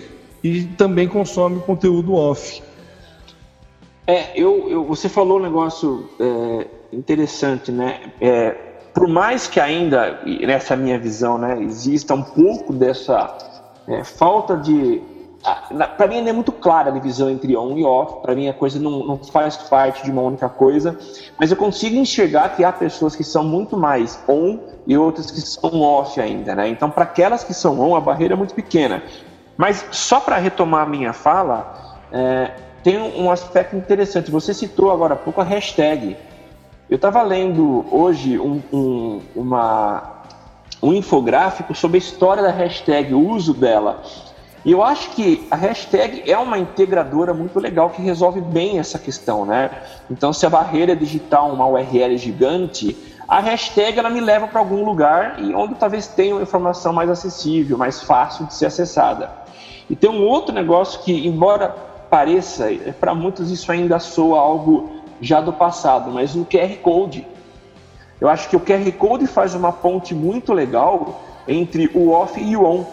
e 0.44 0.64
também 0.64 1.08
consome 1.08 1.60
conteúdo 1.60 2.14
off. 2.14 2.62
É, 4.06 4.38
eu, 4.40 4.68
eu 4.68 4.84
você 4.84 5.08
falou 5.08 5.38
um 5.38 5.42
negócio 5.42 6.08
é, 6.20 6.66
interessante, 6.92 7.72
né? 7.72 8.12
É, 8.20 8.71
por 8.92 9.08
mais 9.08 9.46
que 9.46 9.58
ainda, 9.58 10.20
nessa 10.24 10.76
minha 10.76 10.98
visão, 10.98 11.38
né, 11.38 11.62
exista 11.62 12.14
um 12.14 12.22
pouco 12.22 12.72
dessa 12.72 13.36
é, 13.88 14.04
falta 14.04 14.56
de 14.56 15.02
para 15.96 16.06
mim 16.06 16.18
ainda 16.18 16.30
é 16.30 16.32
muito 16.32 16.52
clara 16.52 16.90
a 16.90 16.92
divisão 16.92 17.28
entre 17.28 17.56
on 17.56 17.76
e 17.76 17.84
off. 17.84 18.22
Para 18.22 18.34
mim 18.34 18.48
a 18.48 18.54
coisa 18.54 18.78
não, 18.78 19.04
não 19.04 19.18
faz 19.18 19.56
parte 19.56 20.04
de 20.04 20.10
uma 20.10 20.22
única 20.22 20.48
coisa, 20.48 20.96
mas 21.38 21.50
eu 21.50 21.56
consigo 21.56 21.96
enxergar 21.96 22.50
que 22.50 22.62
há 22.62 22.70
pessoas 22.70 23.16
que 23.16 23.24
são 23.24 23.42
muito 23.42 23.76
mais 23.76 24.22
on 24.28 24.60
e 24.86 24.96
outras 24.96 25.30
que 25.30 25.40
são 25.40 25.80
off 25.80 26.20
ainda, 26.20 26.54
né? 26.54 26.68
Então 26.68 26.88
para 26.88 27.02
aquelas 27.02 27.42
que 27.42 27.52
são 27.52 27.80
on 27.80 27.96
a 27.96 28.00
barreira 28.00 28.34
é 28.34 28.36
muito 28.36 28.54
pequena. 28.54 29.02
Mas 29.56 29.84
só 29.90 30.20
para 30.20 30.36
retomar 30.36 30.82
a 30.82 30.86
minha 30.86 31.12
fala, 31.12 31.98
é, 32.12 32.52
tem 32.82 32.98
um 32.98 33.30
aspecto 33.30 33.76
interessante. 33.76 34.30
Você 34.30 34.54
citou 34.54 34.90
agora 34.90 35.14
há 35.14 35.16
pouco 35.16 35.40
a 35.40 35.44
hashtag. 35.44 36.16
Eu 36.92 36.96
estava 36.96 37.22
lendo 37.22 37.86
hoje 37.90 38.38
um, 38.38 38.60
um, 38.70 39.22
uma, 39.34 40.24
um 40.82 40.92
infográfico 40.92 41.74
sobre 41.74 41.96
a 41.96 41.98
história 41.98 42.42
da 42.42 42.50
hashtag, 42.50 43.14
o 43.14 43.30
uso 43.30 43.54
dela. 43.54 44.02
E 44.62 44.72
eu 44.72 44.82
acho 44.82 45.08
que 45.12 45.48
a 45.50 45.56
hashtag 45.56 46.30
é 46.30 46.36
uma 46.36 46.58
integradora 46.58 47.32
muito 47.32 47.58
legal 47.58 47.88
que 47.88 48.02
resolve 48.02 48.42
bem 48.42 48.78
essa 48.78 48.98
questão, 48.98 49.46
né? 49.46 49.70
Então, 50.10 50.34
se 50.34 50.44
a 50.44 50.50
barreira 50.50 50.92
é 50.92 50.94
digital 50.94 51.50
uma 51.50 51.66
URL 51.66 52.18
gigante, 52.18 52.94
a 53.26 53.40
hashtag 53.40 53.98
ela 53.98 54.10
me 54.10 54.20
leva 54.20 54.46
para 54.46 54.60
algum 54.60 54.84
lugar 54.84 55.42
e 55.42 55.54
onde 55.54 55.76
talvez 55.76 56.06
tenha 56.08 56.34
uma 56.34 56.42
informação 56.42 56.92
mais 56.92 57.08
acessível, 57.08 57.78
mais 57.78 58.02
fácil 58.02 58.44
de 58.44 58.52
ser 58.52 58.66
acessada. 58.66 59.30
E 59.88 59.96
tem 59.96 60.10
um 60.10 60.26
outro 60.26 60.54
negócio 60.54 61.00
que, 61.00 61.26
embora 61.26 61.74
pareça, 62.10 62.68
para 63.00 63.14
muitos 63.14 63.50
isso 63.50 63.72
ainda 63.72 63.98
soa 63.98 64.38
algo 64.38 65.01
já 65.22 65.40
do 65.40 65.52
passado, 65.52 66.10
mas 66.10 66.34
o 66.34 66.44
QR 66.44 66.76
Code. 66.82 67.24
Eu 68.20 68.28
acho 68.28 68.48
que 68.48 68.56
o 68.56 68.60
QR 68.60 68.90
Code 68.98 69.26
faz 69.26 69.54
uma 69.54 69.72
ponte 69.72 70.14
muito 70.14 70.52
legal 70.52 71.22
entre 71.46 71.90
o 71.94 72.10
off 72.10 72.38
e 72.40 72.56
o 72.56 72.64
on. 72.64 72.84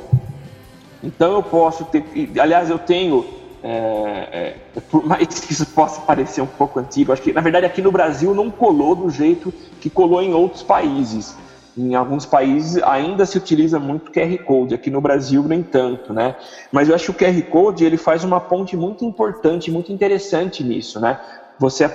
Então 1.04 1.34
eu 1.34 1.44
posso 1.44 1.86
ter, 1.86 2.04
aliás, 2.40 2.70
eu 2.70 2.78
tenho, 2.78 3.26
é, 3.64 4.56
é, 4.76 4.80
por 4.90 5.06
mais 5.06 5.40
que 5.40 5.52
isso 5.52 5.66
possa 5.68 6.02
parecer 6.02 6.42
um 6.42 6.48
pouco 6.48 6.80
antigo, 6.80 7.12
acho 7.12 7.22
que 7.22 7.34
na 7.34 7.42
verdade 7.42 7.66
aqui 7.66 7.82
no 7.82 7.92
Brasil 7.92 8.34
não 8.34 8.52
colou 8.52 8.96
do 8.96 9.10
jeito 9.10 9.52
que 9.82 9.90
colou 9.90 10.22
em 10.22 10.34
outros 10.34 10.62
países. 10.62 11.36
Em 11.78 11.96
alguns 11.96 12.26
países 12.26 12.82
ainda 12.84 13.26
se 13.26 13.38
utiliza 13.38 13.80
muito 13.80 14.12
QR 14.12 14.38
Code, 14.44 14.76
aqui 14.76 14.90
no 14.90 15.00
Brasil 15.00 15.44
nem 15.44 15.64
tanto, 15.64 16.12
né? 16.12 16.36
Mas 16.72 16.90
eu 16.90 16.96
acho 16.96 17.14
que 17.14 17.24
o 17.24 17.28
QR 17.28 17.42
Code 17.44 17.86
ele 17.86 17.96
faz 17.96 18.24
uma 18.24 18.40
ponte 18.40 18.76
muito 18.76 19.06
importante, 19.06 19.72
muito 19.72 19.92
interessante 19.92 20.64
nisso, 20.64 21.00
né? 21.00 21.20
Você 21.60 21.84
é, 21.84 21.90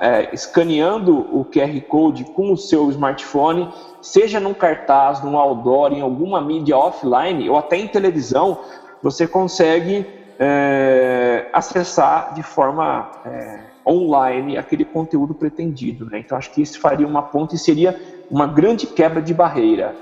é, 0.00 0.30
escaneando 0.32 1.14
o 1.18 1.44
QR 1.44 1.78
Code 1.82 2.24
com 2.24 2.52
o 2.52 2.56
seu 2.56 2.90
smartphone, 2.90 3.68
seja 4.00 4.40
num 4.40 4.54
cartaz, 4.54 5.22
num 5.22 5.36
outdoor, 5.36 5.92
em 5.92 6.00
alguma 6.00 6.40
mídia 6.40 6.76
offline 6.76 7.48
ou 7.48 7.58
até 7.58 7.76
em 7.76 7.86
televisão, 7.86 8.58
você 9.02 9.28
consegue 9.28 10.06
é, 10.38 11.46
acessar 11.52 12.32
de 12.32 12.42
forma 12.42 13.10
é, 13.26 13.60
online 13.86 14.56
aquele 14.56 14.86
conteúdo 14.86 15.34
pretendido. 15.34 16.06
Né? 16.06 16.20
Então, 16.20 16.38
acho 16.38 16.50
que 16.50 16.62
isso 16.62 16.80
faria 16.80 17.06
uma 17.06 17.22
ponte 17.22 17.56
e 17.56 17.58
seria 17.58 18.00
uma 18.30 18.46
grande 18.46 18.86
quebra 18.86 19.20
de 19.20 19.34
barreira. 19.34 19.94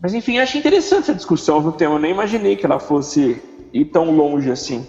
Mas, 0.00 0.14
enfim, 0.14 0.38
achei 0.38 0.60
interessante 0.60 1.02
essa 1.02 1.14
discussão 1.14 1.60
no 1.60 1.72
tema. 1.72 1.96
Eu 1.96 1.98
nem 1.98 2.12
imaginei 2.12 2.54
que 2.54 2.64
ela 2.64 2.78
fosse 2.78 3.42
ir 3.72 3.86
tão 3.86 4.12
longe 4.12 4.48
assim. 4.48 4.86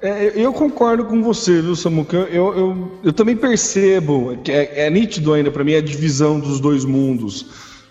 É, 0.00 0.32
eu 0.36 0.52
concordo 0.52 1.04
com 1.04 1.22
você, 1.22 1.60
viu, 1.60 1.74
Samuca? 1.74 2.16
Eu, 2.30 2.56
eu, 2.56 2.92
eu 3.02 3.12
também 3.12 3.36
percebo 3.36 4.36
que 4.44 4.52
é, 4.52 4.86
é 4.86 4.90
nítido 4.90 5.32
ainda 5.32 5.50
para 5.50 5.64
mim 5.64 5.74
a 5.74 5.80
divisão 5.80 6.38
dos 6.38 6.60
dois 6.60 6.84
mundos, 6.84 7.46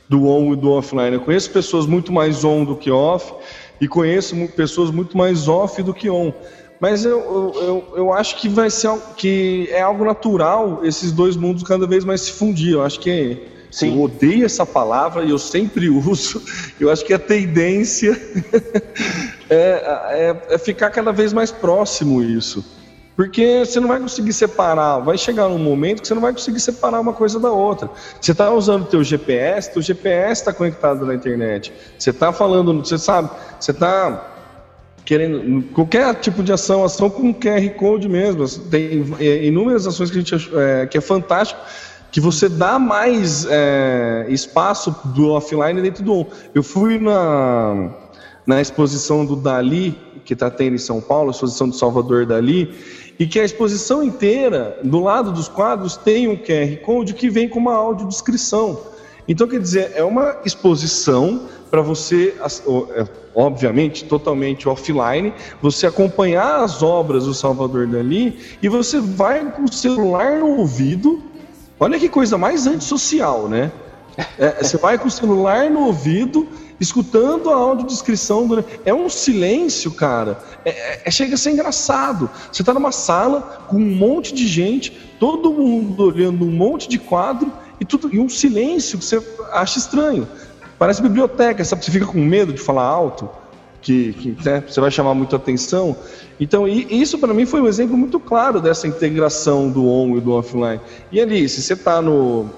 do 0.07 0.25
on 0.27 0.53
e 0.53 0.55
do 0.55 0.71
offline. 0.71 1.15
Eu 1.15 1.21
conheço 1.21 1.51
pessoas 1.51 1.85
muito 1.85 2.13
mais 2.13 2.45
on 2.45 2.63
do 2.63 2.77
que 2.77 2.89
off 2.89 3.33
e 3.81 3.87
conheço 3.89 4.35
pessoas 4.55 4.89
muito 4.89 5.17
mais 5.17 5.49
off 5.49 5.83
do 5.83 5.93
que 5.93 6.09
on. 6.09 6.31
Mas 6.79 7.03
eu, 7.03 7.19
eu, 7.19 7.93
eu 7.97 8.13
acho 8.13 8.37
que 8.37 8.47
vai 8.47 8.69
ser 8.69 8.91
que 9.17 9.67
é 9.71 9.81
algo 9.81 10.05
natural 10.05 10.81
esses 10.83 11.11
dois 11.11 11.35
mundos 11.35 11.63
cada 11.63 11.85
vez 11.85 12.05
mais 12.05 12.21
se 12.21 12.31
fundir. 12.31 12.73
Eu 12.73 12.83
acho 12.83 13.01
que 13.01 13.37
Sim. 13.69 13.95
Eu 13.95 14.03
odeio 14.03 14.45
essa 14.45 14.65
palavra 14.65 15.25
e 15.25 15.29
eu 15.29 15.37
sempre 15.37 15.89
uso. 15.91 16.41
Eu 16.79 16.89
acho 16.89 17.03
que 17.03 17.13
a 17.13 17.19
tendência 17.19 18.19
é, 19.49 20.35
é, 20.49 20.55
é, 20.55 20.57
ficar 20.57 20.89
cada 20.89 21.11
vez 21.11 21.33
mais 21.33 21.51
próximo 21.51 22.21
isso. 22.21 22.65
Porque 23.15 23.63
você 23.65 23.79
não 23.79 23.87
vai 23.87 23.99
conseguir 23.99 24.31
separar, 24.31 24.99
vai 24.99 25.17
chegar 25.17 25.47
um 25.47 25.57
momento 25.57 26.01
que 26.01 26.07
você 26.07 26.13
não 26.13 26.21
vai 26.21 26.31
conseguir 26.31 26.59
separar 26.59 26.99
uma 26.99 27.13
coisa 27.13 27.39
da 27.39 27.51
outra. 27.51 27.89
Você 28.21 28.31
está 28.31 28.51
usando 28.51 28.83
o 28.83 28.85
teu 28.85 29.03
GPS, 29.03 29.73
teu 29.73 29.81
GPS 29.81 30.41
está 30.41 30.53
conectado 30.53 31.03
na 31.03 31.15
internet. 31.15 31.73
Você 31.97 32.11
está 32.11 32.31
falando, 32.31 32.85
você 32.85 32.97
sabe, 32.97 33.31
você 33.59 33.71
está 33.71 34.35
querendo 35.03 35.63
qualquer 35.73 36.13
tipo 36.15 36.43
de 36.43 36.53
ação, 36.53 36.83
ação 36.83 37.09
com 37.09 37.33
QR 37.33 37.67
Code 37.71 38.07
mesmo. 38.07 38.47
Tem 38.69 39.03
inúmeras 39.47 39.87
ações 39.87 40.11
que 40.11 40.17
a 40.17 40.21
gente 40.21 40.51
é, 40.55 40.85
que 40.85 40.97
é 40.99 41.01
fantástico 41.01 41.59
que 42.11 42.21
você 42.21 42.47
dá 42.47 42.79
mais 42.79 43.45
é, 43.49 44.25
espaço 44.29 44.95
do 45.05 45.31
offline 45.31 45.81
dentro 45.81 46.03
do 46.03 46.13
on. 46.13 46.25
Eu 46.53 46.63
fui 46.63 46.99
na, 46.99 47.89
na 48.47 48.59
exposição 48.59 49.23
do 49.23 49.35
Dali, 49.35 49.95
que 50.25 50.33
está 50.33 50.49
tendo 50.49 50.73
em 50.73 50.79
São 50.79 50.99
Paulo, 50.99 51.27
a 51.27 51.31
exposição 51.31 51.69
do 51.69 51.75
Salvador 51.75 52.25
Dali, 52.25 52.73
e 53.19 53.27
que 53.27 53.39
a 53.39 53.43
exposição 53.43 54.01
inteira, 54.01 54.79
do 54.83 54.99
lado 54.99 55.31
dos 55.31 55.47
quadros, 55.47 55.95
tem 55.97 56.27
um 56.27 56.35
QR 56.35 56.77
Code 56.83 57.13
que 57.13 57.29
vem 57.29 57.47
com 57.47 57.59
uma 57.59 57.75
audiodescrição. 57.75 58.79
Então, 59.27 59.47
quer 59.47 59.59
dizer, 59.59 59.91
é 59.93 60.03
uma 60.03 60.37
exposição 60.45 61.47
para 61.69 61.81
você, 61.81 62.33
é, 62.95 63.07
obviamente, 63.35 64.05
totalmente 64.05 64.69
offline, 64.69 65.33
você 65.61 65.85
acompanhar 65.85 66.63
as 66.63 66.81
obras 66.81 67.25
do 67.25 67.33
Salvador 67.33 67.85
Dali 67.85 68.39
e 68.63 68.69
você 68.69 68.99
vai 68.99 69.51
com 69.51 69.65
o 69.65 69.71
celular 69.71 70.39
no 70.39 70.57
ouvido 70.57 71.21
Olha 71.79 71.99
que 71.99 72.09
coisa 72.09 72.37
mais 72.37 72.65
antissocial, 72.65 73.47
né? 73.47 73.71
É, 74.39 74.63
você 74.63 74.77
vai 74.77 74.97
com 74.97 75.07
o 75.07 75.11
celular 75.11 75.69
no 75.69 75.81
ouvido, 75.81 76.47
escutando 76.79 77.49
a 77.49 77.55
audiodescrição. 77.55 78.47
Do... 78.47 78.63
É 78.85 78.93
um 78.93 79.09
silêncio, 79.09 79.91
cara. 79.91 80.39
É, 80.63 80.69
é, 80.69 81.01
é 81.05 81.11
chega 81.11 81.35
a 81.35 81.37
ser 81.37 81.51
engraçado. 81.51 82.29
Você 82.51 82.61
está 82.61 82.73
numa 82.73 82.91
sala 82.91 83.65
com 83.67 83.77
um 83.77 83.95
monte 83.95 84.33
de 84.33 84.47
gente, 84.47 84.91
todo 85.19 85.53
mundo 85.53 86.03
olhando 86.05 86.45
um 86.45 86.51
monte 86.51 86.87
de 86.87 86.97
quadro 86.97 87.51
e, 87.79 87.85
tudo, 87.85 88.13
e 88.13 88.19
um 88.19 88.29
silêncio 88.29 88.97
que 88.97 89.05
você 89.05 89.21
acha 89.51 89.79
estranho. 89.79 90.27
Parece 90.77 91.01
biblioteca, 91.01 91.63
sabe? 91.63 91.83
Você 91.83 91.91
fica 91.91 92.05
com 92.05 92.19
medo 92.19 92.53
de 92.53 92.61
falar 92.61 92.83
alto 92.83 93.29
que, 93.81 94.13
que 94.13 94.37
né, 94.45 94.63
você 94.67 94.79
vai 94.79 94.91
chamar 94.91 95.13
muito 95.13 95.35
atenção. 95.35 95.95
Então, 96.39 96.67
isso 96.67 97.17
para 97.17 97.33
mim 97.33 97.45
foi 97.45 97.61
um 97.61 97.67
exemplo 97.67 97.97
muito 97.97 98.19
claro 98.19 98.61
dessa 98.61 98.87
integração 98.87 99.69
do 99.69 99.87
on 99.87 100.17
e 100.17 100.21
do 100.21 100.33
offline. 100.33 100.79
E 101.11 101.19
ali, 101.19 101.47
se 101.49 101.61
você 101.61 101.73
está 101.73 102.01
no, 102.01 102.49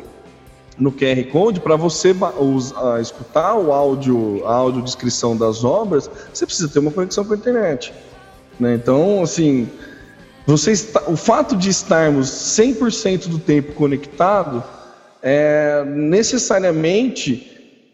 no 0.80 0.92
QR 0.92 1.24
Code, 1.32 1.60
para 1.60 1.76
você 1.76 2.12
uh, 2.12 3.02
escutar 3.02 3.56
o 3.56 3.72
áudio, 3.72 4.46
a 4.46 4.54
audiodescrição 4.54 5.36
das 5.36 5.64
obras, 5.64 6.10
você 6.34 6.46
precisa 6.46 6.70
ter 6.70 6.80
uma 6.80 6.92
conexão 6.92 7.26
com 7.26 7.34
a 7.34 7.38
internet. 7.38 7.94
Né? 8.60 8.76
Então, 8.76 9.22
assim, 9.22 9.68
você 10.46 10.72
está, 10.72 11.04
o 11.08 11.18
fato 11.18 11.56
de 11.56 11.70
estarmos 11.70 12.30
100% 12.30 13.28
do 13.28 13.40
tempo 13.40 13.74
conectado 13.74 14.64
é, 15.22 15.84
necessariamente 15.86 17.46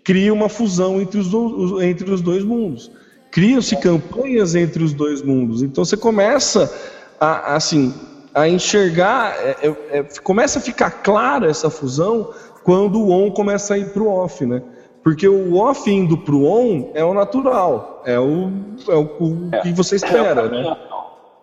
cria 0.03 0.31
uma 0.31 0.47
fusão 0.47 1.01
entre 1.01 1.19
os, 1.19 1.81
entre 1.81 2.11
os 2.11 2.21
dois 2.21 2.43
mundos 2.43 2.91
criam-se 3.35 3.75
campanhas 3.75 4.55
entre 4.55 4.81
os 4.81 4.93
dois 4.93 5.21
mundos. 5.21 5.61
Então 5.61 5.83
você 5.83 5.97
começa 5.97 6.73
a, 7.19 7.55
assim, 7.55 7.93
a 8.33 8.47
enxergar, 8.47 9.35
é, 9.37 9.57
é, 9.61 9.97
é, 9.99 10.03
começa 10.23 10.57
a 10.57 10.61
ficar 10.61 10.89
clara 10.89 11.49
essa 11.49 11.69
fusão 11.69 12.33
quando 12.65 12.99
o 12.99 13.11
on 13.11 13.29
começa 13.29 13.75
a 13.75 13.77
ir 13.77 13.89
para 13.89 14.01
o 14.01 14.09
off, 14.09 14.43
né? 14.43 14.61
Porque 15.03 15.27
o 15.27 15.55
off 15.57 15.89
indo 15.89 16.17
para 16.17 16.33
o 16.33 16.45
on 16.45 16.91
é 16.95 17.05
o 17.05 17.13
natural, 17.13 18.01
é 18.07 18.19
o, 18.19 18.51
é 18.89 18.95
o, 18.95 19.03
o 19.19 19.51
que 19.61 19.71
você 19.71 19.97
espera, 19.97 20.49
né? 20.49 20.75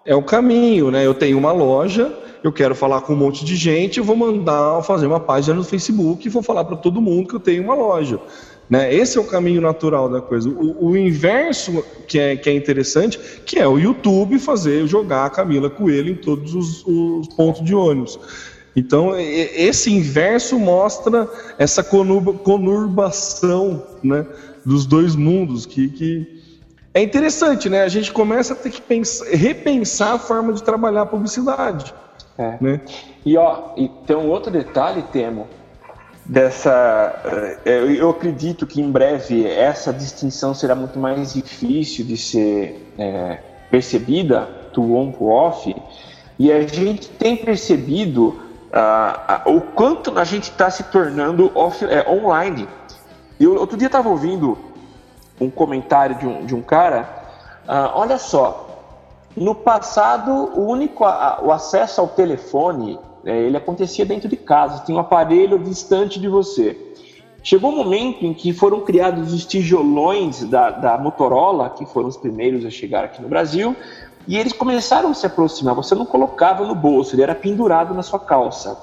É 0.04 0.16
o 0.16 0.22
caminho, 0.22 0.90
né? 0.90 1.06
Eu 1.06 1.14
tenho 1.14 1.38
uma 1.38 1.52
loja, 1.52 2.12
eu 2.42 2.52
quero 2.52 2.74
falar 2.74 3.02
com 3.02 3.12
um 3.12 3.16
monte 3.16 3.44
de 3.44 3.54
gente, 3.54 3.98
eu 3.98 4.04
vou 4.04 4.16
mandar 4.16 4.82
fazer 4.82 5.06
uma 5.06 5.20
página 5.20 5.54
no 5.54 5.62
Facebook 5.62 6.26
e 6.26 6.28
vou 6.28 6.42
falar 6.42 6.64
para 6.64 6.76
todo 6.76 7.00
mundo 7.00 7.28
que 7.28 7.36
eu 7.36 7.40
tenho 7.40 7.62
uma 7.62 7.74
loja. 7.74 8.18
Né? 8.68 8.92
Esse 8.92 9.16
é 9.16 9.20
o 9.20 9.24
caminho 9.24 9.60
natural 9.60 10.08
da 10.08 10.20
coisa. 10.20 10.48
O, 10.48 10.88
o, 10.88 10.96
inverso 10.96 11.84
que 12.08 12.18
é, 12.18 12.36
que 12.36 12.50
é 12.50 12.54
interessante, 12.54 13.18
que 13.46 13.60
é 13.60 13.68
o 13.68 13.78
YouTube 13.78 14.40
fazer 14.40 14.88
jogar 14.88 15.26
a 15.26 15.30
Camila 15.30 15.70
Coelho 15.70 16.10
em 16.12 16.16
todos 16.16 16.54
os, 16.54 16.84
os 16.84 17.28
pontos 17.28 17.62
de 17.62 17.74
ônibus. 17.74 18.18
Então, 18.74 19.14
esse 19.18 19.92
inverso 19.92 20.58
mostra 20.58 21.28
essa 21.58 21.84
conurbação 21.84 23.86
né, 24.02 24.24
dos 24.64 24.86
dois 24.86 25.14
mundos, 25.14 25.66
que, 25.66 25.88
que, 25.88 26.40
é 26.94 27.02
interessante, 27.02 27.68
né? 27.68 27.82
A 27.82 27.88
gente 27.88 28.12
começa 28.12 28.54
a 28.54 28.56
ter 28.56 28.70
que 28.70 28.80
pensar, 28.80 29.26
repensar 29.26 30.14
a 30.14 30.18
forma 30.18 30.52
de 30.52 30.62
trabalhar 30.62 31.02
a 31.02 31.06
publicidade. 31.06 31.92
É. 32.38 32.56
Né? 32.60 32.80
E, 33.24 33.36
ó, 33.36 33.72
e 33.76 33.88
tem 34.06 34.16
um 34.16 34.28
outro 34.28 34.50
detalhe, 34.50 35.02
Temo, 35.12 35.46
dessa. 36.24 37.60
Eh, 37.64 37.96
eu 37.98 38.10
acredito 38.10 38.66
que 38.66 38.80
em 38.80 38.90
breve 38.90 39.46
essa 39.46 39.92
distinção 39.92 40.54
será 40.54 40.74
muito 40.74 40.98
mais 40.98 41.34
difícil 41.34 42.04
de 42.04 42.16
ser 42.16 42.92
é, 42.98 43.38
percebida 43.70 44.48
do 44.72 44.94
on 44.94 45.12
para 45.12 45.24
off 45.24 45.74
e 46.38 46.50
a 46.50 46.66
gente 46.66 47.08
tem 47.08 47.36
percebido 47.36 48.40
uh, 48.72 49.50
uh, 49.50 49.56
o 49.56 49.60
quanto 49.60 50.18
a 50.18 50.24
gente 50.24 50.44
está 50.44 50.70
se 50.70 50.84
tornando 50.84 51.50
off, 51.54 51.84
é, 51.84 52.08
online. 52.08 52.68
Eu 53.38 53.56
outro 53.56 53.76
dia 53.76 53.86
estava 53.86 54.08
ouvindo 54.08 54.58
um 55.40 55.50
comentário 55.50 56.16
de 56.16 56.26
um, 56.26 56.46
de 56.46 56.54
um 56.54 56.62
cara, 56.62 57.08
uh, 57.64 57.98
olha 57.98 58.18
só, 58.18 58.68
no 59.36 59.54
passado 59.54 60.30
o 60.30 60.66
único 60.68 61.04
a, 61.04 61.40
o 61.42 61.52
acesso 61.52 62.00
ao 62.00 62.08
telefone 62.08 62.98
é, 63.24 63.38
ele 63.42 63.56
acontecia 63.56 64.04
dentro 64.04 64.28
de 64.28 64.36
casa, 64.36 64.82
tinha 64.84 64.96
um 64.96 65.00
aparelho 65.00 65.58
distante 65.58 66.18
de 66.18 66.28
você. 66.28 66.76
Chegou 67.42 67.72
um 67.72 67.76
momento 67.76 68.24
em 68.24 68.32
que 68.32 68.52
foram 68.52 68.80
criados 68.80 69.32
os 69.32 69.44
tijolões 69.44 70.44
da, 70.44 70.70
da 70.70 70.98
Motorola, 70.98 71.70
que 71.70 71.84
foram 71.84 72.08
os 72.08 72.16
primeiros 72.16 72.64
a 72.64 72.70
chegar 72.70 73.04
aqui 73.04 73.20
no 73.20 73.28
Brasil, 73.28 73.74
e 74.26 74.36
eles 74.36 74.52
começaram 74.52 75.10
a 75.10 75.14
se 75.14 75.26
aproximar. 75.26 75.74
Você 75.74 75.94
não 75.94 76.06
colocava 76.06 76.64
no 76.66 76.74
bolso, 76.74 77.14
ele 77.14 77.22
era 77.22 77.34
pendurado 77.34 77.94
na 77.94 78.02
sua 78.02 78.18
calça. 78.18 78.78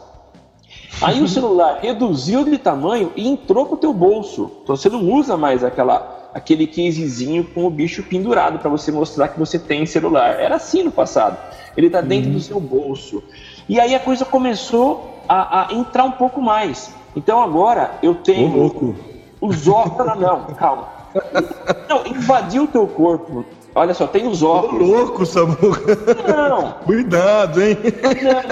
Aí 1.02 1.22
o 1.22 1.28
celular 1.30 1.80
reduziu 1.82 2.44
de 2.44 2.58
tamanho 2.58 3.12
e 3.16 3.28
entrou 3.28 3.66
para 3.66 3.76
o 3.76 3.78
teu 3.78 3.94
bolso. 3.94 4.52
Então 4.64 4.76
você 4.76 4.90
não 4.90 5.04
usa 5.12 5.38
mais 5.38 5.64
aquela, 5.64 6.30
aquele 6.34 6.68
casezinho 6.68 7.44
com 7.44 7.66
o 7.66 7.70
bicho 7.70 8.04
pendurado 8.04 8.60
para 8.60 8.70
você 8.70 8.92
mostrar 8.92 9.30
que 9.30 9.40
você 9.40 9.58
tem 9.58 9.86
celular. 9.86 10.40
Era 10.40 10.56
assim 10.56 10.84
no 10.84 10.92
passado. 10.92 11.38
Ele 11.78 11.88
está 11.88 12.02
dentro 12.02 12.30
do 12.30 12.36
uhum. 12.36 12.42
seu 12.42 12.60
bolso. 12.60 13.24
E 13.68 13.80
aí 13.80 13.96
a 13.96 14.00
coisa 14.00 14.26
começou 14.26 15.22
a, 15.28 15.68
a 15.68 15.74
entrar 15.74 16.04
um 16.04 16.12
pouco 16.12 16.42
mais. 16.42 16.94
Então 17.16 17.42
agora 17.42 17.92
eu 18.04 18.16
tenho 18.16 18.56
louco. 18.56 18.96
os 19.40 19.68
óculos. 19.68 20.08
Não, 20.08 20.16
não, 20.16 20.46
calma. 20.56 21.00
Não, 21.90 22.06
invadiu 22.06 22.66
o 22.66 22.68
teu 22.68 22.86
corpo. 22.86 23.44
Olha 23.80 23.94
só, 23.94 24.06
tem 24.06 24.28
os 24.28 24.44
óculos. 24.44 24.90
Ô, 24.90 24.92
louco, 24.92 25.26
Samuca. 25.26 25.98
Não. 26.28 26.74
Cuidado, 26.86 27.64
hein? 27.64 27.78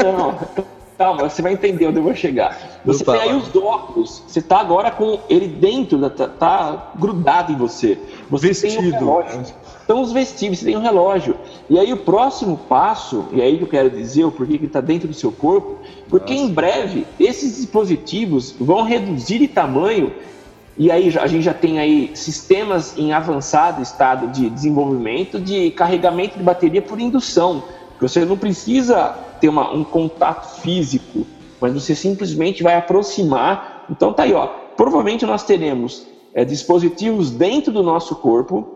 Não, 0.01 0.13
não. 0.13 0.39
Calma, 0.97 1.29
você 1.29 1.41
vai 1.41 1.51
entender 1.51 1.85
onde 1.85 1.97
eu 1.97 2.03
vou 2.03 2.15
chegar. 2.15 2.79
Você 2.85 3.03
tem 3.03 3.13
aí 3.13 3.35
os 3.35 3.53
óculos. 3.53 4.23
Você 4.25 4.41
tá 4.41 4.61
agora 4.61 4.89
com 4.89 5.19
ele 5.29 5.49
dentro, 5.49 6.09
tá, 6.09 6.29
tá 6.29 6.91
grudado 6.95 7.51
em 7.51 7.57
você. 7.57 7.99
Você 8.29 8.47
Vestido. 8.47 8.77
tem 8.77 8.87
um 8.87 8.91
relógio. 8.91 9.45
Então 9.83 10.01
os 10.01 10.13
vestíveis, 10.13 10.59
você 10.59 10.65
tem 10.65 10.77
um 10.77 10.81
relógio. 10.81 11.35
E 11.69 11.77
aí 11.77 11.91
o 11.91 11.97
próximo 11.97 12.57
passo, 12.57 13.25
e 13.33 13.41
é 13.41 13.43
aí 13.43 13.57
que 13.57 13.63
eu 13.65 13.67
quero 13.67 13.89
dizer 13.89 14.23
o 14.23 14.31
porquê 14.31 14.57
que 14.57 14.65
está 14.65 14.79
dentro 14.79 15.09
do 15.09 15.13
seu 15.13 15.31
corpo, 15.31 15.77
porque 16.07 16.35
Nossa. 16.35 16.45
em 16.45 16.53
breve 16.53 17.05
esses 17.19 17.57
dispositivos 17.57 18.55
vão 18.57 18.83
reduzir 18.83 19.39
de 19.39 19.49
tamanho 19.49 20.13
e 20.77 20.91
aí 20.91 21.17
a 21.17 21.25
gente 21.25 21.43
já 21.43 21.53
tem 21.53 21.79
aí 21.79 22.11
sistemas 22.13 22.95
em 22.97 23.11
avançado 23.11 23.81
estado 23.81 24.27
de 24.27 24.49
desenvolvimento 24.49 25.39
de 25.39 25.71
carregamento 25.71 26.37
de 26.37 26.43
bateria 26.43 26.81
por 26.81 26.99
indução. 26.99 27.63
Você 27.99 28.23
não 28.23 28.37
precisa 28.37 29.15
ter 29.41 29.49
uma, 29.49 29.73
um 29.73 29.83
contato 29.83 30.61
físico, 30.61 31.25
mas 31.59 31.73
você 31.73 31.95
simplesmente 31.95 32.61
vai 32.61 32.75
aproximar. 32.75 33.85
Então 33.89 34.13
tá 34.13 34.23
aí, 34.23 34.33
ó. 34.33 34.45
Provavelmente 34.75 35.25
nós 35.25 35.43
teremos 35.43 36.05
é, 36.31 36.45
dispositivos 36.45 37.31
dentro 37.31 37.71
do 37.73 37.81
nosso 37.81 38.15
corpo 38.15 38.75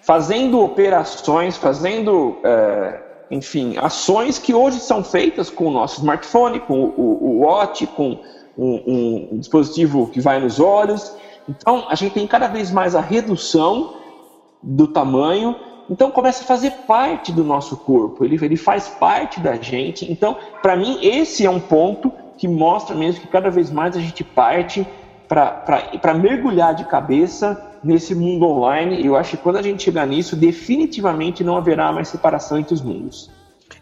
fazendo 0.00 0.60
operações, 0.60 1.56
fazendo, 1.56 2.36
é, 2.44 3.00
enfim, 3.30 3.76
ações 3.78 4.38
que 4.38 4.52
hoje 4.52 4.80
são 4.80 5.04
feitas 5.04 5.48
com 5.48 5.66
o 5.66 5.70
nosso 5.70 6.00
smartphone, 6.00 6.58
com 6.58 6.80
o, 6.80 7.18
o 7.22 7.38
watch, 7.40 7.86
com 7.86 8.18
um, 8.56 9.30
um, 9.32 9.38
dispositivo 9.38 10.08
que 10.08 10.20
vai 10.20 10.40
nos 10.40 10.60
olhos. 10.60 11.14
Então, 11.48 11.84
a 11.88 11.94
gente 11.94 12.12
tem 12.14 12.26
cada 12.26 12.46
vez 12.46 12.70
mais 12.70 12.94
a 12.94 13.00
redução 13.00 13.94
do 14.62 14.86
tamanho. 14.86 15.56
Então, 15.90 16.10
começa 16.10 16.42
a 16.42 16.46
fazer 16.46 16.70
parte 16.86 17.32
do 17.32 17.44
nosso 17.44 17.76
corpo. 17.76 18.24
Ele, 18.24 18.42
ele 18.42 18.56
faz 18.56 18.88
parte 18.88 19.40
da 19.40 19.56
gente. 19.56 20.10
Então, 20.10 20.36
para 20.62 20.76
mim, 20.76 20.98
esse 21.02 21.44
é 21.44 21.50
um 21.50 21.60
ponto 21.60 22.10
que 22.38 22.48
mostra 22.48 22.96
mesmo 22.96 23.20
que 23.20 23.28
cada 23.28 23.50
vez 23.50 23.70
mais 23.70 23.96
a 23.96 24.00
gente 24.00 24.24
parte 24.24 24.86
para 25.28 26.14
mergulhar 26.14 26.74
de 26.74 26.84
cabeça 26.84 27.72
nesse 27.82 28.14
mundo 28.14 28.46
online. 28.46 29.04
Eu 29.04 29.16
acho 29.16 29.36
que 29.36 29.42
quando 29.42 29.56
a 29.56 29.62
gente 29.62 29.82
chegar 29.82 30.06
nisso, 30.06 30.34
definitivamente 30.36 31.44
não 31.44 31.56
haverá 31.56 31.92
mais 31.92 32.08
separação 32.08 32.58
entre 32.58 32.74
os 32.74 32.82
mundos. 32.82 33.30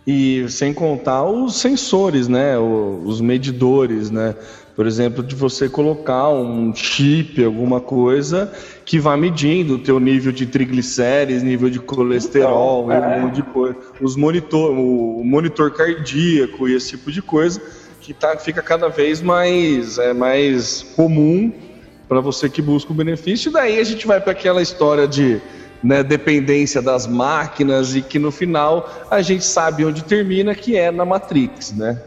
E 0.06 0.46
sem 0.48 0.74
contar 0.74 1.24
os 1.24 1.56
sensores, 1.56 2.26
né? 2.26 2.58
Os 2.58 3.20
medidores, 3.20 4.10
né? 4.10 4.34
Por 4.74 4.86
exemplo, 4.86 5.22
de 5.22 5.34
você 5.34 5.68
colocar 5.68 6.30
um 6.30 6.74
chip, 6.74 7.44
alguma 7.44 7.78
coisa 7.78 8.50
que 8.84 8.98
vá 8.98 9.16
medindo 9.16 9.74
o 9.74 9.78
teu 9.78 10.00
nível 10.00 10.32
de 10.32 10.46
triglicérides, 10.46 11.42
nível 11.42 11.68
de 11.68 11.78
colesterol, 11.78 12.84
então, 12.84 13.04
é. 13.04 13.16
um 13.16 13.20
monte 13.22 13.34
de 13.34 13.42
coisa. 13.42 13.76
Os 14.00 14.16
monitor, 14.16 14.70
o 14.70 15.22
monitor 15.22 15.70
cardíaco 15.72 16.68
e 16.68 16.74
esse 16.74 16.90
tipo 16.90 17.12
de 17.12 17.20
coisa 17.20 17.60
que 18.00 18.14
tá, 18.14 18.36
fica 18.36 18.62
cada 18.62 18.88
vez 18.88 19.20
mais, 19.20 19.98
é, 19.98 20.12
mais 20.12 20.82
comum 20.96 21.52
para 22.08 22.20
você 22.20 22.48
que 22.48 22.62
busca 22.62 22.92
o 22.92 22.94
benefício. 22.94 23.50
E 23.50 23.52
daí 23.52 23.78
a 23.78 23.84
gente 23.84 24.06
vai 24.06 24.20
para 24.20 24.32
aquela 24.32 24.62
história 24.62 25.06
de 25.06 25.40
né, 25.82 26.02
dependência 26.02 26.80
das 26.80 27.06
máquinas 27.06 27.94
e 27.94 28.02
que 28.02 28.18
no 28.18 28.30
final 28.30 29.06
a 29.10 29.20
gente 29.20 29.44
sabe 29.44 29.84
onde 29.84 30.02
termina, 30.02 30.54
que 30.54 30.76
é 30.76 30.90
na 30.90 31.04
Matrix, 31.04 31.72
né? 31.72 32.00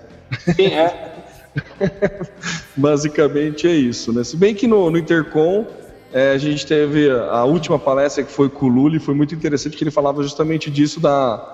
Sim, 0.55 0.68
é. 0.68 1.11
Basicamente 2.76 3.68
é 3.68 3.74
isso, 3.74 4.12
né? 4.12 4.24
Se 4.24 4.36
bem 4.36 4.53
que 4.53 4.68
no, 4.68 4.89
no 4.89 4.97
Intercom 4.97 5.66
é, 6.14 6.32
a 6.32 6.38
gente 6.38 6.66
teve 6.66 7.10
a 7.10 7.43
última 7.43 7.78
palestra 7.78 8.24
que 8.24 8.32
foi 8.32 8.49
com 8.49 8.66
o 8.66 8.70
Lully, 8.70 8.99
foi 8.99 9.14
muito 9.14 9.36
interessante 9.36 9.76
que 9.76 9.84
ele 9.84 9.91
falava 9.91 10.22
justamente 10.24 10.70
disso 10.70 10.99
da 10.99 11.53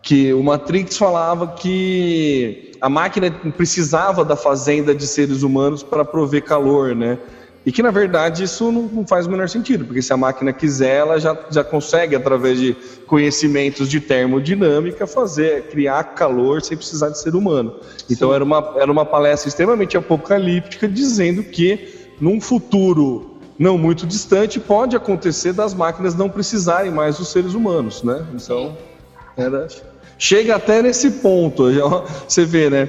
que 0.00 0.32
o 0.32 0.42
Matrix 0.42 0.96
falava 0.96 1.48
que 1.48 2.72
a 2.80 2.88
máquina 2.88 3.30
precisava 3.56 4.24
da 4.24 4.36
fazenda 4.36 4.94
de 4.94 5.06
seres 5.06 5.42
humanos 5.42 5.82
para 5.82 6.04
prover 6.04 6.44
calor, 6.44 6.94
né? 6.94 7.18
E 7.66 7.72
que 7.72 7.82
na 7.82 7.90
verdade 7.90 8.44
isso 8.44 8.70
não, 8.72 9.06
faz 9.06 9.26
o 9.26 9.30
menor 9.30 9.48
sentido, 9.48 9.84
porque 9.84 10.00
se 10.00 10.12
a 10.12 10.16
máquina 10.16 10.52
quiser, 10.52 10.96
ela 10.96 11.18
já, 11.18 11.36
já 11.50 11.62
consegue, 11.62 12.16
através 12.16 12.58
de 12.58 12.74
conhecimentos 13.06 13.88
de 13.88 14.00
termodinâmica, 14.00 15.06
fazer, 15.06 15.64
criar 15.64 16.02
calor 16.14 16.62
sem 16.62 16.76
precisar 16.76 17.10
de 17.10 17.18
ser 17.18 17.34
humano. 17.34 17.74
Então 18.08 18.32
era 18.32 18.42
uma, 18.42 18.74
era 18.76 18.90
uma 18.90 19.04
palestra 19.04 19.48
extremamente 19.48 19.96
apocalíptica, 19.96 20.88
dizendo 20.88 21.42
que 21.42 22.08
num 22.20 22.40
futuro 22.40 23.38
não 23.58 23.76
muito 23.76 24.06
distante 24.06 24.60
pode 24.60 24.96
acontecer 24.96 25.52
das 25.52 25.74
máquinas 25.74 26.14
não 26.14 26.30
precisarem 26.30 26.92
mais 26.92 27.18
dos 27.18 27.28
seres 27.28 27.54
humanos, 27.54 28.02
né? 28.02 28.24
Então 28.32 28.76
era 29.36 29.66
chega 30.18 30.56
até 30.56 30.82
nesse 30.82 31.10
ponto. 31.12 31.64
Você 32.26 32.44
vê, 32.44 32.68
né? 32.68 32.88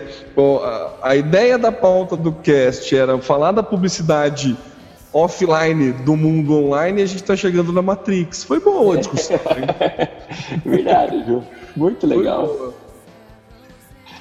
A 1.02 1.16
ideia 1.16 1.58
da 1.58 1.72
pauta 1.72 2.18
do 2.18 2.32
cast 2.32 2.96
era 2.96 3.18
falar 3.20 3.52
da 3.52 3.64
publicidade 3.64 4.58
offline 5.14 5.92
do 5.92 6.16
mundo 6.16 6.56
online 6.56 7.02
e 7.02 7.04
a 7.04 7.08
gente 7.08 7.22
está 7.22 7.36
chegando 7.36 7.72
na 7.72 7.82
Matrix. 7.82 8.44
Foi 8.44 8.60
boa 8.60 8.96
a 8.96 8.98
discussão. 8.98 9.40
Verdade, 10.66 11.24
viu? 11.24 11.44
Muito 11.76 12.06
legal. 12.06 12.74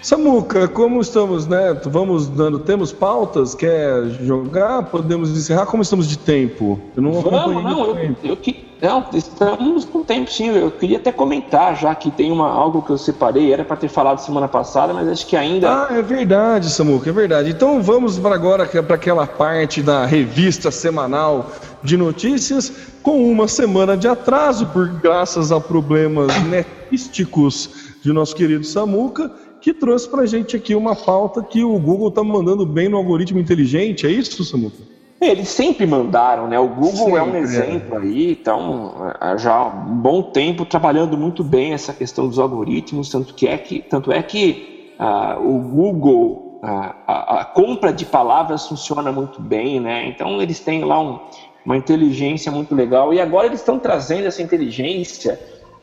Samuca, 0.09 0.67
como 0.67 1.03
estamos, 1.03 1.47
né? 1.47 1.79
Vamos 1.85 2.29
dando, 2.29 2.59
temos 2.61 2.91
pautas? 2.91 3.55
Quer 3.55 4.05
jogar? 4.23 4.85
Podemos 4.85 5.29
encerrar? 5.29 5.67
Como 5.67 5.83
estamos 5.83 6.09
de 6.09 6.17
tempo? 6.17 6.81
Eu 6.97 7.03
não 7.03 7.13
Vamos, 7.21 7.63
não, 7.63 7.87
eu, 7.89 8.17
eu, 8.25 8.39
não, 8.81 9.05
estamos 9.13 9.85
com 9.85 10.03
tempo 10.03 10.31
sim. 10.31 10.49
Eu 10.49 10.71
queria 10.71 10.97
até 10.97 11.13
comentar, 11.13 11.77
já 11.77 11.95
que 11.95 12.11
tem 12.11 12.33
uma, 12.33 12.51
algo 12.51 12.81
que 12.81 12.89
eu 12.89 12.97
separei, 12.97 13.53
era 13.53 13.67
para 13.67 13.77
ter 13.77 13.89
falado 13.89 14.21
semana 14.21 14.49
passada, 14.49 14.95
mas 14.95 15.07
acho 15.09 15.27
que 15.27 15.37
ainda. 15.37 15.71
Ah, 15.71 15.89
é 15.91 16.01
verdade, 16.01 16.71
Samuca, 16.71 17.11
é 17.11 17.13
verdade. 17.13 17.51
Então 17.51 17.83
vamos 17.83 18.19
para 18.19 18.35
agora 18.35 18.65
para 18.65 18.95
aquela 18.95 19.27
parte 19.27 19.83
da 19.83 20.07
revista 20.07 20.71
semanal 20.71 21.51
de 21.83 21.99
notícias, 21.99 22.73
com 23.03 23.31
uma 23.31 23.47
semana 23.47 23.95
de 23.95 24.09
atraso, 24.09 24.65
por 24.69 24.89
graças 24.89 25.53
a 25.53 25.61
problemas 25.61 26.33
netísticos 26.49 27.89
de 28.03 28.11
nosso 28.11 28.35
querido 28.35 28.65
Samuca 28.65 29.31
que 29.69 29.75
trouxe 29.75 30.09
para 30.09 30.23
a 30.23 30.27
gente 30.27 30.57
aqui 30.57 30.75
uma 30.75 30.97
pauta 30.97 31.43
que 31.43 31.63
o 31.63 31.79
Google 31.79 32.09
está 32.09 32.25
mandando 32.25 32.65
bem 32.65 32.89
no 32.89 32.97
algoritmo 32.97 33.39
inteligente. 33.39 34.07
É 34.07 34.11
isso, 34.11 34.43
Samuca? 34.43 34.79
Eles 35.21 35.49
sempre 35.49 35.85
mandaram, 35.85 36.49
né? 36.49 36.59
O 36.59 36.69
Google 36.69 36.93
sempre, 36.93 37.17
é 37.17 37.23
um 37.23 37.37
exemplo 37.37 37.99
é. 37.99 37.99
aí, 37.99 38.33
então 38.33 38.95
já 39.37 39.53
há 39.53 39.67
um 39.67 39.97
bom 39.97 40.23
tempo 40.23 40.65
trabalhando 40.65 41.19
muito 41.19 41.45
bem 41.45 41.75
essa 41.75 41.93
questão 41.93 42.29
dos 42.29 42.39
algoritmos, 42.39 43.11
tanto 43.11 43.35
que 43.35 43.47
é 43.47 43.59
que 43.59 43.81
tanto 43.81 44.11
é 44.11 44.23
que 44.23 44.95
uh, 44.99 45.47
o 45.47 45.59
Google 45.59 46.61
uh, 46.63 46.95
a, 47.07 47.41
a, 47.41 47.45
compra 47.45 47.93
de 47.93 48.07
palavras 48.07 48.67
funciona 48.67 49.13
muito 49.13 49.39
bem, 49.39 49.81
né? 49.81 50.09
Então 50.09 50.41
eles 50.41 50.61
têm 50.61 50.83
lá 50.83 50.99
um, 50.99 51.19
uma 51.63 51.77
inteligência 51.77 52.51
muito 52.51 52.75
legal 52.75 53.13
e 53.13 53.21
agora 53.21 53.49
eles 53.49 53.61
estão 53.61 53.79
trazendo 53.79 54.29
essa 54.29 54.41
inteligência 54.41 55.39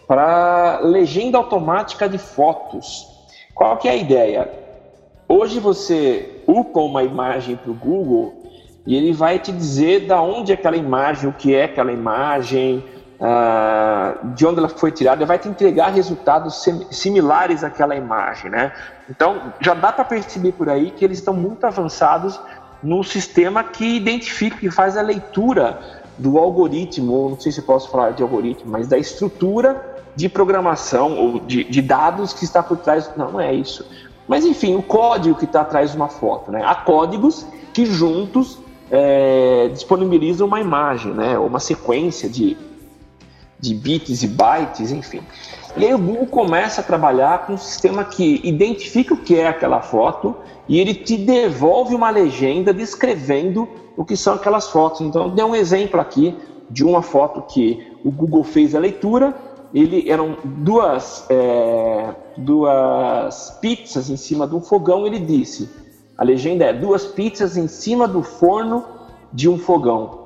para 0.07 0.79
legenda 0.81 1.37
automática 1.37 2.09
de 2.09 2.17
fotos. 2.17 3.13
Qual 3.55 3.77
que 3.77 3.87
é 3.87 3.91
a 3.91 3.95
ideia? 3.95 4.51
Hoje 5.29 5.61
você 5.61 6.43
upa 6.45 6.81
uma 6.81 7.03
imagem 7.03 7.55
para 7.55 7.71
o 7.71 7.73
Google 7.73 8.43
e 8.85 8.97
ele 8.97 9.13
vai 9.13 9.39
te 9.39 9.49
dizer 9.49 10.07
da 10.07 10.21
onde 10.21 10.51
é 10.51 10.55
aquela 10.55 10.75
imagem, 10.75 11.29
o 11.29 11.33
que 11.33 11.55
é 11.55 11.63
aquela 11.63 11.93
imagem, 11.93 12.83
uh, 13.17 14.27
de 14.35 14.45
onde 14.45 14.59
ela 14.59 14.67
foi 14.67 14.91
tirada, 14.91 15.25
vai 15.25 15.39
te 15.39 15.47
entregar 15.47 15.93
resultados 15.93 16.65
similares 16.91 17.63
àquela 17.63 17.95
imagem, 17.95 18.51
né? 18.51 18.73
Então, 19.09 19.53
já 19.61 19.73
dá 19.73 19.93
para 19.93 20.03
perceber 20.03 20.51
por 20.51 20.69
aí 20.69 20.91
que 20.91 21.05
eles 21.05 21.19
estão 21.19 21.33
muito 21.33 21.65
avançados 21.65 22.37
no 22.83 23.05
sistema 23.05 23.63
que 23.63 23.95
identifica 23.95 24.65
e 24.65 24.69
faz 24.69 24.97
a 24.97 25.01
leitura 25.01 25.79
do 26.17 26.37
algoritmo, 26.37 27.29
não 27.29 27.39
sei 27.39 27.53
se 27.53 27.61
posso 27.61 27.89
falar 27.89 28.11
de 28.11 28.21
algoritmo, 28.21 28.69
mas 28.69 28.89
da 28.89 28.97
estrutura 28.97 29.94
de 30.15 30.29
programação 30.29 31.17
ou 31.17 31.39
de, 31.39 31.63
de 31.63 31.81
dados 31.81 32.33
que 32.33 32.43
está 32.45 32.63
por 32.63 32.77
trás. 32.77 33.09
Não, 33.15 33.33
não 33.33 33.41
é 33.41 33.53
isso. 33.53 33.85
Mas 34.27 34.45
enfim, 34.45 34.75
o 34.75 34.81
código 34.81 35.37
que 35.37 35.45
está 35.45 35.61
atrás 35.61 35.91
de 35.91 35.97
uma 35.97 36.07
foto. 36.07 36.51
Né? 36.51 36.61
Há 36.63 36.75
códigos 36.75 37.45
que 37.73 37.85
juntos 37.85 38.59
é, 38.89 39.69
disponibilizam 39.73 40.47
uma 40.47 40.59
imagem, 40.59 41.13
né? 41.13 41.37
uma 41.37 41.59
sequência 41.59 42.29
de, 42.29 42.57
de 43.59 43.73
bits 43.73 44.23
e 44.23 44.27
bytes, 44.27 44.91
enfim. 44.91 45.21
E 45.77 45.85
aí 45.85 45.93
o 45.93 45.97
Google 45.97 46.27
começa 46.27 46.81
a 46.81 46.83
trabalhar 46.83 47.45
com 47.45 47.53
um 47.53 47.57
sistema 47.57 48.05
que 48.05 48.39
identifica 48.43 49.13
o 49.13 49.17
que 49.17 49.35
é 49.35 49.47
aquela 49.47 49.81
foto 49.81 50.35
e 50.67 50.79
ele 50.79 50.93
te 50.93 51.17
devolve 51.17 51.93
uma 51.93 52.09
legenda 52.09 52.73
descrevendo 52.73 53.67
o 53.97 54.05
que 54.05 54.15
são 54.15 54.35
aquelas 54.35 54.69
fotos. 54.69 55.01
Então, 55.01 55.29
dei 55.29 55.43
um 55.43 55.55
exemplo 55.55 55.99
aqui 55.99 56.35
de 56.69 56.83
uma 56.83 57.01
foto 57.01 57.41
que 57.41 57.91
o 58.03 58.11
Google 58.11 58.43
fez 58.43 58.73
a 58.73 58.79
leitura. 58.79 59.35
Ele 59.73 60.09
eram 60.09 60.37
duas, 60.43 61.25
é, 61.29 62.15
duas 62.37 63.57
pizzas 63.61 64.09
em 64.09 64.17
cima 64.17 64.47
de 64.47 64.55
um 64.55 64.61
fogão. 64.61 65.05
Ele 65.05 65.19
disse: 65.19 65.69
a 66.17 66.23
legenda 66.23 66.65
é 66.65 66.73
duas 66.73 67.05
pizzas 67.05 67.57
em 67.57 67.67
cima 67.67 68.07
do 68.07 68.23
forno 68.23 68.85
de 69.33 69.49
um 69.49 69.57
fogão. 69.57 70.25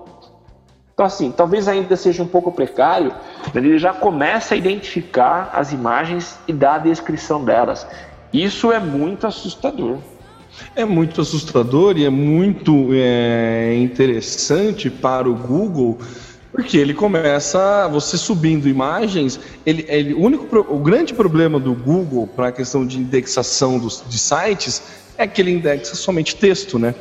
Então, 0.93 1.05
assim, 1.05 1.31
talvez 1.31 1.67
ainda 1.67 1.95
seja 1.95 2.21
um 2.21 2.27
pouco 2.27 2.51
precário, 2.51 3.13
mas 3.53 3.63
ele 3.63 3.79
já 3.79 3.93
começa 3.93 4.53
a 4.53 4.57
identificar 4.57 5.49
as 5.53 5.71
imagens 5.71 6.37
e 6.47 6.51
dar 6.51 6.75
a 6.75 6.79
descrição 6.79 7.43
delas. 7.43 7.87
Isso 8.33 8.71
é 8.71 8.79
muito 8.79 9.25
assustador. 9.25 9.97
É 10.75 10.83
muito 10.83 11.21
assustador 11.21 11.97
e 11.97 12.05
é 12.05 12.09
muito 12.09 12.89
é, 12.91 13.75
interessante 13.77 14.89
para 14.89 15.29
o 15.29 15.35
Google, 15.35 15.97
porque 16.51 16.77
ele 16.77 16.93
começa, 16.93 17.87
você 17.89 18.17
subindo 18.17 18.67
imagens, 18.67 19.39
ele, 19.65 19.85
ele 19.87 20.13
o 20.13 20.21
único, 20.21 20.57
o 20.73 20.79
grande 20.79 21.13
problema 21.13 21.59
do 21.59 21.73
Google 21.73 22.27
para 22.27 22.47
a 22.47 22.51
questão 22.51 22.85
de 22.85 22.97
indexação 22.97 23.77
dos, 23.77 24.03
de 24.07 24.17
sites 24.17 24.81
é 25.17 25.27
que 25.27 25.41
ele 25.41 25.51
indexa 25.51 25.95
somente 25.95 26.35
texto, 26.35 26.79
né? 26.79 26.95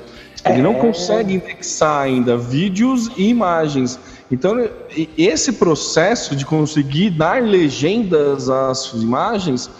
Ele 0.45 0.63
não 0.63 0.73
é. 0.73 0.79
consegue 0.79 1.35
indexar 1.35 2.03
ainda 2.03 2.37
vídeos 2.37 3.11
e 3.17 3.29
imagens. 3.29 3.99
Então, 4.31 4.69
esse 5.17 5.53
processo 5.53 6.37
de 6.37 6.45
conseguir 6.45 7.11
dar 7.11 7.43
legendas 7.43 8.49
às 8.49 8.93
imagens 8.93 9.71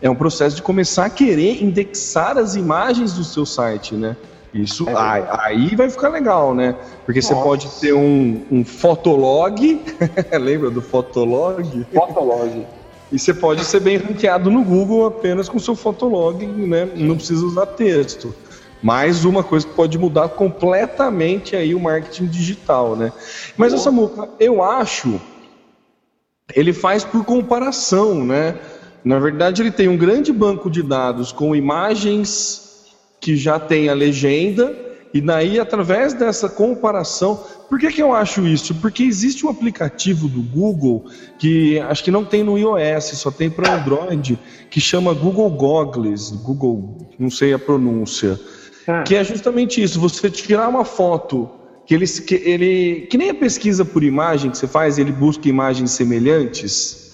é 0.00 0.08
um 0.08 0.14
processo 0.14 0.56
de 0.56 0.62
começar 0.62 1.06
a 1.06 1.10
querer 1.10 1.62
indexar 1.62 2.38
as 2.38 2.56
imagens 2.56 3.12
do 3.12 3.24
seu 3.24 3.44
site, 3.44 3.94
né? 3.94 4.16
Isso 4.52 4.88
é 4.88 4.94
aí, 4.96 5.24
aí, 5.28 5.76
vai 5.76 5.90
ficar 5.90 6.08
legal, 6.08 6.54
né? 6.54 6.74
Porque 7.04 7.20
Nossa. 7.20 7.34
você 7.34 7.42
pode 7.42 7.68
ter 7.80 7.92
um, 7.92 8.42
um 8.50 8.64
fotolog, 8.64 9.80
lembra 10.40 10.70
do 10.70 10.80
fotolog? 10.80 11.86
Fotolog. 11.92 12.66
E 13.10 13.18
você 13.18 13.32
pode 13.32 13.64
ser 13.64 13.80
bem 13.80 13.96
ranqueado 13.96 14.50
no 14.50 14.62
Google 14.62 15.06
apenas 15.06 15.48
com 15.48 15.58
seu 15.58 15.74
fotolog, 15.74 16.44
né? 16.46 16.88
Não 16.94 17.16
precisa 17.16 17.44
usar 17.44 17.66
texto. 17.66 18.34
Mais 18.82 19.24
uma 19.24 19.42
coisa 19.42 19.66
que 19.66 19.74
pode 19.74 19.98
mudar 19.98 20.28
completamente 20.30 21.56
aí 21.56 21.74
o 21.74 21.80
marketing 21.80 22.26
digital, 22.26 22.94
né? 22.94 23.12
Mas 23.56 23.72
essa 23.72 23.84
Samuca, 23.84 24.28
eu 24.38 24.62
acho, 24.62 25.20
ele 26.54 26.72
faz 26.72 27.02
por 27.02 27.24
comparação, 27.24 28.24
né? 28.24 28.56
Na 29.04 29.18
verdade, 29.18 29.62
ele 29.62 29.70
tem 29.70 29.88
um 29.88 29.96
grande 29.96 30.32
banco 30.32 30.70
de 30.70 30.82
dados 30.82 31.32
com 31.32 31.56
imagens 31.56 32.67
que 33.20 33.36
já 33.36 33.58
tem 33.58 33.88
a 33.88 33.94
legenda, 33.94 34.74
e 35.12 35.20
daí, 35.20 35.58
através 35.58 36.12
dessa 36.12 36.48
comparação, 36.48 37.42
por 37.68 37.78
que, 37.78 37.90
que 37.90 38.02
eu 38.02 38.14
acho 38.14 38.46
isso? 38.46 38.74
Porque 38.74 39.02
existe 39.02 39.46
um 39.46 39.48
aplicativo 39.48 40.28
do 40.28 40.42
Google 40.42 41.06
que 41.38 41.78
acho 41.80 42.04
que 42.04 42.10
não 42.10 42.24
tem 42.24 42.42
no 42.42 42.58
iOS, 42.58 43.04
só 43.18 43.30
tem 43.30 43.48
para 43.48 43.74
Android, 43.74 44.38
que 44.70 44.80
chama 44.80 45.14
Google 45.14 45.50
Goggles, 45.50 46.30
Google, 46.30 47.08
não 47.18 47.30
sei 47.30 47.54
a 47.54 47.58
pronúncia. 47.58 48.38
Ah. 48.86 49.02
Que 49.02 49.14
é 49.14 49.24
justamente 49.24 49.82
isso, 49.82 50.00
você 50.00 50.30
tirar 50.30 50.68
uma 50.68 50.84
foto 50.84 51.48
que 51.86 51.94
ele, 51.94 52.06
que 52.06 52.34
ele 52.34 53.06
que 53.10 53.16
nem 53.16 53.30
a 53.30 53.34
pesquisa 53.34 53.84
por 53.84 54.04
imagem 54.04 54.50
que 54.50 54.58
você 54.58 54.66
faz, 54.66 54.98
ele 54.98 55.12
busca 55.12 55.48
imagens 55.48 55.90
semelhantes. 55.92 57.07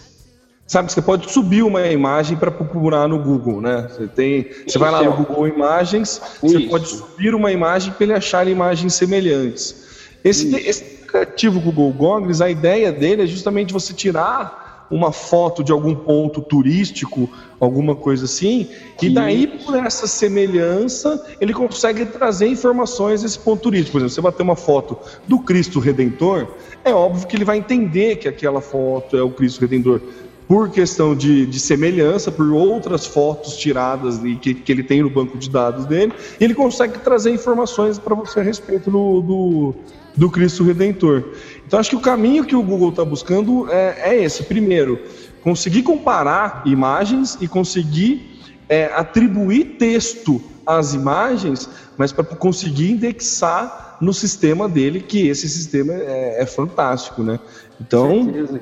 Sabe, 0.74 0.90
você 0.90 1.00
pode 1.00 1.30
subir 1.30 1.62
uma 1.62 1.86
imagem 1.86 2.36
para 2.36 2.50
procurar 2.50 3.06
no 3.06 3.16
Google, 3.16 3.60
né? 3.60 3.86
Você 3.88 4.08
tem, 4.08 4.48
você 4.66 4.76
vai 4.76 4.90
lá 4.90 5.04
no 5.04 5.12
Google 5.12 5.46
Imagens, 5.46 6.20
você 6.42 6.58
pode 6.62 6.88
subir 6.88 7.32
uma 7.32 7.52
imagem 7.52 7.92
para 7.92 8.02
ele 8.02 8.12
achar 8.12 8.48
imagens 8.48 8.92
semelhantes. 8.92 10.10
Esse, 10.24 10.52
esse 10.56 10.82
aplicativo 11.04 11.60
Google 11.60 11.92
Goggles, 11.92 12.40
a 12.40 12.50
ideia 12.50 12.90
dele 12.90 13.22
é 13.22 13.26
justamente 13.26 13.72
você 13.72 13.92
tirar 13.92 14.88
uma 14.90 15.12
foto 15.12 15.62
de 15.62 15.70
algum 15.70 15.94
ponto 15.94 16.40
turístico, 16.40 17.30
alguma 17.60 17.94
coisa 17.94 18.24
assim, 18.24 18.68
e 19.00 19.08
daí 19.08 19.46
por 19.46 19.76
essa 19.76 20.08
semelhança 20.08 21.24
ele 21.40 21.54
consegue 21.54 22.04
trazer 22.04 22.48
informações 22.48 23.22
desse 23.22 23.38
ponto 23.38 23.62
turístico. 23.62 23.92
Por 23.92 23.98
exemplo, 23.98 24.14
você 24.14 24.20
bater 24.20 24.42
uma 24.42 24.56
foto 24.56 24.98
do 25.26 25.38
Cristo 25.38 25.78
Redentor, 25.78 26.48
é 26.84 26.92
óbvio 26.92 27.28
que 27.28 27.36
ele 27.36 27.44
vai 27.44 27.58
entender 27.58 28.16
que 28.16 28.28
aquela 28.28 28.60
foto 28.60 29.16
é 29.16 29.22
o 29.22 29.30
Cristo 29.30 29.60
Redentor 29.60 30.00
por 30.46 30.70
questão 30.70 31.14
de, 31.14 31.46
de, 31.46 31.58
semelhança, 31.58 32.30
por 32.30 32.50
outras 32.52 33.06
fotos 33.06 33.56
tiradas 33.56 34.22
e 34.22 34.36
que, 34.36 34.54
que, 34.54 34.70
ele 34.70 34.82
tem 34.82 35.02
no 35.02 35.08
banco 35.08 35.38
de 35.38 35.48
dados 35.48 35.86
dele, 35.86 36.12
e 36.38 36.44
ele 36.44 36.54
consegue 36.54 36.98
trazer 36.98 37.30
informações 37.30 37.98
para 37.98 38.14
você 38.14 38.40
a 38.40 38.42
respeito 38.42 38.90
do, 38.90 39.20
do, 39.22 39.74
do 40.14 40.30
Cristo 40.30 40.62
Redentor. 40.62 41.24
Então 41.66 41.78
acho 41.78 41.90
que 41.90 41.96
o 41.96 42.00
caminho 42.00 42.44
que 42.44 42.54
o 42.54 42.62
Google 42.62 42.90
está 42.90 43.04
buscando 43.04 43.70
é, 43.70 44.10
é, 44.10 44.22
esse. 44.22 44.42
Primeiro, 44.42 45.00
conseguir 45.42 45.82
comparar 45.82 46.62
imagens 46.66 47.38
e 47.40 47.48
conseguir 47.48 48.40
é, 48.68 48.86
atribuir 48.94 49.76
texto 49.78 50.40
às 50.66 50.94
imagens, 50.94 51.68
mas 51.96 52.12
para 52.12 52.24
conseguir 52.24 52.90
indexar 52.90 53.96
no 54.00 54.12
sistema 54.12 54.68
dele, 54.68 55.00
que 55.00 55.28
esse 55.28 55.48
sistema 55.48 55.92
é, 55.92 56.42
é 56.42 56.46
fantástico, 56.46 57.22
né? 57.22 57.38
Então, 57.80 58.10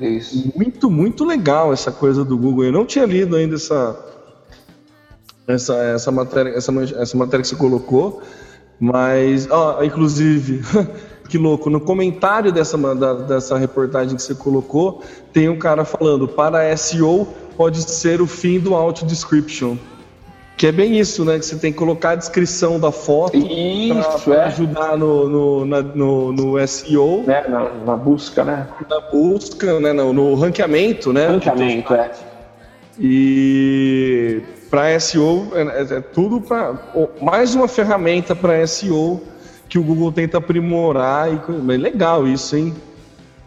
é 0.00 0.58
muito, 0.58 0.90
muito 0.90 1.24
legal 1.24 1.72
essa 1.72 1.92
coisa 1.92 2.24
do 2.24 2.36
Google. 2.36 2.64
Eu 2.64 2.72
não 2.72 2.86
tinha 2.86 3.04
lido 3.04 3.36
ainda 3.36 3.56
essa, 3.56 3.96
essa, 5.46 5.76
essa, 5.76 6.10
matéria, 6.10 6.50
essa, 6.50 6.72
essa 6.96 7.16
matéria 7.16 7.42
que 7.42 7.48
você 7.48 7.56
colocou, 7.56 8.22
mas, 8.80 9.48
ó, 9.50 9.82
inclusive, 9.82 10.62
que 11.28 11.36
louco, 11.36 11.68
no 11.68 11.80
comentário 11.80 12.50
dessa, 12.50 12.76
da, 12.94 13.14
dessa 13.14 13.58
reportagem 13.58 14.16
que 14.16 14.22
você 14.22 14.34
colocou, 14.34 15.02
tem 15.32 15.48
um 15.48 15.58
cara 15.58 15.84
falando: 15.84 16.26
para 16.26 16.74
SEO 16.76 17.28
pode 17.56 17.82
ser 17.82 18.20
o 18.20 18.26
fim 18.26 18.58
do 18.58 18.74
auto 18.74 19.04
description. 19.04 19.76
Que 20.56 20.66
é 20.68 20.72
bem 20.72 20.98
isso, 20.98 21.24
né? 21.24 21.38
Que 21.38 21.46
você 21.46 21.56
tem 21.56 21.72
que 21.72 21.78
colocar 21.78 22.10
a 22.10 22.14
descrição 22.14 22.78
da 22.78 22.92
foto 22.92 23.32
para 24.24 24.34
é. 24.34 24.44
ajudar 24.44 24.96
no, 24.96 25.28
no, 25.28 25.64
na, 25.64 25.82
no, 25.82 26.32
no 26.32 26.68
SEO. 26.68 27.24
É, 27.28 27.48
na, 27.48 27.68
na, 27.70 27.96
busca, 27.96 28.44
né? 28.44 28.68
Na 28.88 29.00
busca, 29.00 29.80
né? 29.80 29.92
No, 29.92 30.12
no 30.12 30.34
ranqueamento, 30.34 31.12
né? 31.12 31.26
Ranqueamento, 31.26 31.94
é. 31.94 32.10
E 32.98 34.42
para 34.70 34.98
SEO 35.00 35.48
é, 35.54 35.62
é, 35.62 35.96
é 35.98 36.00
tudo 36.00 36.40
para 36.40 36.74
mais 37.20 37.54
uma 37.54 37.66
ferramenta 37.66 38.36
para 38.36 38.66
SEO 38.66 39.20
que 39.68 39.78
o 39.78 39.82
Google 39.82 40.12
tenta 40.12 40.38
aprimorar. 40.38 41.28
E, 41.32 41.76
legal 41.76 42.26
isso, 42.26 42.56
hein? 42.56 42.74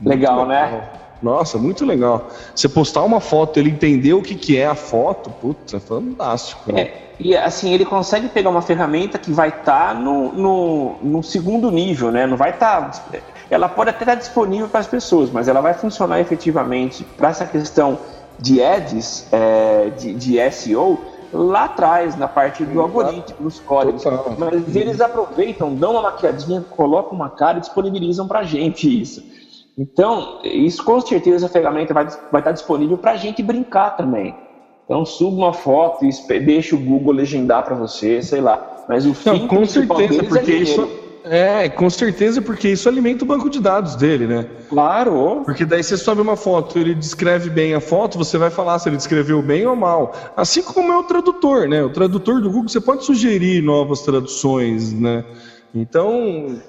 Legal, 0.04 0.46
legal, 0.46 0.48
né? 0.48 0.90
Nossa, 1.22 1.58
muito 1.58 1.86
legal. 1.86 2.30
Você 2.54 2.68
postar 2.68 3.04
uma 3.04 3.20
foto, 3.20 3.60
ele 3.60 3.70
entender 3.70 4.14
o 4.14 4.22
que, 4.22 4.36
que 4.36 4.58
é 4.58 4.68
a 4.68 4.76
foto, 4.76 5.30
putz, 5.30 5.74
é 5.74 5.80
fantástico. 5.80 6.72
Né? 6.72 6.82
É, 6.82 7.06
e 7.20 7.36
assim, 7.36 7.74
ele 7.74 7.86
consegue 7.86 8.28
pegar 8.28 8.50
uma 8.50 8.62
ferramenta 8.62 9.18
que 9.18 9.32
vai 9.32 9.50
estar 9.50 9.88
tá 9.88 9.94
no, 9.94 10.32
no, 10.34 10.96
no, 11.02 11.24
segundo 11.24 11.72
nível, 11.72 12.12
né? 12.12 12.28
Não 12.28 12.38
vai 12.38 12.52
estar. 12.52 12.92
Tá, 12.92 13.20
ela 13.50 13.70
pode 13.70 13.92
até 13.92 14.00
estar 14.02 14.14
tá 14.14 14.20
disponível 14.20 14.68
para 14.68 14.80
as 14.80 14.88
pessoas, 14.88 15.30
mas 15.30 15.48
ela 15.48 15.62
vai 15.62 15.74
funcionar 15.74 16.20
efetivamente 16.20 17.04
para 17.18 17.30
essa 17.30 17.46
questão 17.46 17.98
de 18.38 18.62
ads, 18.62 19.28
é, 19.32 19.92
de, 19.98 20.14
de 20.14 20.52
SEO, 20.52 21.00
lá 21.32 21.66
atrás, 21.66 22.16
na 22.18 22.28
parte 22.28 22.66
do 22.66 22.82
algoritmo, 22.82 23.38
nos 23.40 23.60
códigos. 23.60 24.04
Total. 24.04 24.36
Mas 24.38 24.76
eles 24.76 25.00
aproveitam, 25.00 25.74
dão 25.74 25.92
uma 25.92 26.02
maquiadinha, 26.02 26.64
colocam 26.76 27.14
uma 27.14 27.30
cara 27.30 27.58
e 27.58 27.62
disponibilizam 27.62 28.28
para 28.28 28.40
a 28.40 28.44
gente 28.44 29.02
isso. 29.02 29.35
Então, 29.78 30.40
isso 30.44 30.84
com 30.84 31.00
certeza 31.02 31.48
a 31.48 31.50
ferramenta 31.50 31.94
vai, 31.94 32.08
vai 32.32 32.42
estar 32.42 32.52
disponível 32.54 32.98
para 32.98 33.12
a 33.12 33.18
gente 33.18 33.44
brincar 33.44 33.98
também. 33.98 34.34
Então, 34.86 35.04
suba 35.04 35.36
uma 35.36 35.54
foto 35.54 36.06
e 36.06 36.40
deixa 36.40 36.76
o 36.76 36.80
Google 36.80 37.14
legendar 37.14 37.64
para 37.64 37.76
você, 37.76 38.22
sei 38.22 38.40
lá. 38.40 38.86
Mas 38.88 39.06
o 39.06 39.14
fim 39.14 39.30
Não, 39.30 39.48
com 39.48 39.66
certeza, 39.66 40.24
porque 40.24 40.52
é 40.52 40.56
isso, 40.56 40.90
É, 41.24 41.68
com 41.68 41.90
certeza, 41.90 42.40
porque 42.40 42.70
isso 42.70 42.88
alimenta 42.88 43.24
o 43.24 43.28
banco 43.28 43.50
de 43.50 43.60
dados 43.60 43.96
dele, 43.96 44.28
né? 44.28 44.46
Claro. 44.70 45.42
Porque 45.44 45.66
daí 45.66 45.84
você 45.84 45.98
sobe 45.98 46.22
uma 46.22 46.36
foto, 46.36 46.78
ele 46.78 46.94
descreve 46.94 47.50
bem 47.50 47.74
a 47.74 47.80
foto, 47.80 48.16
você 48.16 48.38
vai 48.38 48.52
falar 48.52 48.78
se 48.78 48.88
ele 48.88 48.96
descreveu 48.96 49.42
bem 49.42 49.66
ou 49.66 49.76
mal. 49.76 50.14
Assim 50.38 50.62
como 50.62 50.94
é 50.94 50.98
o 50.98 51.04
tradutor, 51.04 51.68
né? 51.68 51.84
O 51.84 51.90
tradutor 51.90 52.40
do 52.40 52.50
Google, 52.50 52.70
você 52.70 52.80
pode 52.80 53.04
sugerir 53.04 53.64
novas 53.64 54.02
traduções, 54.02 54.94
né? 54.94 55.26
Então, 55.74 56.62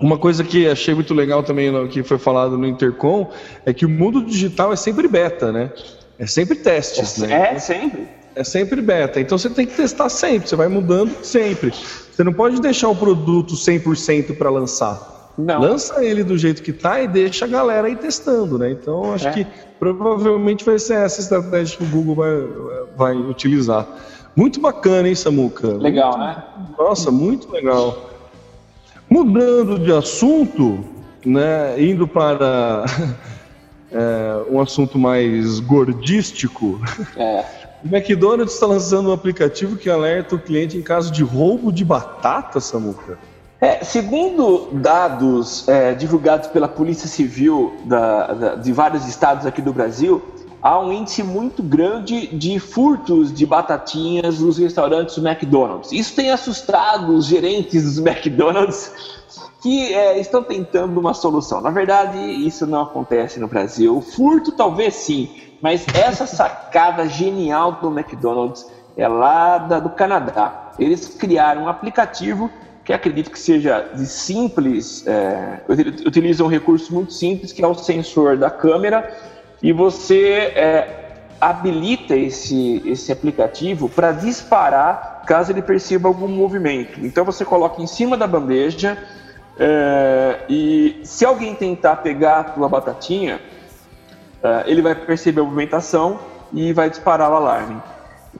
uma 0.00 0.16
coisa 0.16 0.44
que 0.44 0.68
achei 0.68 0.94
muito 0.94 1.12
legal 1.12 1.42
também 1.42 1.88
que 1.88 2.02
foi 2.02 2.18
falado 2.18 2.56
no 2.56 2.66
Intercom 2.66 3.30
é 3.66 3.72
que 3.72 3.84
o 3.84 3.88
mundo 3.88 4.24
digital 4.24 4.72
é 4.72 4.76
sempre 4.76 5.08
beta, 5.08 5.50
né? 5.50 5.72
É 6.18 6.26
sempre 6.26 6.56
testes, 6.56 7.22
é, 7.22 7.26
né? 7.26 7.54
É, 7.54 7.58
sempre. 7.58 8.08
É 8.34 8.44
sempre 8.44 8.80
beta. 8.80 9.20
Então 9.20 9.36
você 9.36 9.50
tem 9.50 9.66
que 9.66 9.74
testar 9.74 10.08
sempre, 10.08 10.48
você 10.48 10.54
vai 10.54 10.68
mudando 10.68 11.12
sempre. 11.24 11.72
Você 11.72 12.22
não 12.22 12.32
pode 12.32 12.60
deixar 12.60 12.88
o 12.88 12.94
produto 12.94 13.54
100% 13.54 14.36
para 14.36 14.50
lançar. 14.50 15.32
Não. 15.36 15.60
Lança 15.60 16.04
ele 16.04 16.24
do 16.24 16.36
jeito 16.36 16.62
que 16.62 16.72
tá 16.72 17.00
e 17.00 17.06
deixa 17.06 17.44
a 17.44 17.48
galera 17.48 17.86
aí 17.86 17.94
testando, 17.96 18.58
né? 18.58 18.70
Então 18.70 19.12
acho 19.12 19.28
É. 19.28 19.32
que 19.32 19.46
provavelmente 19.78 20.64
vai 20.64 20.78
ser 20.78 20.94
essa 20.94 21.20
estratégia 21.20 21.78
que 21.78 21.84
o 21.84 21.86
Google 21.86 22.14
vai, 22.16 22.48
vai 22.96 23.16
utilizar. 23.16 23.86
Muito 24.34 24.60
bacana, 24.60 25.08
hein, 25.08 25.14
Samuca? 25.14 25.68
Legal, 25.68 26.16
né? 26.18 26.42
Nossa, 26.76 27.10
muito 27.10 27.50
legal. 27.50 28.08
Mudando 29.10 29.78
de 29.78 29.92
assunto, 29.92 30.84
né, 31.24 31.80
indo 31.82 32.06
para 32.06 32.84
é, 33.90 34.42
um 34.50 34.60
assunto 34.60 34.98
mais 34.98 35.60
gordístico, 35.60 36.80
É. 37.16 37.44
o 37.84 37.88
McDonald's 37.94 38.54
está 38.54 38.66
lançando 38.66 39.08
um 39.10 39.12
aplicativo 39.12 39.76
que 39.76 39.88
alerta 39.88 40.34
o 40.34 40.38
cliente 40.38 40.76
em 40.76 40.82
caso 40.82 41.10
de 41.12 41.22
roubo 41.22 41.72
de 41.72 41.84
batata, 41.84 42.60
Samuca. 42.60 43.18
É, 43.60 43.82
segundo 43.82 44.68
dados 44.74 45.66
é, 45.68 45.92
divulgados 45.92 46.46
pela 46.48 46.68
Polícia 46.68 47.08
Civil 47.08 47.72
da- 47.86 48.26
da- 48.32 48.54
de 48.54 48.72
vários 48.72 49.08
estados 49.08 49.46
aqui 49.46 49.60
do 49.60 49.72
Brasil, 49.72 50.22
há 50.68 50.78
um 50.78 50.92
índice 50.92 51.22
muito 51.22 51.62
grande 51.62 52.26
de 52.26 52.58
furtos 52.58 53.32
de 53.32 53.46
batatinhas 53.46 54.40
nos 54.40 54.58
restaurantes 54.58 55.16
do 55.16 55.26
McDonald's. 55.26 55.90
Isso 55.92 56.14
tem 56.14 56.30
assustado 56.30 57.14
os 57.14 57.24
gerentes 57.24 57.84
dos 57.84 57.98
McDonald's 58.06 58.92
que 59.62 59.94
é, 59.94 60.20
estão 60.20 60.42
tentando 60.42 61.00
uma 61.00 61.14
solução. 61.14 61.62
Na 61.62 61.70
verdade, 61.70 62.18
isso 62.18 62.66
não 62.66 62.82
acontece 62.82 63.40
no 63.40 63.48
Brasil. 63.48 63.96
O 63.96 64.02
furto 64.02 64.52
talvez 64.52 64.94
sim, 64.94 65.30
mas 65.62 65.86
essa 65.94 66.26
sacada 66.26 67.08
genial 67.08 67.72
do 67.80 67.88
McDonald's 67.88 68.66
é 68.94 69.08
lá 69.08 69.56
da- 69.56 69.80
do 69.80 69.88
Canadá. 69.88 70.72
Eles 70.78 71.08
criaram 71.08 71.62
um 71.62 71.68
aplicativo 71.68 72.50
que 72.84 72.92
acredito 72.92 73.30
que 73.30 73.38
seja 73.38 73.88
de 73.94 74.04
simples, 74.06 75.06
é, 75.06 75.62
util- 75.66 76.06
utiliza 76.06 76.44
um 76.44 76.48
recurso 76.48 76.94
muito 76.94 77.12
simples 77.14 77.52
que 77.52 77.64
é 77.64 77.66
o 77.66 77.74
sensor 77.74 78.36
da 78.36 78.50
câmera 78.50 79.10
e 79.62 79.72
você 79.72 80.52
é, 80.54 81.12
habilita 81.40 82.16
esse, 82.16 82.82
esse 82.86 83.12
aplicativo 83.12 83.88
para 83.88 84.12
disparar 84.12 85.22
caso 85.26 85.52
ele 85.52 85.62
perceba 85.62 86.08
algum 86.08 86.28
movimento. 86.28 87.04
Então 87.04 87.24
você 87.24 87.44
coloca 87.44 87.82
em 87.82 87.86
cima 87.86 88.16
da 88.16 88.26
bandeja 88.26 88.96
é, 89.58 90.40
e 90.48 91.00
se 91.04 91.24
alguém 91.24 91.54
tentar 91.54 91.96
pegar 91.96 92.40
a 92.40 92.44
tua 92.44 92.68
batatinha, 92.68 93.40
é, 94.42 94.64
ele 94.66 94.80
vai 94.80 94.94
perceber 94.94 95.40
a 95.40 95.44
movimentação 95.44 96.18
e 96.52 96.72
vai 96.72 96.88
disparar 96.88 97.30
o 97.30 97.34
alarme. 97.34 97.82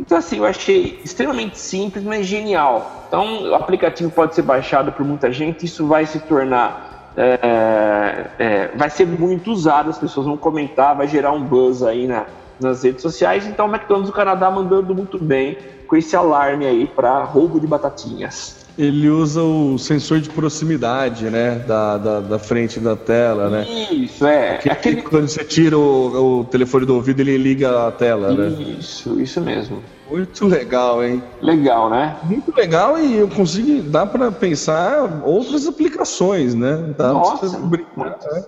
Então, 0.00 0.16
assim, 0.16 0.38
eu 0.38 0.44
achei 0.44 1.00
extremamente 1.04 1.58
simples, 1.58 2.04
mas 2.04 2.24
genial. 2.24 3.04
Então, 3.08 3.50
o 3.50 3.54
aplicativo 3.54 4.10
pode 4.10 4.34
ser 4.34 4.42
baixado 4.42 4.92
por 4.92 5.04
muita 5.04 5.32
gente, 5.32 5.66
isso 5.66 5.86
vai 5.86 6.06
se 6.06 6.20
tornar. 6.20 6.88
É, 7.20 8.26
é, 8.38 8.70
vai 8.76 8.88
ser 8.88 9.06
muito 9.06 9.50
usado, 9.50 9.90
as 9.90 9.98
pessoas 9.98 10.26
vão 10.26 10.36
comentar, 10.36 10.96
vai 10.96 11.08
gerar 11.08 11.32
um 11.32 11.42
buzz 11.42 11.82
aí 11.82 12.06
na, 12.06 12.26
nas 12.60 12.84
redes 12.84 13.02
sociais. 13.02 13.44
Então, 13.44 13.66
o 13.66 13.68
McDonald's 13.68 14.10
do 14.10 14.14
Canadá 14.14 14.48
mandando 14.50 14.94
muito 14.94 15.18
bem 15.18 15.58
com 15.88 15.96
esse 15.96 16.14
alarme 16.14 16.64
aí 16.64 16.86
para 16.86 17.24
roubo 17.24 17.58
de 17.58 17.66
batatinhas. 17.66 18.58
Ele 18.78 19.08
usa 19.08 19.42
o 19.42 19.76
sensor 19.76 20.20
de 20.20 20.30
proximidade, 20.30 21.24
né, 21.28 21.56
da, 21.66 21.98
da, 21.98 22.20
da 22.20 22.38
frente 22.38 22.78
da 22.78 22.94
tela, 22.94 23.50
né? 23.50 23.66
Isso, 23.90 24.24
é. 24.24 24.58
Que, 24.58 24.70
Aquele... 24.70 25.02
Quando 25.02 25.26
você 25.26 25.42
tira 25.42 25.76
o, 25.76 26.42
o 26.42 26.44
telefone 26.44 26.86
do 26.86 26.94
ouvido, 26.94 27.18
ele 27.18 27.36
liga 27.36 27.88
a 27.88 27.90
tela, 27.90 28.32
né? 28.32 28.48
Isso, 28.78 29.20
isso 29.20 29.40
mesmo. 29.40 29.82
Muito 30.09 30.46
legal, 30.46 31.04
hein? 31.04 31.22
Legal, 31.42 31.90
né? 31.90 32.16
Muito 32.22 32.54
legal 32.56 32.98
e 32.98 33.16
eu 33.16 33.28
consigo, 33.28 33.82
dá 33.90 34.06
para 34.06 34.32
pensar 34.32 35.22
outras 35.24 35.66
aplicações, 35.66 36.54
né? 36.54 36.94
Dá 36.96 37.12
Nossa, 37.12 37.59
brincar, 37.59 38.18
né? 38.32 38.44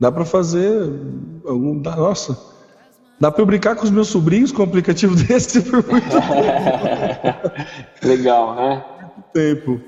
Dá 0.00 0.10
para 0.10 0.24
fazer 0.24 0.90
algum, 1.46 1.80
dá, 1.80 1.94
nossa, 1.94 2.36
dá 3.20 3.30
para 3.30 3.42
eu 3.42 3.46
brincar 3.46 3.76
com 3.76 3.84
os 3.84 3.90
meus 3.90 4.08
sobrinhos 4.08 4.50
com 4.50 4.62
um 4.62 4.64
aplicativo 4.64 5.14
desse 5.26 5.62
por 5.62 5.84
muito 5.86 6.16
Legal, 8.02 8.56
né? 8.56 8.84
tempo. 9.32 9.80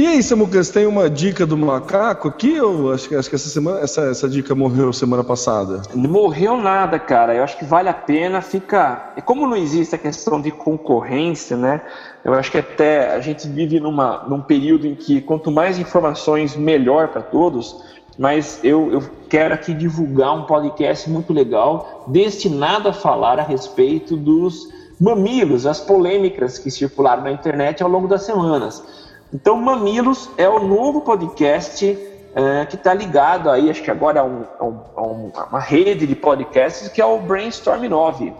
E 0.00 0.06
aí, 0.06 0.22
Samuca, 0.22 0.62
você 0.62 0.72
tem 0.72 0.86
uma 0.86 1.10
dica 1.10 1.44
do 1.44 1.58
macaco 1.58 2.28
aqui? 2.28 2.54
Eu 2.54 2.92
acho 2.92 3.08
que, 3.08 3.16
acho 3.16 3.28
que 3.28 3.34
essa 3.34 3.48
semana, 3.48 3.80
essa, 3.80 4.02
essa 4.02 4.28
dica 4.28 4.54
morreu 4.54 4.92
semana 4.92 5.24
passada. 5.24 5.82
Não 5.92 6.08
morreu 6.08 6.56
nada, 6.56 7.00
cara. 7.00 7.34
Eu 7.34 7.42
acho 7.42 7.58
que 7.58 7.64
vale 7.64 7.88
a 7.88 7.92
pena. 7.92 8.40
Fica. 8.40 9.12
E 9.16 9.20
como 9.20 9.44
não 9.44 9.56
existe 9.56 9.96
a 9.96 9.98
questão 9.98 10.40
de 10.40 10.52
concorrência, 10.52 11.56
né? 11.56 11.80
Eu 12.24 12.32
acho 12.32 12.48
que 12.48 12.58
até 12.58 13.12
a 13.12 13.18
gente 13.18 13.48
vive 13.48 13.80
numa, 13.80 14.22
num 14.28 14.40
período 14.40 14.86
em 14.86 14.94
que 14.94 15.20
quanto 15.20 15.50
mais 15.50 15.80
informações, 15.80 16.54
melhor 16.54 17.08
para 17.08 17.22
todos. 17.22 17.82
Mas 18.16 18.60
eu, 18.62 18.92
eu 18.92 19.02
quero 19.28 19.52
aqui 19.52 19.74
divulgar 19.74 20.32
um 20.32 20.44
podcast 20.44 21.10
muito 21.10 21.32
legal 21.32 22.04
destinado 22.06 22.88
a 22.88 22.92
falar 22.92 23.40
a 23.40 23.42
respeito 23.42 24.16
dos 24.16 24.68
mamilos, 25.00 25.66
as 25.66 25.80
polêmicas 25.80 26.56
que 26.56 26.70
circularam 26.70 27.24
na 27.24 27.32
internet 27.32 27.82
ao 27.82 27.90
longo 27.90 28.06
das 28.06 28.22
semanas. 28.22 29.07
Então, 29.32 29.56
Mamilos 29.56 30.30
é 30.38 30.48
o 30.48 30.58
novo 30.66 31.02
podcast 31.02 31.98
é, 32.34 32.66
que 32.66 32.76
está 32.76 32.94
ligado 32.94 33.50
aí, 33.50 33.68
acho 33.70 33.82
que 33.82 33.90
agora 33.90 34.20
a, 34.20 34.24
um, 34.24 34.44
a, 34.58 34.64
um, 34.64 34.80
a 34.96 35.02
um- 35.02 35.32
a 35.34 35.44
uma 35.46 35.60
rede 35.60 36.06
de 36.06 36.14
podcasts 36.14 36.88
que 36.88 37.00
é 37.00 37.04
o 37.04 37.18
Brainstorm 37.18 37.84
9. 37.88 38.32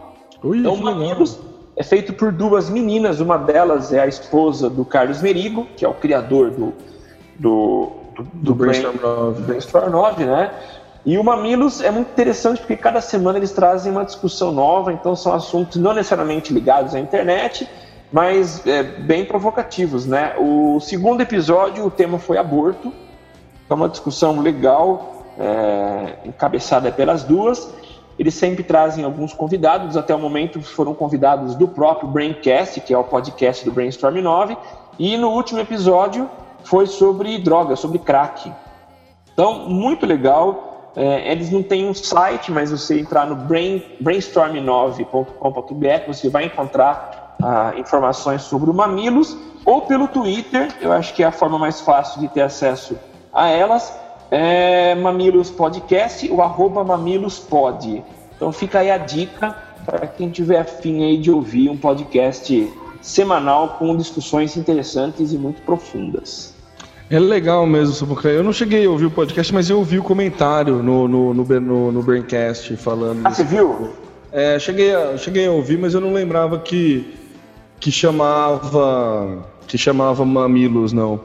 Ui, 0.42 0.58
Então. 0.58 0.76
Mamilos 0.76 1.38
é 1.76 1.82
feito 1.82 2.12
por 2.12 2.32
duas 2.32 2.70
meninas, 2.70 3.20
uma 3.20 3.36
delas 3.38 3.92
é 3.92 4.00
a 4.00 4.06
esposa 4.06 4.68
do 4.70 4.84
Carlos 4.84 5.20
Merigo, 5.20 5.66
que 5.76 5.84
é 5.84 5.88
o 5.88 5.94
criador 5.94 6.50
do, 6.50 6.72
do, 7.38 7.92
do, 8.16 8.22
Do 8.34 8.54
Brainstorm 8.54 8.96
Brain- 8.96 9.14
9. 9.16 9.42
Brainstorm 9.42 9.90
9, 9.90 10.24
né? 10.24 10.50
E 11.06 11.16
o 11.16 11.24
Mamilos 11.24 11.80
é 11.80 11.90
muito 11.90 12.10
interessante 12.10 12.58
porque 12.60 12.76
cada 12.76 13.00
semana 13.00 13.38
eles 13.38 13.52
trazem 13.52 13.90
uma 13.92 14.04
discussão 14.04 14.52
nova, 14.52 14.92
então 14.92 15.14
são 15.16 15.32
assuntos 15.32 15.76
não 15.80 15.94
necessariamente 15.94 16.52
ligados 16.52 16.94
à 16.94 16.98
internet, 17.00 17.68
mas 18.12 18.66
é, 18.66 18.82
bem 18.82 19.24
provocativos, 19.24 20.06
né? 20.06 20.34
O 20.38 20.80
segundo 20.80 21.20
episódio, 21.20 21.84
o 21.84 21.90
tema 21.90 22.18
foi 22.18 22.38
aborto, 22.38 22.92
é 23.68 23.74
uma 23.74 23.88
discussão 23.88 24.40
legal, 24.40 25.24
é, 25.38 26.14
encabeçada 26.24 26.90
pelas 26.90 27.22
duas. 27.22 27.70
Eles 28.18 28.34
sempre 28.34 28.64
trazem 28.64 29.04
alguns 29.04 29.32
convidados, 29.32 29.96
até 29.96 30.14
o 30.14 30.18
momento 30.18 30.60
foram 30.60 30.94
convidados 30.94 31.54
do 31.54 31.68
próprio 31.68 32.08
Braincast, 32.08 32.80
que 32.80 32.92
é 32.92 32.98
o 32.98 33.04
podcast 33.04 33.64
do 33.64 33.70
Brainstorm 33.70 34.16
9, 34.16 34.56
e 34.98 35.16
no 35.16 35.28
último 35.28 35.60
episódio 35.60 36.28
foi 36.64 36.86
sobre 36.86 37.38
drogas, 37.38 37.78
sobre 37.78 38.00
crack. 38.00 38.52
Então, 39.32 39.68
muito 39.68 40.04
legal. 40.04 40.90
É, 40.96 41.30
eles 41.30 41.52
não 41.52 41.62
têm 41.62 41.88
um 41.88 41.94
site, 41.94 42.50
mas 42.50 42.72
você 42.72 42.98
entrar 42.98 43.26
no 43.26 43.36
brain, 43.36 43.84
brainstorm9.com.br, 44.02 46.06
você 46.08 46.28
vai 46.28 46.46
encontrar 46.46 47.27
ah, 47.42 47.72
informações 47.76 48.42
sobre 48.42 48.70
o 48.70 48.74
Mamilos, 48.74 49.36
ou 49.64 49.82
pelo 49.82 50.08
Twitter, 50.08 50.68
eu 50.80 50.92
acho 50.92 51.14
que 51.14 51.22
é 51.22 51.26
a 51.26 51.32
forma 51.32 51.58
mais 51.58 51.80
fácil 51.80 52.20
de 52.20 52.28
ter 52.28 52.42
acesso 52.42 52.98
a 53.32 53.48
elas, 53.48 53.92
é 54.30 54.94
Mamilos 54.94 55.50
Podcast, 55.50 56.30
o 56.30 56.42
arroba 56.42 56.84
mamilospod. 56.84 58.02
Então 58.36 58.52
fica 58.52 58.80
aí 58.80 58.90
a 58.90 58.98
dica 58.98 59.56
para 59.84 60.06
quem 60.06 60.30
tiver 60.30 60.58
afim 60.58 61.04
aí 61.04 61.16
de 61.16 61.30
ouvir 61.30 61.70
um 61.70 61.76
podcast 61.76 62.70
semanal 63.00 63.76
com 63.78 63.96
discussões 63.96 64.56
interessantes 64.56 65.32
e 65.32 65.38
muito 65.38 65.62
profundas. 65.62 66.54
É 67.10 67.18
legal 67.18 67.66
mesmo, 67.66 67.94
Samuca. 67.94 68.28
Eu 68.28 68.42
não 68.42 68.52
cheguei 68.52 68.84
a 68.84 68.90
ouvir 68.90 69.06
o 69.06 69.10
podcast, 69.10 69.52
mas 69.54 69.70
eu 69.70 69.78
ouvi 69.78 69.98
o 69.98 70.02
comentário 70.02 70.82
no, 70.82 71.08
no, 71.08 71.32
no, 71.32 71.60
no, 71.60 71.92
no 71.92 72.02
Braincast 72.02 72.76
falando. 72.76 73.22
Ah, 73.24 73.30
você 73.30 73.44
viu? 73.44 73.94
É, 74.30 74.58
cheguei 74.58 74.94
a, 74.94 75.16
cheguei 75.16 75.46
a 75.46 75.50
ouvir, 75.50 75.78
mas 75.78 75.94
eu 75.94 76.02
não 76.02 76.12
lembrava 76.12 76.58
que, 76.58 77.14
que 77.80 77.90
chamava 77.90 79.44
que 79.66 79.76
chamava 79.76 80.24
Mamilos, 80.24 80.92
não. 80.92 81.20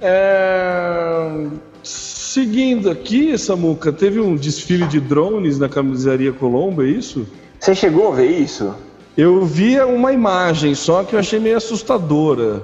É, 0.00 1.46
seguindo 1.82 2.90
aqui, 2.90 3.38
Samuca, 3.38 3.92
teve 3.92 4.20
um 4.20 4.34
desfile 4.34 4.86
de 4.86 5.00
drones 5.00 5.58
na 5.58 5.68
camisaria 5.68 6.32
Colombo, 6.32 6.82
é 6.82 6.86
isso? 6.86 7.26
Você 7.58 7.74
chegou 7.74 8.12
a 8.12 8.16
ver 8.16 8.30
isso? 8.30 8.74
Eu 9.16 9.46
via 9.46 9.86
uma 9.86 10.12
imagem, 10.12 10.74
só 10.74 11.02
que 11.02 11.14
eu 11.14 11.20
achei 11.20 11.38
meio 11.38 11.56
assustadora. 11.56 12.62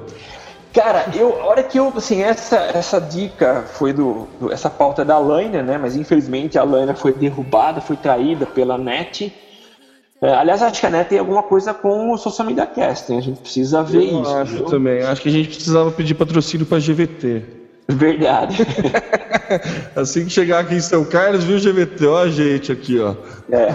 Cara, 0.72 1.06
eu, 1.14 1.40
a 1.40 1.46
hora 1.46 1.62
que 1.62 1.78
eu, 1.78 1.92
assim, 1.96 2.22
essa, 2.22 2.56
essa 2.56 3.00
dica 3.00 3.64
foi 3.74 3.92
do, 3.92 4.26
do 4.40 4.52
essa 4.52 4.68
pauta 4.68 5.04
da 5.04 5.18
Laina, 5.18 5.62
né? 5.62 5.78
Mas 5.78 5.96
infelizmente 5.96 6.58
a 6.58 6.64
Laina 6.64 6.94
foi 6.94 7.12
derrubada, 7.12 7.80
foi 7.80 7.96
traída 7.96 8.46
pela 8.46 8.76
NET. 8.76 9.32
É, 10.22 10.32
aliás, 10.34 10.62
acho 10.62 10.80
que 10.80 10.86
a 10.86 10.90
NET 10.90 11.08
tem 11.08 11.18
alguma 11.18 11.42
coisa 11.42 11.74
com 11.74 12.12
o 12.12 12.16
Social 12.16 12.46
Media 12.46 12.64
Cast, 12.64 13.12
hein? 13.12 13.18
A 13.18 13.22
gente 13.22 13.40
precisa 13.40 13.82
ver 13.82 14.08
eu 14.08 14.22
isso. 14.22 14.36
acho 14.36 14.52
viu? 14.52 14.64
também. 14.66 15.02
Acho 15.02 15.20
que 15.20 15.28
a 15.28 15.32
gente 15.32 15.48
precisava 15.48 15.90
pedir 15.90 16.14
patrocínio 16.14 16.64
para 16.64 16.78
GVT. 16.78 17.42
Verdade. 17.88 18.64
Assim 19.96 20.24
que 20.24 20.30
chegar 20.30 20.60
aqui 20.60 20.76
em 20.76 20.80
São 20.80 21.04
Carlos, 21.04 21.42
viu 21.42 21.58
GVT? 21.58 22.06
Ó 22.06 22.22
a 22.22 22.28
gente 22.28 22.70
aqui, 22.70 23.00
ó. 23.00 23.16
É. 23.50 23.74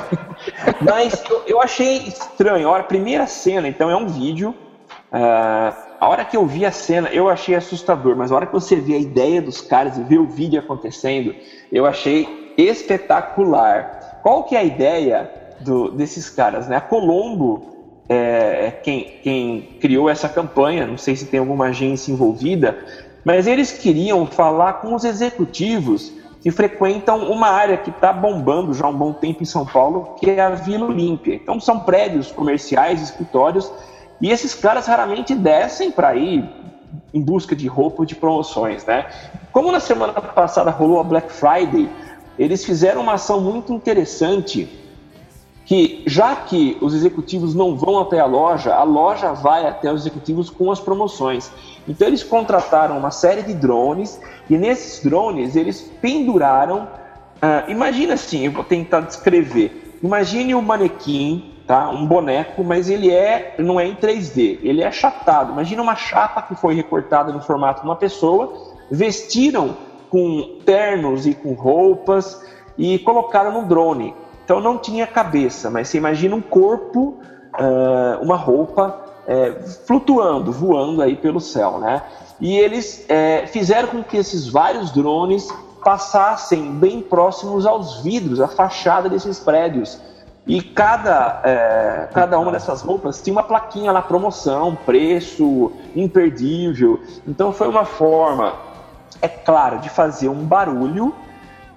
Mas 0.79 1.21
eu, 1.29 1.43
eu 1.47 1.61
achei 1.61 1.97
estranho. 2.07 2.69
A 2.69 2.79
a 2.79 2.83
primeira 2.83 3.27
cena, 3.27 3.67
então, 3.67 3.91
é 3.91 3.95
um 3.97 4.07
vídeo. 4.07 4.55
ah, 5.11 5.73
a 5.99 6.07
hora 6.07 6.23
que 6.23 6.37
eu 6.37 6.45
vi 6.45 6.65
a 6.65 6.71
cena, 6.71 7.09
eu 7.09 7.27
achei 7.27 7.55
assustador. 7.55 8.15
Mas 8.15 8.31
a 8.31 8.35
hora 8.37 8.45
que 8.45 8.53
você 8.53 8.77
vê 8.77 8.93
a 8.93 8.99
ideia 8.99 9.41
dos 9.41 9.59
caras 9.59 9.97
e 9.97 10.03
vê 10.03 10.17
o 10.17 10.25
vídeo 10.25 10.61
acontecendo, 10.61 11.35
eu 11.73 11.85
achei 11.85 12.53
espetacular. 12.57 14.19
Qual 14.23 14.45
que 14.45 14.55
é 14.55 14.59
a 14.59 14.63
ideia 14.63 15.46
do- 15.59 15.91
desses 15.91 16.29
caras? 16.29 16.67
Né? 16.67 16.75
A 16.75 16.81
Colombo 16.81 17.75
é 18.09 18.71
quem, 18.83 19.19
quem 19.21 19.61
criou 19.79 20.09
essa 20.09 20.29
campanha. 20.29 20.87
Não 20.87 20.97
sei 20.97 21.15
se 21.15 21.25
tem 21.25 21.39
alguma 21.39 21.65
agência 21.67 22.11
envolvida. 22.11 22.77
Mas 23.23 23.47
eles 23.47 23.71
queriam 23.71 24.25
falar 24.25 24.73
com 24.73 24.95
os 24.95 25.03
executivos 25.03 26.13
que 26.41 26.51
frequentam 26.51 27.29
uma 27.29 27.47
área 27.49 27.75
que 27.77 27.89
está 27.89 28.13
bombando 28.13 28.73
já 28.73 28.85
há 28.85 28.89
um 28.89 28.93
bom 28.95 29.11
tempo 29.11 29.43
em 29.43 29.45
São 29.45 29.65
Paulo, 29.65 30.15
que 30.19 30.29
é 30.29 30.39
a 30.39 30.51
Vila 30.51 30.85
Olímpia. 30.85 31.33
Então 31.35 31.59
são 31.59 31.79
prédios 31.79 32.31
comerciais, 32.31 33.01
escritórios, 33.01 33.69
e 34.21 34.31
esses 34.31 34.53
caras 34.53 34.87
raramente 34.87 35.35
descem 35.35 35.91
para 35.91 36.15
ir 36.15 36.47
em 37.13 37.21
busca 37.21 37.55
de 37.55 37.67
roupa 37.67 37.97
ou 38.03 38.05
de 38.05 38.15
promoções, 38.15 38.85
né? 38.85 39.07
Como 39.51 39.71
na 39.71 39.79
semana 39.79 40.13
passada 40.13 40.71
rolou 40.71 40.99
a 40.99 41.03
Black 41.03 41.31
Friday, 41.31 41.89
eles 42.39 42.63
fizeram 42.63 43.01
uma 43.01 43.13
ação 43.13 43.41
muito 43.41 43.73
interessante 43.73 44.69
que 45.67 46.01
já 46.07 46.33
que 46.33 46.77
os 46.79 46.93
executivos 46.93 47.53
não 47.53 47.75
vão 47.75 47.99
até 47.99 48.21
a 48.21 48.25
loja, 48.25 48.73
a 48.73 48.83
loja 48.83 49.33
vai 49.33 49.67
até 49.67 49.91
os 49.91 50.01
executivos 50.01 50.49
com 50.49 50.71
as 50.71 50.79
promoções. 50.79 51.51
Então 51.85 52.07
eles 52.07 52.23
contrataram 52.23 52.97
uma 52.97 53.11
série 53.11 53.41
de 53.43 53.53
drones 53.53 54.19
e 54.49 54.57
nesses 54.57 55.03
drones 55.03 55.57
eles 55.57 55.81
penduraram. 56.01 56.87
ah, 57.41 57.65
imagina 57.67 58.13
assim, 58.13 58.45
eu 58.45 58.51
vou 58.53 58.63
tentar 58.63 59.01
descrever. 59.01 59.99
Imagine 60.01 60.55
um 60.55 60.61
manequim, 60.61 61.53
tá? 61.67 61.89
Um 61.89 62.05
boneco, 62.05 62.63
mas 62.63 62.89
ele 62.89 63.11
é 63.11 63.55
não 63.59 63.77
é 63.77 63.85
em 63.85 63.95
3D, 63.95 64.59
ele 64.63 64.81
é 64.81 64.87
achatado. 64.87 65.51
Imagina 65.51 65.81
uma 65.81 65.97
chapa 65.97 66.43
que 66.43 66.55
foi 66.55 66.75
recortada 66.75 67.33
no 67.33 67.41
formato 67.41 67.81
de 67.81 67.87
uma 67.87 67.97
pessoa, 67.97 68.53
vestiram 68.89 69.75
com 70.09 70.59
ternos 70.65 71.27
e 71.27 71.33
com 71.33 71.51
roupas 71.51 72.41
e 72.77 72.97
colocaram 72.99 73.51
no 73.51 73.67
drone. 73.67 74.15
Então 74.47 74.61
não 74.61 74.77
tinha 74.77 75.05
cabeça, 75.05 75.69
mas 75.69 75.89
você 75.89 75.97
imagina 75.97 76.33
um 76.33 76.39
corpo, 76.39 77.19
ah, 77.51 78.17
uma 78.21 78.37
roupa 78.37 78.97
é, 79.27 79.51
flutuando, 79.85 80.53
voando 80.53 81.01
aí 81.01 81.17
pelo 81.17 81.41
céu, 81.41 81.79
né? 81.79 82.01
E 82.39 82.57
eles 82.57 83.05
é, 83.09 83.45
fizeram 83.47 83.89
com 83.89 84.01
que 84.01 84.15
esses 84.15 84.47
vários 84.47 84.89
drones 84.91 85.49
passassem 85.83 86.71
bem 86.71 87.01
próximos 87.01 87.65
aos 87.65 88.01
vidros, 88.01 88.39
à 88.39 88.47
fachada 88.47 89.09
desses 89.09 89.37
prédios. 89.37 89.99
E 90.45 90.61
cada, 90.61 91.41
é, 91.43 92.07
cada 92.13 92.39
uma 92.39 92.53
dessas 92.53 92.81
roupas 92.81 93.21
tinha 93.21 93.33
uma 93.33 93.43
plaquinha 93.43 93.91
lá, 93.91 94.01
promoção, 94.01 94.77
preço, 94.85 95.73
imperdível. 95.93 97.01
Então 97.27 97.51
foi 97.51 97.67
uma 97.67 97.83
forma, 97.83 98.53
é 99.21 99.27
claro, 99.27 99.79
de 99.79 99.89
fazer 99.89 100.29
um 100.29 100.45
barulho, 100.45 101.13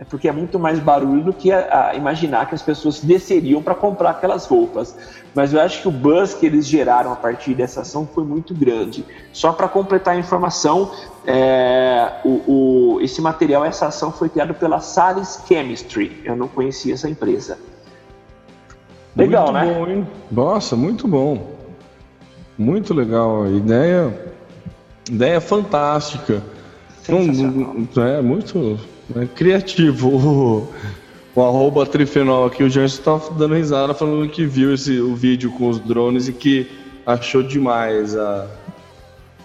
é 0.00 0.04
porque 0.04 0.26
é 0.26 0.32
muito 0.32 0.58
mais 0.58 0.78
barulho 0.78 1.22
do 1.24 1.32
que 1.32 1.52
a, 1.52 1.90
a 1.90 1.94
imaginar 1.94 2.48
que 2.48 2.54
as 2.54 2.62
pessoas 2.62 3.00
desceriam 3.00 3.62
para 3.62 3.74
comprar 3.74 4.10
aquelas 4.10 4.46
roupas. 4.46 4.96
Mas 5.34 5.52
eu 5.52 5.60
acho 5.60 5.82
que 5.82 5.88
o 5.88 5.90
buzz 5.90 6.32
que 6.32 6.46
eles 6.46 6.66
geraram 6.66 7.12
a 7.12 7.16
partir 7.16 7.52
dessa 7.54 7.82
ação 7.82 8.08
foi 8.12 8.24
muito 8.24 8.54
grande. 8.54 9.04
Só 9.30 9.52
para 9.52 9.68
completar 9.68 10.14
a 10.14 10.18
informação, 10.18 10.90
é, 11.26 12.12
o, 12.24 12.94
o- 12.96 13.00
esse 13.02 13.20
material, 13.20 13.62
essa 13.64 13.86
ação 13.88 14.10
foi 14.10 14.30
criada 14.30 14.54
pela 14.54 14.80
Sales 14.80 15.42
Chemistry. 15.46 16.22
Eu 16.24 16.34
não 16.34 16.48
conhecia 16.48 16.94
essa 16.94 17.08
empresa. 17.08 17.58
Legal, 19.14 19.52
muito 19.52 19.66
né? 19.66 19.74
Bom, 19.74 19.86
hein? 19.86 20.06
Nossa, 20.30 20.76
muito 20.76 21.06
bom. 21.06 21.46
Muito 22.56 22.94
legal. 22.94 23.46
Ideia, 23.48 24.32
ideia 25.10 25.40
fantástica. 25.42 26.42
Não- 27.08 28.02
é 28.04 28.22
muito 28.22 28.78
é, 29.16 29.26
criativo. 29.26 30.08
O, 30.08 30.68
o 31.34 31.42
arroba 31.42 31.86
trifenol 31.86 32.46
aqui, 32.46 32.62
o 32.62 32.68
Gerson 32.70 33.02
tá 33.02 33.34
dando 33.36 33.54
risada 33.54 33.94
falando 33.94 34.28
que 34.28 34.44
viu 34.44 34.74
esse, 34.74 35.00
o 35.00 35.14
vídeo 35.14 35.50
com 35.52 35.68
os 35.68 35.78
drones 35.80 36.28
e 36.28 36.32
que 36.32 36.66
achou 37.06 37.42
demais 37.42 38.16
a, 38.16 38.46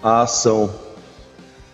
a 0.01 0.21
ação. 0.21 0.69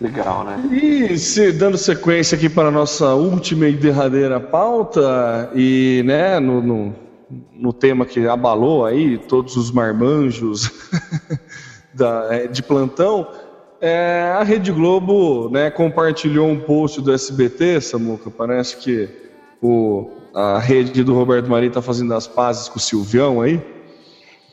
Legal, 0.00 0.44
né? 0.44 0.68
E 0.72 1.16
se, 1.16 1.52
dando 1.52 1.78
sequência 1.78 2.36
aqui 2.36 2.48
para 2.48 2.68
a 2.68 2.72
nossa 2.72 3.14
última 3.14 3.68
e 3.68 3.72
derradeira 3.72 4.40
pauta, 4.40 5.48
e 5.54 6.02
né, 6.04 6.40
no, 6.40 6.60
no, 6.60 6.94
no 7.52 7.72
tema 7.72 8.04
que 8.04 8.26
abalou 8.26 8.84
aí 8.84 9.16
todos 9.16 9.56
os 9.56 9.70
marmanjos 9.70 10.68
da- 11.94 12.26
é, 12.30 12.46
de 12.48 12.64
plantão, 12.64 13.28
é, 13.82 14.32
a 14.38 14.42
Rede 14.44 14.70
Globo 14.70 15.48
né, 15.50 15.70
compartilhou 15.70 16.48
um 16.48 16.60
post 16.60 17.00
do 17.00 17.12
SBT, 17.12 17.80
Samuca, 17.80 18.30
parece 18.30 18.76
que 18.76 19.08
o, 19.60 20.08
a 20.34 20.58
rede 20.58 21.02
do 21.02 21.14
Roberto 21.14 21.50
Marinho 21.50 21.68
está 21.70 21.82
fazendo 21.82 22.14
as 22.14 22.26
pazes 22.28 22.68
com 22.68 22.78
o 22.78 22.80
Silvião 22.80 23.40
aí. 23.40 23.60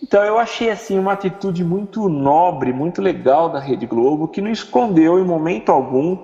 Então 0.02 0.24
eu 0.24 0.38
achei 0.40 0.70
assim 0.70 0.98
uma 0.98 1.14
atitude 1.14 1.64
muito 1.64 2.10
nobre, 2.10 2.74
muito 2.74 3.02
legal 3.02 3.50
da 3.50 3.60
Rede 3.60 3.86
Globo, 3.86 4.28
que 4.28 4.42
não 4.42 4.50
escondeu 4.50 5.20
em 5.20 5.24
momento 5.24 5.72
algum 5.72 6.18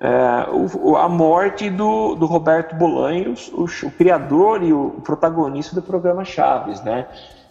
é, 0.00 0.46
o- 0.82 0.96
a 0.96 1.08
morte 1.08 1.70
do, 1.70 2.14
do 2.14 2.26
Roberto 2.26 2.74
Bolanhos, 2.74 3.50
o, 3.54 3.64
o 3.86 3.90
criador 3.90 4.62
e 4.62 4.72
o 4.72 5.00
protagonista 5.02 5.74
do 5.74 5.80
programa 5.80 6.24
Chaves, 6.24 6.82
né? 6.82 7.06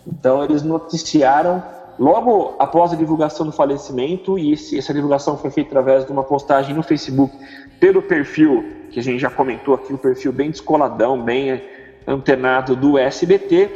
Então 0.06 0.44
eles 0.44 0.62
noticiaram 0.62 1.64
logo 2.00 2.56
após 2.60 2.92
a 2.94 2.96
divulgação 2.96 3.46
do 3.46 3.52
falecimento 3.52 4.38
e 4.38 4.54
esse- 4.54 4.78
essa 4.78 4.94
divulgação 4.94 5.38
foi 5.38 5.50
feita 5.52 5.70
através 5.70 6.06
de 6.06 6.12
uma 6.12 6.24
postagem 6.24 6.76
no 6.76 6.84
Facebook 6.84 7.36
pelo 7.80 8.02
perfil 8.02 8.64
que 8.92 9.00
a 9.00 9.04
gente 9.04 9.20
já 9.20 9.30
comentou 9.30 9.74
aqui, 9.74 9.94
o 9.94 9.98
perfil 9.98 10.32
bem 10.32 10.52
descoladão, 10.52 11.22
bem 11.22 11.62
antenado 12.08 12.76
do 12.76 12.98
SBT. 12.98 13.70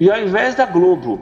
E 0.00 0.10
ao 0.10 0.18
invés 0.18 0.54
da 0.54 0.66
Globo 0.66 1.20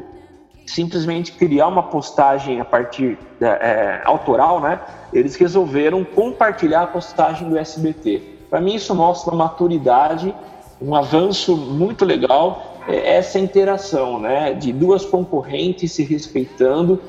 simplesmente 0.66 1.32
criar 1.32 1.66
uma 1.66 1.82
postagem 1.82 2.60
a 2.60 2.64
partir 2.64 3.18
da, 3.38 3.48
é, 3.56 4.02
autoral, 4.04 4.60
né? 4.60 4.80
Eles 5.12 5.34
resolveram 5.36 6.04
compartilhar 6.04 6.82
a 6.82 6.86
postagem 6.86 7.48
do 7.48 7.58
SBT. 7.58 8.22
Para 8.48 8.60
mim 8.60 8.74
isso 8.74 8.94
mostra 8.94 9.34
uma 9.34 9.44
maturidade, 9.44 10.34
um 10.80 10.94
avanço 10.94 11.56
muito 11.56 12.04
legal 12.04 12.71
essa 12.88 13.38
interação, 13.38 14.20
né? 14.20 14.54
De 14.54 14.72
duas 14.72 15.04
concorrentes 15.04 15.92
se 15.92 16.02
respeitando. 16.02 17.00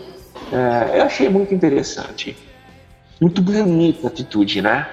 É, 0.51 0.99
eu 0.99 1.03
achei 1.03 1.29
muito 1.29 1.53
interessante, 1.53 2.35
muito 3.21 3.41
bonita 3.41 4.07
a 4.07 4.09
atitude, 4.09 4.61
né? 4.61 4.87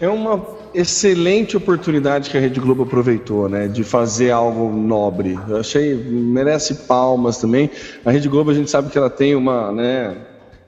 É 0.00 0.08
uma 0.08 0.44
excelente 0.74 1.56
oportunidade 1.56 2.30
que 2.30 2.36
a 2.36 2.40
Rede 2.40 2.58
Globo 2.58 2.82
aproveitou, 2.82 3.48
né, 3.48 3.68
de 3.68 3.84
fazer 3.84 4.30
algo 4.30 4.72
nobre. 4.72 5.38
Eu 5.48 5.58
achei 5.58 5.94
merece 5.94 6.74
palmas 6.86 7.38
também. 7.38 7.70
A 8.04 8.10
Rede 8.10 8.28
Globo 8.28 8.50
a 8.50 8.54
gente 8.54 8.70
sabe 8.70 8.90
que 8.90 8.98
ela 8.98 9.10
tem 9.10 9.34
uma, 9.36 9.70
né, 9.70 10.16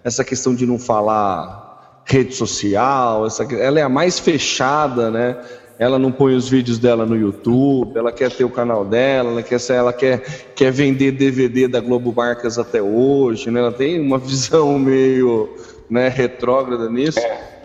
essa 0.04 0.22
questão 0.22 0.54
de 0.54 0.66
não 0.66 0.78
falar 0.78 1.64
rede 2.06 2.34
social, 2.34 3.26
essa, 3.26 3.44
ela 3.54 3.80
é 3.80 3.82
a 3.82 3.88
mais 3.88 4.18
fechada, 4.18 5.10
né? 5.10 5.36
Ela 5.78 5.98
não 5.98 6.12
põe 6.12 6.34
os 6.34 6.48
vídeos 6.48 6.78
dela 6.78 7.04
no 7.04 7.16
YouTube, 7.16 7.96
ela 7.96 8.12
quer 8.12 8.30
ter 8.30 8.44
o 8.44 8.50
canal 8.50 8.84
dela, 8.84 9.30
ela 9.30 9.42
quer, 9.42 9.58
ela 9.70 9.92
quer, 9.92 10.20
quer 10.54 10.70
vender 10.70 11.12
DVD 11.12 11.66
da 11.66 11.80
Globo 11.80 12.12
Marcas 12.14 12.58
até 12.58 12.80
hoje, 12.80 13.50
né? 13.50 13.60
Ela 13.60 13.72
tem 13.72 14.00
uma 14.00 14.18
visão 14.18 14.78
meio 14.78 15.48
né, 15.90 16.08
retrógrada 16.08 16.88
nisso. 16.88 17.20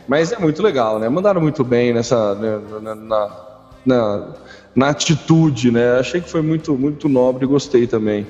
Mas 0.07 0.31
é 0.31 0.39
muito 0.39 0.63
legal, 0.63 0.97
né? 0.97 1.07
Mandaram 1.07 1.39
muito 1.39 1.63
bem 1.63 1.93
nessa 1.93 2.33
né, 2.33 2.59
na, 2.81 2.95
na, 2.95 3.31
na, 3.85 4.27
na 4.75 4.89
atitude, 4.89 5.69
né? 5.69 5.99
Achei 5.99 6.19
que 6.19 6.29
foi 6.29 6.41
muito 6.41 6.73
muito 6.73 7.07
nobre, 7.07 7.45
gostei 7.45 7.85
também. 7.85 8.25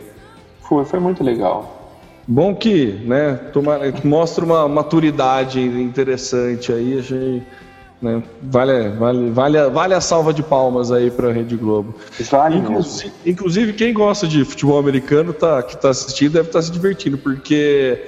Foi, 0.61 0.83
foi 0.83 0.99
muito 0.99 1.23
legal. 1.23 1.79
Bom 2.27 2.53
que, 2.53 3.01
né? 3.05 3.39
Tomara, 3.53 3.91
mostra 4.03 4.43
uma 4.43 4.67
maturidade 4.67 5.59
interessante 5.59 6.71
aí, 6.71 6.99
achei. 6.99 7.43
Né, 8.01 8.23
vale, 8.41 8.89
vale, 8.89 9.29
vale, 9.29 9.57
a- 9.57 9.67
vale 9.67 9.93
a 9.93 9.99
salva 9.99 10.33
de 10.33 10.41
palmas 10.41 10.89
aí 10.89 11.11
para 11.11 11.29
a 11.29 11.33
Rede 11.33 11.57
Globo. 11.57 11.95
Vale. 12.31 12.57
Inclusive, 12.59 13.11
inclusive, 13.25 13.73
quem 13.73 13.93
gosta 13.93 14.25
de 14.25 14.45
futebol 14.45 14.79
americano 14.79 15.33
tá, 15.33 15.61
que 15.61 15.75
está 15.75 15.89
assistindo 15.89 16.31
deve 16.33 16.47
estar 16.47 16.61
se 16.61 16.71
divertindo, 16.71 17.17
porque 17.17 18.01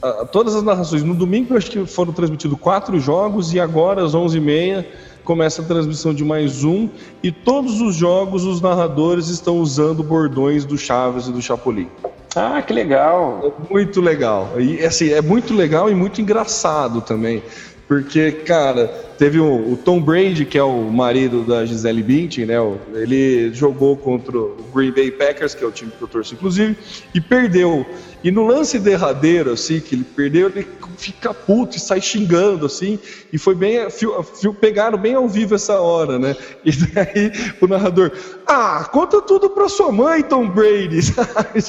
a, 0.00 0.24
todas 0.26 0.54
as 0.54 0.62
narrações. 0.62 1.02
No 1.02 1.14
domingo, 1.14 1.56
acho 1.56 1.68
que 1.68 1.84
foram 1.84 2.12
transmitidos 2.12 2.56
quatro 2.60 3.00
jogos 3.00 3.52
e 3.52 3.58
agora, 3.58 4.04
às 4.04 4.14
11h30, 4.14 4.84
começa 5.24 5.62
a 5.62 5.64
transmissão 5.64 6.14
de 6.14 6.24
mais 6.24 6.62
um. 6.62 6.88
E 7.20 7.32
todos 7.32 7.80
os 7.80 7.96
jogos, 7.96 8.44
os 8.44 8.60
narradores 8.60 9.26
estão 9.28 9.58
usando 9.58 10.00
bordões 10.04 10.64
do 10.64 10.78
Chaves 10.78 11.26
e 11.26 11.32
do 11.32 11.42
Chapolin. 11.42 11.88
Ah, 12.36 12.62
que 12.62 12.72
legal! 12.72 13.40
É 13.68 13.72
muito 13.72 14.00
legal. 14.00 14.52
E 14.60 14.84
assim, 14.84 15.10
é 15.10 15.20
muito 15.20 15.52
legal 15.52 15.90
e 15.90 15.94
muito 15.94 16.20
engraçado 16.20 17.00
também. 17.00 17.42
Porque, 17.88 18.30
cara, 18.32 18.86
teve 19.16 19.40
o, 19.40 19.72
o, 19.72 19.74
Tom 19.74 19.98
Brady, 19.98 20.44
que 20.44 20.58
é 20.58 20.62
o 20.62 20.82
marido 20.84 21.42
da 21.42 21.64
Gisele 21.64 22.02
Bündchen, 22.02 22.44
né? 22.44 22.56
Ele 22.92 23.50
jogou 23.54 23.96
contra 23.96 24.38
o 24.38 24.56
Green 24.74 24.92
Bay 24.92 25.10
Packers, 25.10 25.54
que 25.54 25.64
é 25.64 25.66
o 25.66 25.72
time 25.72 25.90
que 25.90 26.02
eu 26.02 26.06
torço, 26.06 26.34
inclusive, 26.34 26.76
e 27.14 27.20
perdeu. 27.20 27.86
E 28.22 28.30
no 28.30 28.46
lance 28.46 28.78
derradeiro, 28.78 29.52
assim, 29.52 29.80
que 29.80 29.94
ele 29.94 30.04
perdeu, 30.04 30.48
ele 30.48 30.68
fica 30.98 31.32
puto 31.32 31.78
e 31.78 31.80
sai 31.80 32.02
xingando, 32.02 32.66
assim, 32.66 32.98
e 33.32 33.38
foi 33.38 33.54
bem, 33.54 33.88
fio, 33.88 34.22
fio, 34.22 34.52
pegaram 34.52 34.98
bem 34.98 35.14
ao 35.14 35.26
vivo 35.26 35.54
essa 35.54 35.80
hora, 35.80 36.18
né? 36.18 36.36
E 36.62 36.70
daí 36.72 37.32
o 37.58 37.66
narrador, 37.66 38.12
ah, 38.46 38.86
conta 38.92 39.22
tudo 39.22 39.48
pra 39.48 39.66
sua 39.66 39.90
mãe, 39.90 40.22
Tom 40.22 40.46
Brady, 40.46 41.00
sabe? 41.00 41.62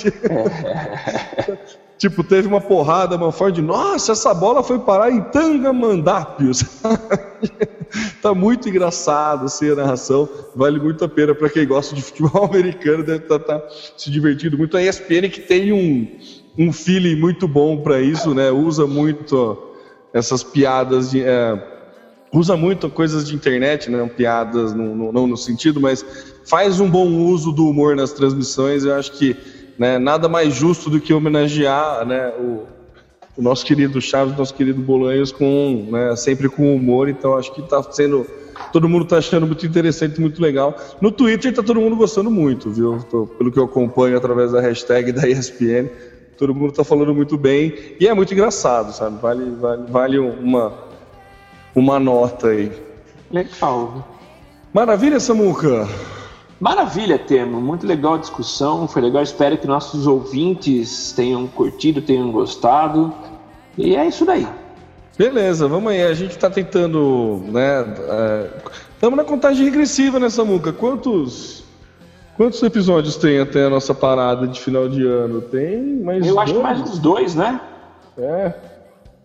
Tipo, 1.99 2.23
teve 2.23 2.47
uma 2.47 2.61
porrada, 2.61 3.17
uma 3.17 3.30
forte, 3.30 3.61
nossa, 3.61 4.13
essa 4.13 4.34
bola 4.34 4.63
foi 4.63 4.80
parar 4.80 5.11
em 5.11 5.19
Tangamandápios. 5.19 6.63
tá 8.23 8.34
muito 8.34 8.69
engraçado 8.69 9.43
assim, 9.43 9.69
a 9.69 9.76
narração, 9.76 10.30
vale 10.55 10.80
muito 10.80 11.03
a 11.03 11.09
pena 11.09 11.35
para 11.35 11.49
quem 11.49 11.67
gosta 11.67 11.93
de 11.93 12.01
futebol 12.01 12.45
americano, 12.47 13.03
deve 13.03 13.23
estar 13.23 13.39
tá, 13.39 13.59
tá 13.59 13.67
se 13.97 14.09
divertindo 14.09 14.57
muito. 14.57 14.77
A 14.77 14.81
ESPN 14.81 15.30
que 15.30 15.41
tem 15.41 15.73
um, 15.73 16.07
um 16.57 16.71
feeling 16.71 17.17
muito 17.17 17.49
bom 17.49 17.81
para 17.81 17.99
isso, 17.99 18.34
né? 18.34 18.49
Usa 18.49 18.88
muito 18.88 19.57
essas 20.13 20.41
piadas 20.41 21.11
de. 21.11 21.21
É, 21.21 21.61
usa 22.31 22.55
muito 22.55 22.89
coisas 22.89 23.27
de 23.27 23.35
internet, 23.35 23.91
né? 23.91 24.09
Piadas, 24.15 24.73
não 24.73 25.11
no, 25.11 25.27
no 25.27 25.38
sentido, 25.38 25.81
mas 25.81 26.05
faz 26.45 26.80
um 26.80 26.89
bom 26.89 27.09
uso 27.26 27.51
do 27.51 27.67
humor 27.67 27.93
nas 27.93 28.13
transmissões. 28.13 28.85
Eu 28.85 28.95
acho 28.95 29.11
que 29.11 29.35
né? 29.80 29.97
Nada 29.97 30.27
mais 30.27 30.53
justo 30.53 30.89
do 30.89 30.99
que 30.99 31.14
homenagear 31.14 32.06
né, 32.06 32.34
o, 32.38 32.65
o 33.38 33.41
nosso 33.41 33.65
querido 33.65 34.01
Chaves, 34.01 34.38
nosso 34.38 34.53
querido 34.53 34.81
Bolanhos, 34.81 35.31
com, 35.31 35.88
né, 35.89 36.14
sempre 36.18 36.49
com 36.49 36.76
humor. 36.76 37.07
Então 37.07 37.38
acho 37.38 37.53
que 37.53 37.61
está 37.61 37.81
sendo. 37.81 38.27
Todo 38.73 38.89
mundo 38.89 39.06
está 39.06 39.18
achando 39.18 39.47
muito 39.47 39.65
interessante, 39.65 40.19
muito 40.19 40.41
legal. 40.41 40.76
No 40.99 41.10
Twitter 41.10 41.51
está 41.51 41.64
todo 41.64 41.80
mundo 41.80 41.95
gostando 41.95 42.30
muito, 42.30 42.69
viu? 42.69 43.01
Tô, 43.10 43.26
pelo 43.26 43.49
que 43.49 43.57
eu 43.57 43.64
acompanho 43.64 44.18
através 44.18 44.51
da 44.51 44.60
hashtag 44.60 45.14
da 45.14 45.26
ESPN, 45.26 45.88
todo 46.38 46.53
mundo 46.53 46.72
está 46.72 46.84
falando 46.84 47.15
muito 47.15 47.38
bem 47.38 47.73
e 47.97 48.06
é 48.06 48.14
muito 48.14 48.34
engraçado, 48.34 48.91
sabe? 48.91 49.19
Vale, 49.22 49.49
vale, 49.51 49.84
vale 49.89 50.19
uma, 50.19 50.73
uma 51.73 51.97
nota 51.97 52.49
aí. 52.49 52.69
Legal. 53.31 54.06
Maravilha, 54.73 55.22
Samuca. 55.22 55.88
Maravilha, 56.60 57.18
Temo. 57.18 57.61
Muito 57.61 57.88
legal 57.88 58.15
a 58.15 58.18
discussão. 58.18 58.88
Foi 58.88 59.02
legal. 59.02 59.23
Espero 59.23 59.57
que 59.57 59.65
nossos 59.65 60.06
ouvintes 60.06 61.14
tenham 61.14 61.48
curtido, 61.48 62.02
tenham 62.02 62.31
gostado. 62.31 63.14
E 63.77 63.95
é 63.95 64.06
isso 64.06 64.26
daí. 64.26 64.45
Beleza, 65.18 65.68
vamos 65.68 65.91
aí. 65.91 66.03
A 66.03 66.14
gente 66.14 66.31
está 66.31 66.49
tentando, 66.49 67.41
né? 67.48 67.81
Estamos 68.94 69.19
é, 69.19 69.22
na 69.22 69.23
contagem 69.23 69.65
regressiva 69.65 70.19
nessa 70.19 70.44
muca. 70.44 70.73
Quantos 70.73 71.64
quantos 72.36 72.61
episódios 72.64 73.18
tem 73.18 73.40
até 73.40 73.65
a 73.65 73.69
nossa 73.69 73.94
parada 73.94 74.48
de 74.48 74.60
final 74.60 74.88
de 74.88 75.06
ano? 75.06 75.41
Tem 75.41 75.81
mais 75.81 76.26
Eu 76.26 76.36
dois? 76.36 76.44
acho 76.44 76.53
que 76.53 76.64
mais 76.64 76.81
uns 76.81 76.99
dois, 76.99 77.36
né? 77.36 77.60
É. 78.18 78.53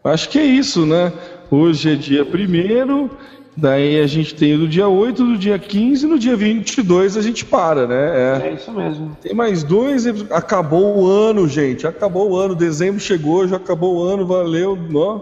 Acho 0.05 0.28
que 0.28 0.39
é 0.39 0.44
isso, 0.44 0.85
né? 0.85 1.12
Hoje 1.51 1.93
é 1.93 1.94
dia 1.97 2.24
primeiro 2.24 3.11
Daí 3.56 4.01
a 4.01 4.06
gente 4.06 4.35
tem 4.35 4.59
do 4.59 4.66
dia 4.66 4.89
8, 4.89 5.24
do 5.24 5.39
dia 5.39 5.59
15 5.59 6.06
no 6.06 6.18
dia 6.18 6.36
22 6.36 7.16
a 7.16 7.22
gente 7.22 7.44
para, 7.44 7.86
né? 7.86 8.43
É, 8.43 8.48
é 8.48 8.52
isso 8.55 8.72
mesmo. 8.72 9.16
Tem 9.22 9.32
mais 9.32 9.62
dois. 9.62 10.06
Acabou 10.31 10.98
o 10.98 11.06
ano, 11.06 11.48
gente. 11.48 11.86
Acabou 11.86 12.31
o 12.31 12.36
ano. 12.36 12.55
Dezembro 12.55 13.01
chegou, 13.01 13.47
já 13.47 13.56
acabou 13.56 13.97
o 13.97 14.02
ano, 14.02 14.26
valeu. 14.26 14.76
Ó. 14.94 15.20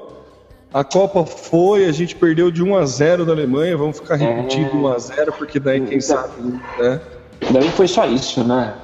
A 0.73 0.83
Copa 0.83 1.27
foi, 1.27 1.85
a 1.85 1.93
gente 1.93 2.17
perdeu 2.17 2.51
de 2.51 2.63
1 2.63 2.77
a 2.77 2.87
0 2.87 3.27
da 3.27 3.33
Alemanha. 3.33 3.77
Vamos 3.77 3.99
ficar 3.99 4.17
repetindo 4.17 4.71
é... 4.71 4.77
1 4.77 4.89
a 4.89 4.99
0 4.99 5.33
porque 5.33 5.61
daí 5.61 5.83
quem 5.83 6.01
sabe, 6.01 6.33
né? 6.79 7.01
Daí 7.51 7.69
foi 7.71 7.87
só 7.87 8.07
isso, 8.07 8.43
né? 8.43 8.75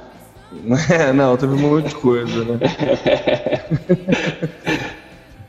É, 0.91 1.12
não, 1.12 1.37
teve 1.37 1.53
um 1.53 1.59
monte 1.59 1.89
de 1.89 1.95
coisa, 1.97 2.43
né? 2.43 2.59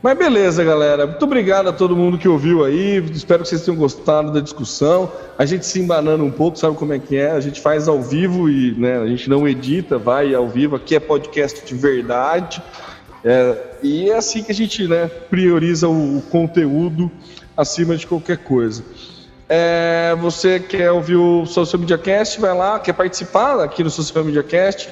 Mas 0.02 0.16
beleza, 0.16 0.64
galera. 0.64 1.06
Muito 1.06 1.22
obrigado 1.22 1.68
a 1.68 1.72
todo 1.74 1.94
mundo 1.94 2.16
que 2.16 2.26
ouviu 2.26 2.64
aí. 2.64 3.04
Espero 3.12 3.42
que 3.42 3.50
vocês 3.50 3.62
tenham 3.62 3.76
gostado 3.76 4.32
da 4.32 4.40
discussão. 4.40 5.12
A 5.38 5.44
gente 5.44 5.66
se 5.66 5.78
embanando 5.78 6.24
um 6.24 6.30
pouco, 6.30 6.58
sabe 6.58 6.74
como 6.74 6.94
é 6.94 6.98
que 6.98 7.18
é? 7.18 7.30
A 7.32 7.40
gente 7.40 7.60
faz 7.60 7.86
ao 7.86 8.00
vivo 8.00 8.48
e 8.48 8.72
né, 8.78 8.98
a 8.98 9.06
gente 9.06 9.28
não 9.28 9.46
edita, 9.46 9.98
vai 9.98 10.34
ao 10.34 10.48
vivo. 10.48 10.74
Aqui 10.74 10.96
é 10.96 11.00
podcast 11.00 11.66
de 11.66 11.74
verdade. 11.74 12.62
É, 13.22 13.56
e 13.82 14.08
é 14.08 14.16
assim 14.16 14.42
que 14.42 14.50
a 14.50 14.54
gente 14.54 14.88
né, 14.88 15.06
prioriza 15.28 15.86
o, 15.86 16.16
o 16.16 16.22
conteúdo 16.22 17.10
acima 17.54 17.94
de 17.94 18.06
qualquer 18.06 18.38
coisa. 18.38 18.82
É, 19.50 20.16
você 20.18 20.58
quer 20.58 20.90
ouvir 20.92 21.16
o 21.16 21.44
Social 21.44 21.78
Media 21.78 21.98
Cast, 21.98 22.40
vai 22.40 22.56
lá, 22.56 22.78
quer 22.78 22.94
participar 22.94 23.60
aqui 23.60 23.84
no 23.84 23.90
Social 23.90 24.24
Media 24.24 24.44
Cast 24.44 24.88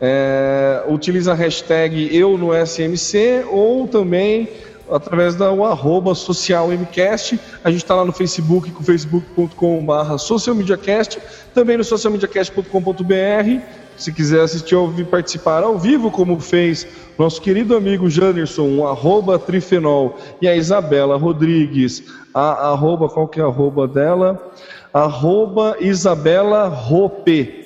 é, 0.00 0.82
utiliza 0.88 1.32
a 1.32 1.34
hashtag 1.34 2.14
eu 2.14 2.36
no 2.36 2.50
SMC 2.54 3.44
ou 3.50 3.88
também 3.88 4.48
através 4.90 5.34
da 5.34 5.50
o 5.50 5.64
arroba 5.64 6.14
socialmcast. 6.14 7.40
A 7.64 7.70
gente 7.70 7.82
está 7.82 7.94
lá 7.94 8.04
no 8.04 8.12
Facebook 8.12 8.70
com 8.70 8.82
facebook.com.br 8.82 10.18
socialmediacast, 10.18 11.18
também 11.54 11.76
no 11.76 11.84
socialmediacast.com.br. 11.84 13.60
Se 13.96 14.12
quiser 14.12 14.42
assistir 14.42 14.74
ou 14.74 14.92
participar 15.10 15.62
ao 15.62 15.78
vivo, 15.78 16.10
como 16.10 16.38
fez 16.38 16.86
nosso 17.18 17.40
querido 17.40 17.74
amigo 17.74 18.10
Janderson, 18.10 18.64
um 18.64 18.86
arroba 18.86 19.38
trifenol, 19.38 20.18
e 20.40 20.46
a 20.46 20.54
Isabela 20.54 21.16
Rodrigues, 21.16 22.04
a 22.34 22.72
arroba, 22.72 23.08
qual 23.08 23.26
que 23.26 23.40
é 23.40 23.42
a 23.42 23.46
arroba 23.46 23.88
dela? 23.88 24.52
Arroba 24.92 25.76
Isabela 25.80 26.68
Rope. 26.68 27.65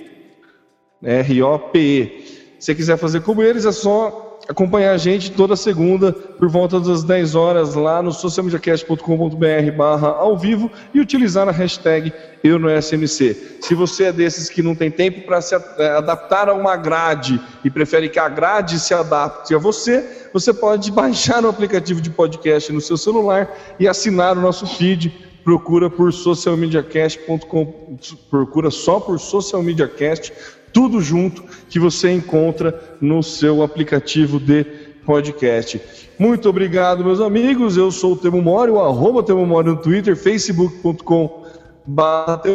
R-O-P-E. 1.02 2.40
Se 2.58 2.66
você 2.66 2.74
quiser 2.74 2.96
fazer 2.98 3.22
como 3.22 3.42
eles, 3.42 3.64
é 3.64 3.72
só 3.72 4.30
acompanhar 4.48 4.92
a 4.92 4.98
gente 4.98 5.30
toda 5.30 5.54
segunda 5.54 6.12
por 6.12 6.48
volta 6.48 6.80
das 6.80 7.04
10 7.04 7.34
horas 7.34 7.74
lá 7.74 8.02
no 8.02 8.12
socialmediacast.com.br 8.12 9.76
barra 9.76 10.08
ao 10.08 10.36
vivo 10.36 10.70
e 10.92 11.00
utilizar 11.00 11.48
a 11.48 11.52
hashtag 11.52 12.12
eu 12.42 12.58
no 12.58 12.68
SMC. 12.68 13.58
Se 13.60 13.74
você 13.74 14.04
é 14.04 14.12
desses 14.12 14.48
que 14.48 14.62
não 14.62 14.74
tem 14.74 14.90
tempo 14.90 15.22
para 15.22 15.40
se 15.40 15.54
é, 15.54 15.90
adaptar 15.90 16.48
a 16.48 16.54
uma 16.54 16.76
grade 16.76 17.40
e 17.64 17.70
prefere 17.70 18.08
que 18.08 18.18
a 18.18 18.28
grade 18.28 18.80
se 18.80 18.92
adapte 18.92 19.54
a 19.54 19.58
você, 19.58 20.28
você 20.32 20.52
pode 20.52 20.90
baixar 20.92 21.44
o 21.44 21.48
aplicativo 21.48 22.00
de 22.00 22.10
podcast 22.10 22.72
no 22.72 22.80
seu 22.80 22.96
celular 22.96 23.56
e 23.78 23.86
assinar 23.86 24.36
o 24.36 24.40
nosso 24.40 24.66
feed 24.66 25.30
procura 25.44 25.88
por 25.88 26.12
socialmediacast.com, 26.12 27.98
procura 28.30 28.70
só 28.70 29.00
por 29.00 29.18
socialmediacast 29.18 30.32
tudo 30.72 31.00
junto 31.00 31.42
que 31.68 31.78
você 31.78 32.12
encontra 32.12 32.96
no 33.00 33.22
seu 33.22 33.62
aplicativo 33.62 34.38
de 34.38 34.64
podcast. 35.04 35.80
Muito 36.18 36.48
obrigado, 36.48 37.04
meus 37.04 37.20
amigos. 37.20 37.76
Eu 37.76 37.90
sou 37.90 38.12
o 38.12 38.16
Temo 38.16 38.42
Mori, 38.42 38.70
o 38.70 38.80
arroba 38.80 39.22
Temo 39.22 39.46
Mori 39.46 39.68
no 39.68 39.76
Twitter, 39.76 40.16
facebook.com 40.16 41.44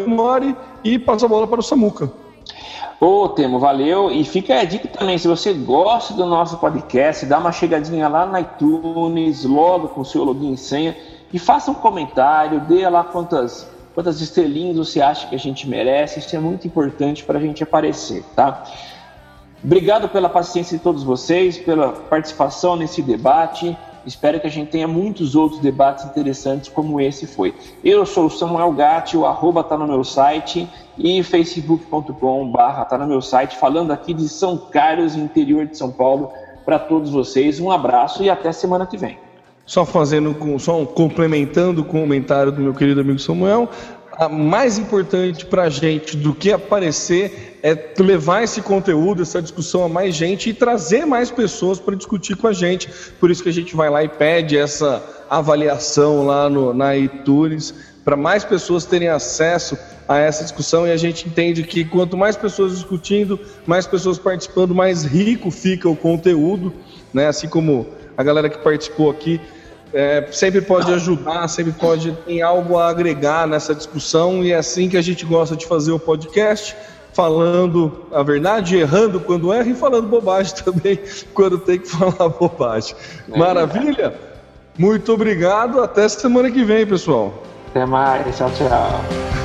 Mori 0.07 0.55
e 0.83 0.97
passo 0.99 1.25
a 1.25 1.27
bola 1.27 1.47
para 1.47 1.59
o 1.59 1.63
Samuca. 1.63 2.11
Ô, 2.99 3.27
Temo, 3.29 3.59
valeu. 3.59 4.09
E 4.09 4.23
fica 4.23 4.59
a 4.59 4.63
dica 4.63 4.87
também, 4.87 5.17
se 5.17 5.27
você 5.27 5.53
gosta 5.53 6.13
do 6.13 6.25
nosso 6.25 6.57
podcast, 6.57 7.25
dá 7.25 7.39
uma 7.39 7.51
chegadinha 7.51 8.07
lá 8.07 8.25
no 8.25 8.37
iTunes, 8.39 9.43
logo 9.43 9.89
com 9.89 10.01
o 10.01 10.05
seu 10.05 10.23
login 10.23 10.53
e 10.53 10.57
senha, 10.57 10.95
e 11.33 11.39
faça 11.39 11.69
um 11.71 11.75
comentário, 11.75 12.61
dê 12.61 12.87
lá 12.87 13.03
quantas 13.03 13.67
quantas 13.95 14.19
estrelinhas 14.21 14.77
você 14.77 15.01
acha 15.01 15.27
que 15.27 15.33
a 15.33 15.39
gente 15.39 15.67
merece. 15.67 16.19
Isso 16.19 16.35
é 16.35 16.39
muito 16.39 16.67
importante 16.67 17.23
para 17.23 17.39
a 17.39 17.41
gente 17.41 17.63
aparecer, 17.63 18.23
tá? 18.35 18.63
Obrigado 19.63 20.09
pela 20.09 20.29
paciência 20.29 20.77
de 20.77 20.83
todos 20.83 21.01
vocês, 21.01 21.57
pela 21.57 21.93
participação 21.93 22.75
nesse 22.75 23.01
debate. 23.01 23.75
Espero 24.05 24.39
que 24.39 24.45
a 24.45 24.51
gente 24.51 24.69
tenha 24.69 24.87
muitos 24.87 25.33
outros 25.33 25.59
debates 25.59 26.05
interessantes 26.05 26.69
como 26.69 27.01
esse 27.01 27.25
foi. 27.25 27.55
Eu 27.83 28.05
sou 28.05 28.27
o 28.27 28.29
Samuel 28.29 28.71
Gatti, 28.73 29.17
o 29.17 29.25
arroba 29.25 29.63
tá 29.63 29.75
no 29.75 29.87
meu 29.87 30.03
site 30.03 30.69
e 30.95 31.23
facebook.com 31.23 32.51
barra 32.51 32.85
tá 32.85 32.99
no 32.99 33.07
meu 33.07 33.21
site, 33.21 33.57
falando 33.57 33.91
aqui 33.91 34.13
de 34.13 34.29
São 34.29 34.57
Carlos, 34.57 35.15
interior 35.15 35.65
de 35.65 35.75
São 35.75 35.91
Paulo, 35.91 36.31
para 36.63 36.77
todos 36.77 37.09
vocês. 37.09 37.59
Um 37.59 37.71
abraço 37.71 38.21
e 38.21 38.29
até 38.29 38.51
semana 38.51 38.85
que 38.85 38.97
vem. 38.97 39.17
Só 39.65 39.85
fazendo, 39.85 40.35
só 40.59 40.85
complementando 40.85 41.81
o 41.81 41.85
comentário 41.85 42.51
do 42.51 42.61
meu 42.61 42.73
querido 42.73 43.01
amigo 43.01 43.17
Samuel, 43.17 43.69
a 44.17 44.29
mais 44.29 44.77
importante 44.77 45.45
para 45.45 45.63
a 45.63 45.69
gente 45.69 46.15
do 46.15 46.33
que 46.33 46.51
aparecer 46.51 47.59
é 47.61 47.93
levar 47.99 48.43
esse 48.43 48.61
conteúdo, 48.61 49.21
essa 49.21 49.41
discussão 49.41 49.83
a 49.83 49.89
mais 49.89 50.15
gente 50.15 50.49
e 50.49 50.53
trazer 50.53 51.05
mais 51.05 51.29
pessoas 51.29 51.79
para 51.79 51.95
discutir 51.95 52.35
com 52.35 52.47
a 52.47 52.53
gente. 52.53 52.89
Por 53.19 53.29
isso 53.29 53.43
que 53.43 53.49
a 53.49 53.53
gente 53.53 53.75
vai 53.75 53.89
lá 53.89 54.03
e 54.03 54.07
pede 54.07 54.57
essa 54.57 55.03
avaliação 55.29 56.25
lá 56.25 56.49
no, 56.49 56.73
na 56.73 56.95
iTunes, 56.95 57.73
para 58.05 58.15
mais 58.15 58.45
pessoas 58.45 58.85
terem 58.85 59.09
acesso 59.09 59.77
a 60.07 60.17
essa 60.17 60.43
discussão 60.43 60.87
e 60.87 60.91
a 60.91 60.97
gente 60.97 61.27
entende 61.27 61.63
que 61.63 61.83
quanto 61.83 62.15
mais 62.15 62.37
pessoas 62.37 62.73
discutindo, 62.73 63.39
mais 63.65 63.87
pessoas 63.87 64.19
participando, 64.19 64.75
mais 64.75 65.03
rico 65.03 65.49
fica 65.49 65.89
o 65.89 65.95
conteúdo, 65.95 66.71
né? 67.11 67.27
Assim 67.27 67.47
como 67.47 67.87
a 68.17 68.23
galera 68.23 68.49
que 68.49 68.57
participou 68.57 69.09
aqui 69.09 69.41
é, 69.93 70.27
sempre 70.31 70.61
pode 70.61 70.91
ajudar, 70.91 71.47
sempre 71.47 71.71
pode 71.71 72.11
ter 72.11 72.41
algo 72.41 72.77
a 72.77 72.89
agregar 72.89 73.47
nessa 73.47 73.73
discussão 73.73 74.43
e 74.43 74.51
é 74.51 74.55
assim 74.55 74.89
que 74.89 74.97
a 74.97 75.01
gente 75.01 75.25
gosta 75.25 75.55
de 75.55 75.65
fazer 75.65 75.93
o 75.93 75.99
podcast, 75.99 76.75
falando 77.13 78.05
a 78.11 78.21
verdade, 78.21 78.75
errando 78.75 79.21
quando 79.21 79.53
erra 79.53 79.69
e 79.69 79.73
falando 79.73 80.09
bobagem 80.09 80.53
também 80.63 80.99
quando 81.33 81.57
tem 81.57 81.79
que 81.79 81.87
falar 81.87 82.27
bobagem. 82.27 82.95
É 83.31 83.37
Maravilha? 83.37 84.13
Muito 84.77 85.13
obrigado, 85.13 85.79
até 85.79 86.09
semana 86.09 86.51
que 86.51 86.63
vem, 86.63 86.85
pessoal. 86.85 87.33
Até 87.69 87.85
mais, 87.85 88.37
tchau, 88.37 88.51
tchau. 88.51 89.44